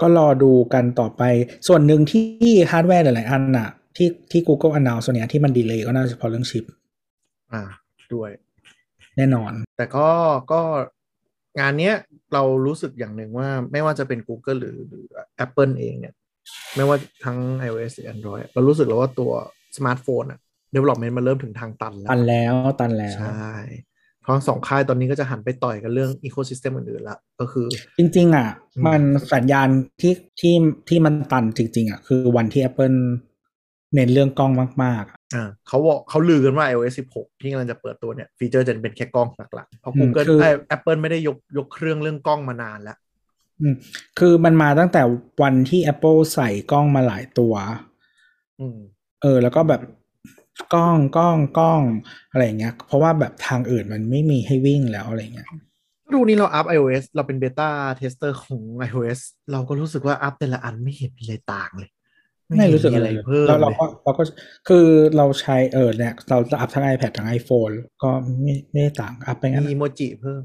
[0.00, 1.22] ก็รอดูกันต่อไป
[1.68, 2.24] ส่วนหนึ่งที่
[2.70, 3.68] ฮาร์ดแวร์หลาย ๆ อันน่ะ
[3.98, 6.64] ที่ที่ Google announce ส่วนเนี้ยที่มัน delay ก็น่าจะเฉพาะเรื่องชิป
[7.52, 7.62] อ่า
[8.14, 8.30] ด้วย
[9.16, 10.08] แน่นอน แต่ก็
[10.52, 10.60] ก็
[11.60, 11.94] งานเนี้ย
[12.34, 15.04] เรารู้สึกอย่างหนึ่งว่าไม่ว่าจะเป็น Google หรือหรือ
[15.44, 16.14] Apple เองเนี่ย
[16.76, 19.32] ไม่ว่าทั้ง iOS หรือ Android เรารู้สึกแล้วว่าตัว
[19.76, 20.40] สมาร์ทโฟนอะ
[20.74, 23.52] development มันเริ่มถึงทางตันแล้ว ตันแล้วตันแล้ว ใช่
[24.24, 27.66] ทั้งสองค่ายตอนนี้ก็จะหันไปต่อยกันเรื่อง ecosystem อื่นๆละก็คือ
[27.98, 29.02] จริง ๆ อะอืมมัน
[29.34, 29.68] สัญญาณ
[30.00, 30.54] ที่ที่
[30.88, 32.98] ที่มันตันจริง ๆ อะ คือวันที่ Apple
[33.94, 34.52] เน้นเรื่องกล้อง
[34.84, 42.96] มากๆอ่าเขาบอกเขาลือกันว่า iOS 16 ที่กำลังจะเปิดตัวเนี่ยฟีเจอร์จะเป็นแค่กล้องหลักๆ เพราะอืม Google คือไอ้ Apple ไม่ได้ยกยกเครื่องเรื่องกล้องมานานแล้ว
[43.60, 43.74] อืม
[44.18, 45.02] คือมันมาตั้งแต่
[45.42, 47.54] วันที่ Apple ใส่กล้องมาหลายตัว
[48.60, 48.78] อืม
[49.22, 49.82] เออ แล้วก็แบบ
[50.74, 51.82] กล้องกล้องกล้อง
[52.30, 55.48] อะไรอย่างเงี้ย เพราะว่าแบบทางอื่นมันไม่มีให้วิ่งแล้วอะไรเงี้ย
[56.12, 59.20] ดูนี่เราอัพ iOS เราเป็น beta tester ของ iOS
[59.52, 61.90] เราก็รู้สึกว่าอัพแต่ละอันไม่เห็นมีอะไรต่างเลย
[62.56, 64.24] ไม่รู้สึกเห็นอะไรมีเลยเพิ่มแล้วเราเลยก็เราก็
[64.68, 68.10] คือเราใช้เออเนี่ย เราจะอัพทั้ง iPad ทั้ง iPhone ก็
[68.42, 70.42] ไม่ไม่ได้ต่างอัพไปงั้นมีอะโมจิเพิ่ม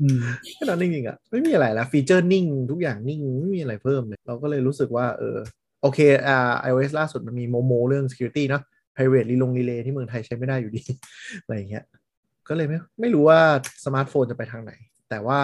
[0.00, 0.20] อืม
[0.54, 5.36] แค่นั้นจริงๆอะไม่มีอะไรแล้วฟีเจอร์นิ่ง ทุกอย่างนิ่ง ไม่มีอะไรเพิ่มเลย เราก็เลยรู้สึกว่า เออ
[5.82, 8.62] โอเคอ่า iOS ล่าสุดมันมีโมโมเรื่อง security เนอะ
[8.94, 10.82] private รีลงรีเลย์ที่เมืองไทยใช้ไม่ได้อยู่ดี
[11.42, 11.84] อะไรอย่างเงี้ย
[12.48, 13.40] ก็เลยไม่ไม่รู้ว่า
[13.84, 14.72] สมาร์ทโฟนจะไปทางไหน
[15.10, 15.40] แต่ว่า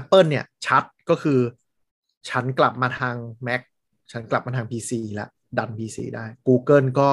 [0.00, 1.40] Apple เนี่ยชัดก็คือ
[2.30, 3.14] ฉันกลับมาทาง
[3.46, 3.60] Mac
[4.14, 5.28] ฉันกลับมาทาง PC แล้ว
[5.58, 7.10] ดัน PC ได้ Google ก็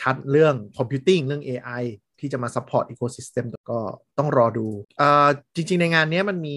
[0.00, 1.82] ชัดเรื่อง Computing เรื่อง AI
[2.20, 3.78] ที่จะมา support ecosystem ก็
[4.18, 4.66] ต้องรอดู
[5.00, 6.56] อ่าจริง ๆ ในงานเนี้ยมันมี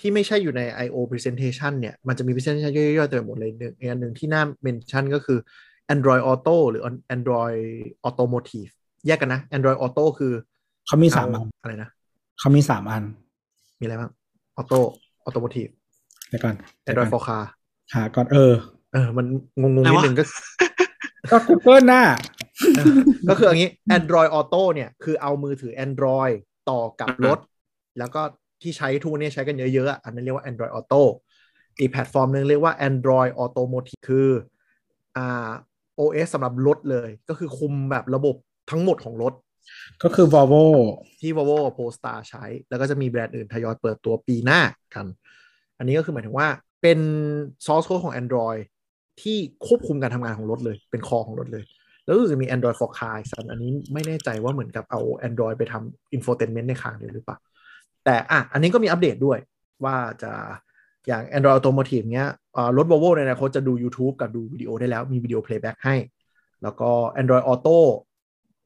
[0.00, 0.96] ที่ไม่ใช่อยู่ใน I.O.
[1.10, 5.38] presentation เนี่ย มันจะมี presentation ย่อยๆเต็มไปหมดเลยหนึ่งอีกอันหนึ่งที่น่า mention ก็คือ
[5.94, 7.62] Android Auto หรือ Android
[8.08, 8.70] Automotive
[9.06, 10.32] แยกกันนะ Android Auto คือ
[10.86, 11.90] เขามีสามอันอะไรนะ
[12.38, 13.02] เขามีสามอัน
[13.80, 14.10] มีอะไรบ้าง
[14.60, 14.80] Auto
[15.26, 15.72] Automotive
[16.28, 17.44] เดี๋ยวก่อนเดี๋ยวก่ Android อน for car
[17.94, 18.54] หาก่อนเออ
[18.92, 19.26] เออ มัน
[19.60, 20.24] งงๆนิดนึงก็
[21.30, 22.02] ก็ Google น่ะ
[23.28, 26.34] ก็คืออย่างนี้ Android Auto เนี่ยคือเอามือถือ Android
[26.70, 27.38] ต่อกับรถ
[27.98, 28.22] แล้วก็
[28.62, 31.02] ที่ใช้ทุกวันนี้ใช้กันเยอะๆอะอันนั้นเรียกว่า Android Auto
[31.78, 34.30] อีกแพลตฟอร์มหนึงเรียกว่า Android Automotive คือ
[35.16, 35.50] อ่า
[35.98, 38.36] OS สำหรับรถเลย ก็คือคุมแบบระบบ
[38.70, 39.32] ทั้งหมดของรถ
[40.02, 40.64] ก็คือ Volvo
[41.20, 44.60] ที่ Volvo กับ Polestar ใช้ แล้วก็จะมีแบรนด์อื่นทยอยเปิดตัวปีหน้า
[44.94, 45.06] กัน
[45.78, 46.48] อันนี้ก็คือหมายถึงว่า
[46.82, 46.98] เป็น
[47.66, 48.60] source code ของ Android
[49.22, 51.64] ที่ควบคุมการทำงานของรถเลย เป็นคอของรถเลย
[52.04, 57.38] แล้วรู้สึกมี Android for car สันอันนี้ไม่แน่ใจว่าเหมือนกับเอา Android ไปทำ infotainment ในคางเดียวหรือเปล่า
[58.04, 59.38] แต่อะอันนี้ก็มีอัปเดตด้วย
[59.84, 60.32] ว่าจะ
[61.06, 62.28] อย่าง Android Automotive เนี้ย
[62.76, 65.96] รถ Volvo ในอนาคตจะดู YouTube กับดูวิดีโอได้แล้ว มีวิดีโอ playback ให้
[66.62, 66.90] แล้วก็
[67.20, 67.78] Android Auto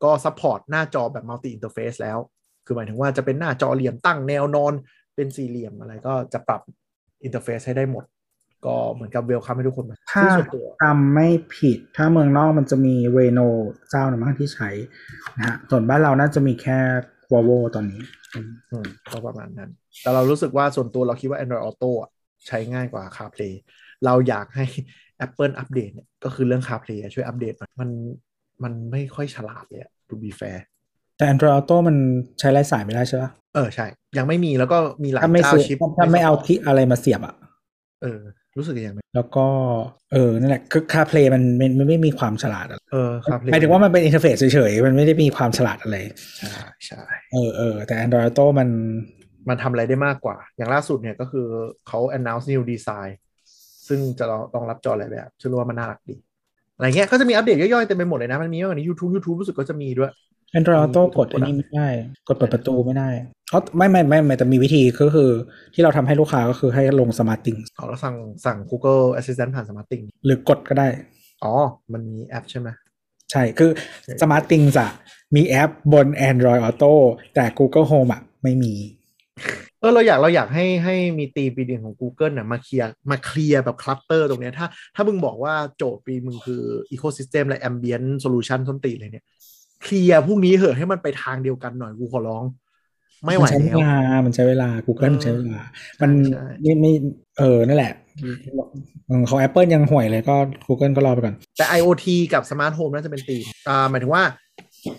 [0.05, 2.19] ก็ support หน้าจอแบบ multi interface แล้ว
[2.67, 4.73] คือหมายถึงว่าจะเป็นหน้าจอเหลี่ยมตั้งแนวนอน
[5.15, 6.63] เป็นสี่เหลี่ยมอะไรก็จะปรับ
[7.25, 8.05] interface ให้ได้หมด
[8.67, 13.41] ก็เหมือนกับ welcome ให้ทุกคนมาถ้าซึ่งส่วนตัวจำไม่ผิด ถ้าเมืองนอกมันจะมีเรโน
[13.91, 14.71] เจ้าหนึ่งมั้งที่ใช้
[15.37, 16.79] นะฮะส่วนบ้านเราน่าจะมีแค่
[17.31, 18.03] Volvo ตอนนี้
[18.35, 19.71] อืมอืมก็ประมาณนั้น
[20.01, 22.11] แต่เรารู้สึกว่าส่วนตัวเราคิดว่า Android Auto อะ
[22.47, 23.55] ใช้ง่ายกว่า CarPlay
[24.05, 24.65] เราอยากให้
[25.27, 27.91] Apple update เนี่ยก็คือเรื่อง CarPlay อะช่วยอัปเดตหน่อยมัน
[28.63, 30.61] มันไม่ค่อยฉลาดเลยอะ to be fair
[31.23, 31.97] แต่ Android Auto มัน
[32.39, 33.87] ใช้ไร้สายไม่ได้ใช่ปะเออใช่
[34.19, 37.35] ยังไม่มีแล้วก็มีหลายถ้าไม่เจ้าซื้อชิปถ้าไม่เอาที่อะไรมาเสียบอะ
[38.03, 38.21] เออ
[38.57, 39.47] รู้สึกยังไงแล้วก็
[40.13, 45.97] เออนั่นแหละคือ CarPlay มันมันมันไม่มีความฉลาดอะไรเออ CarPlay หมายถึงว่ามันเป็น interface เฉยๆ มันไม่ได้มีความฉลาดอะไร
[46.39, 46.53] ใช่
[46.87, 48.69] ใช่เออเออแต่ Android Auto มัน
[49.49, 51.47] มันทำอะไรได้มากกว่า อย่างล่าสุดเนี่ยก็คือ
[51.89, 53.13] เขา announce new design
[53.89, 54.25] ซึ่งจะ
[54.55, 56.17] รองรับจอหลายแบบฉันรู้ว่ามันน่ารักดี
[56.77, 60.11] อะไรเงี้ยก็จะมีอัปเดตย่อยๆเต็มไปหมดเลยนะ มันมีมากกว่านี้ YouTube YouTube รู้สึกก็จะมีด้วย
[60.59, 61.89] Android Auto มีทุกกดอัน product นี้ไม่ได้
[62.29, 63.09] กดเปิดประตูไม่ได้
[63.49, 65.31] เขาไม่ไม่ไม่ไม่แต่มีวิธีก็คือ
[65.75, 70.89] ที่เราทำให้ลูกค้าก็คือให้ลง Smart Things เอาแล้วสั่งสั่ง Google Assistant ผ่าน Smart Thing หรือกดก็ได้
[71.45, 71.53] อ๋อ
[71.93, 72.69] มันมีแอปใช่ไหม
[73.31, 73.71] ใช่ คือ
[74.05, 74.91] ใช่ Smart Things อะ
[75.35, 76.93] มีแอปบน Android Auto
[77.35, 78.75] แต่ Google Home อะไม่มี
[79.81, 86.63] เออเราอยากเราอยากให้ให้มีตีปีดินของ Google น่ะมาเคลียร์มาเคลียร์แบบคลัสเตอร์ตรงเนี้ยถ้าถ้ามึงบอกว่าโจทย์ปีมึงคือ
[86.95, 89.25] Ecosystem และ Ambient Solution ส้นตีนเลยเนี่ย
[89.83, 92.45] เคลียร์พวกนี้เหอะให้มันไปทางเดียวกันหน่อยกูขอร้อง
[93.25, 95.61] ไม่ไหวมันใช้เวแล้วลามันใช้เวลา Google เออมันใช้เวลา
[96.03, 96.93] มันใช่ไม่ไม่
[97.39, 97.93] เออนั่นแหละ
[98.23, 100.37] อืมของ Apple ยังห่วยเลยก็
[100.67, 104.25] Google ก็รอไปก่อน แต่ IoT กับ smart home น่าจะเป็นธีมอ่าหมายถึงว่า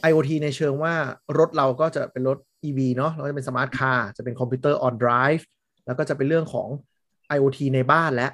[0.10, 0.93] IoT ในเชิงว่า
[1.38, 2.38] รถเราก็จะเป็นรถ
[2.68, 5.43] EV เนาะแล้วก็จะเป็น smart car จะเป็นคอมพิวเตอร์ on drive
[5.85, 6.68] แล้วก็จะเป็นเรื่องของ
[7.35, 8.27] IoT ในบ้านและ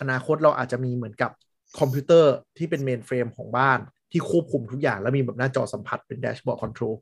[0.00, 1.30] อนาคตเราอาจจะมีเหมือนกับ
[1.78, 3.78] คอมพิวเตอร์ที่เป็น mainframe ของบ้าน
[4.12, 6.94] ที่ควบคุมทุกอย่าง แล้วมีแบบหน้าจอสัมผัสเป็น dashboard control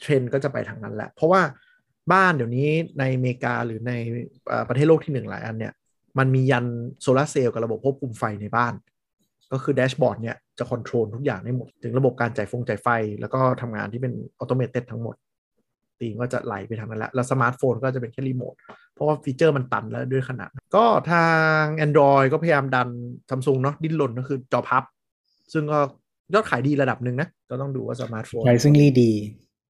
[0.00, 1.42] เทรนด์ก็จะไปทางนั้นแหละ เพราะว่า
[2.12, 2.68] บ้านเดี๋ยวนี้
[2.98, 3.92] ในอเมริกาหรือใน
[4.68, 5.72] ประเทศโลกที่หนึ่งหลายอันเนี่ย
[6.18, 6.66] มันมียัน
[7.02, 8.74] โซลาร์เซลล์กับระบบควบคุมไฟในบ้าน
[9.52, 12.88] ก็คือ dashboard เนี่ยจะ control ทุกอย่างได้หมด ถึงระบบการจ่ายฟงจ่ายไฟ
[13.20, 15.16] แล้วก็ทำงานที่เป็นออโตเมต d ทั้งหมด
[16.00, 18.54] ตีก็จะไหลไปทางนั้นแหละ แล้วสมาร์ทโฟนก็จะเป็นแค่รีโมท
[18.94, 21.26] เพราะว่าฟีเจอร์มันตันแล้วด้วยขนาด ก็ทา
[21.58, 22.88] ง Android ก็พยายามดัน
[23.30, 24.84] ซัมซุงเนาะดิ้นรนก็คือจอพับ
[25.52, 25.80] ซึ่งก็
[26.34, 29.12] ยอดขายดีระดับหนึ่งนะ ก็ต้องดูว่าสมาร์ทโฟนไ i ซิ่งลีดี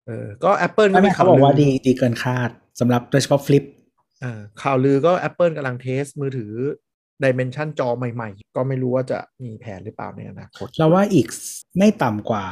[0.07, 2.51] เออก็ Apple ก็ไม่มีเขาบอกว่าลืดีดีเกินคาด
[2.81, 3.65] สำหรับโดยเฉพาะฟลิป
[4.23, 6.53] อ่าข่าวลือก็ Apple กำลังเทสมือถือ
[7.24, 11.27] Dimension จอใหม่ๆ ก็ไม่รู้ว่าจะมีแผนหรือเปล่าในอนาคตเราว่าอีก
[11.78, 12.45] ไม่ต่ำกว่า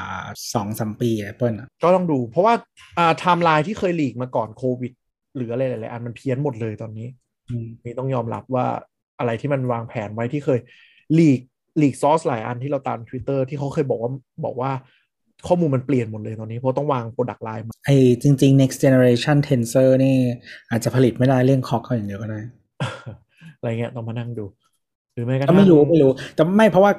[0.54, 2.54] สองสามปี Apple อะก็ต้องดู เพราะว่า
[2.98, 4.92] อ่าไทม์ไลน์ที่เคย leak มาก่อนโควิด
[5.36, 7.08] หรืออะไรหลายๆอันมันเพี้ยนหมดเลยตอนนี้
[7.50, 8.66] อืมนี่ต้องยอมรับว่า
[9.18, 10.58] อะไรที่มันวางแผนไว้ที่เคย
[11.14, 11.40] leak
[11.78, 14.10] leak source หลายอันที่เราตาม Twitter ที่เขาเคยบอกว่า
[14.44, 14.70] บอกว่า
[15.46, 17.90] ข้อมูลมันเปลี่ยนหมดเลยตอนนี้ เพราะต้องวาง product line มาไอ
[18.22, 20.16] จริง ๆ next generation Tensor นี่
[20.70, 22.40] อาจจะผลิตไม่ได้เรื่องคอกเขาอย่างเดียวก็ได้
[23.56, 24.44] อะไรเงี้ยต้องมานั่งดู
[25.12, 26.92] หรือไม่กระก็ทั่งไม่รู้ไม่รู้แต่ไม่เพราะว่า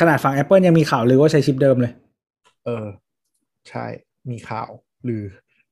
[0.00, 1.92] ขนาดฝั่ง Apple ยังมีข่าวลือว่าใช้ชิปเดิมเลย
[2.64, 2.86] เออ
[3.68, 3.86] ใช่
[4.30, 4.68] มีข่าว
[5.04, 5.22] หรือ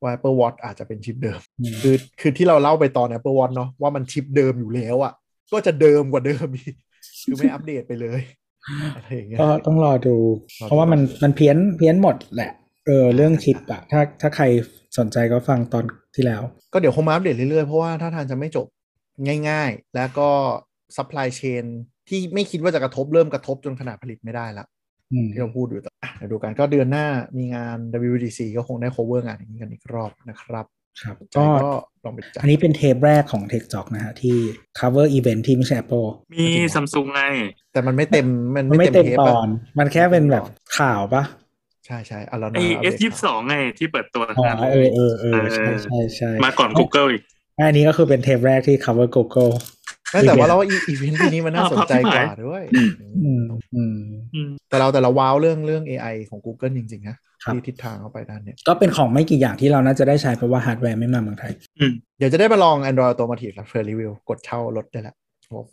[0.03, 5.13] ว่า Apple Watch อาจจะเป็นชิปเดิมอืมคือคือที่เราเล่าไปตอน Apple Watch เนาะว่ามันชิปเดิมอยู่แล้วอะ่ะ
[5.53, 6.75] ก็จะเดิมกว่าเดิมอีก
[7.25, 8.21] คือไม่อัปเดตไปเลย
[8.97, 10.17] อะไรอย่างเงี้ยก็ต้องรอดู
[10.61, 12.51] รอดู เพราะว่ามันมันเพี้ยนเพี้ยนหมดแหละ
[12.87, 14.45] เออเรื่องชิปอะถ้าถ้าใคร
[14.99, 18.67] สนใจก็ฟังตอนที่แล้ว ก็เดี๋ยวคงมาอัปเดตเรื่อยๆ เพราะว่าถ้าทางจะไม่จบ
[19.49, 20.29] ง่ายๆ แล้วก็
[20.97, 21.65] supply chain
[22.09, 24.65] ที่ไม่คิดว่าจะกระทบเริ่มกระทบจนขนาดผลิตไม่ได้ละ
[25.13, 27.07] อืมที่เราพูดอยู่แต่อะเดี๋ยวดูกันก็เดือนหน้า
[27.39, 27.77] มีงาน
[28.07, 30.67] WWDC ก็คงได้ cover งานอย่างนี้กันอีกรอบนะครับ
[31.03, 31.71] ครับใจก็ก็
[32.05, 34.37] ลองไปจัดอันนี้เป็นเทปแรกของ TechJock นะฮะ ที่
[34.79, 37.23] cover event ที่ไม่ใช่ Apple มีซัมซุงไง
[37.73, 39.49] แต่มันไม่เต็มมันมันไม่ไม่เต็เต็มมเทปตอะอน
[39.79, 40.45] มันแค่เป็นแบบ
[40.79, 41.23] ข่าวปะ
[41.87, 47.23] ใช่ใช่อะไรนะ Sยี่สองไงที่เปิดตัวอ๋อนั่นเออเออเออใช่ใช่ใช่มาก่อน Google อีก
[47.59, 49.53] อันนี้ก็คือเป็นเทปแรกที่ cover Google
[50.13, 52.91] ไม่แต่ว่าเราว่าอีเวนต์ปีนี้มันน่าสนใจกว่าด้วยอืม
[53.25, 53.97] อืม
[54.35, 65.17] อืมแต่เราแต่เราว้าวเรื่องเรื่อง AI ของ Google จริงๆนะครับ ที่ทิศทางเข้าไปด้านเนี้ยก็เป็นของไม่กี่อย่างที่เราน่าจะได้ใช้เพราะว่าฮาร์ดแวร์ไม่มาเมืองไทยอืมเดี๋ยวจะได้มาลอง Android Automotive แล้วเฟอร์รีวิวกดเช่ารถได้แล้ว
[65.51, 65.73] โอ้โห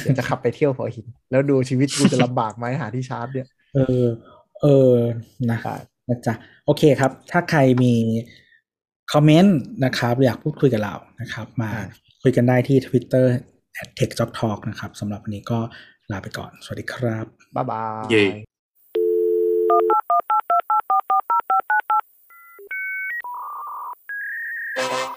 [0.00, 4.06] เดี๋ยวจะขับไปเที่ยวหัวหิน แล้วดูชีวิตกูจะลำบากไหมหาที่ชาร์จเนี่ย เออ
[4.62, 4.94] เออ
[5.50, 5.74] นะได้
[6.08, 6.34] นะจ๊ะ
[6.66, 7.94] โอเคครับ ถ้าใครมี
[9.12, 11.70] คอมเมนต์นะครับ อยากพูดคุยกับเรานะครับ มา
[12.22, 13.26] คุยกันได้ที่ Twitter
[13.98, 15.58] @techjobtalk นะครับสำหรับวันนี้ก็
[16.12, 17.84] ลาไปก่อน สวัสดีครับ บ๊ายบา
[18.44, 18.47] ย
[24.78, 25.08] Yeah.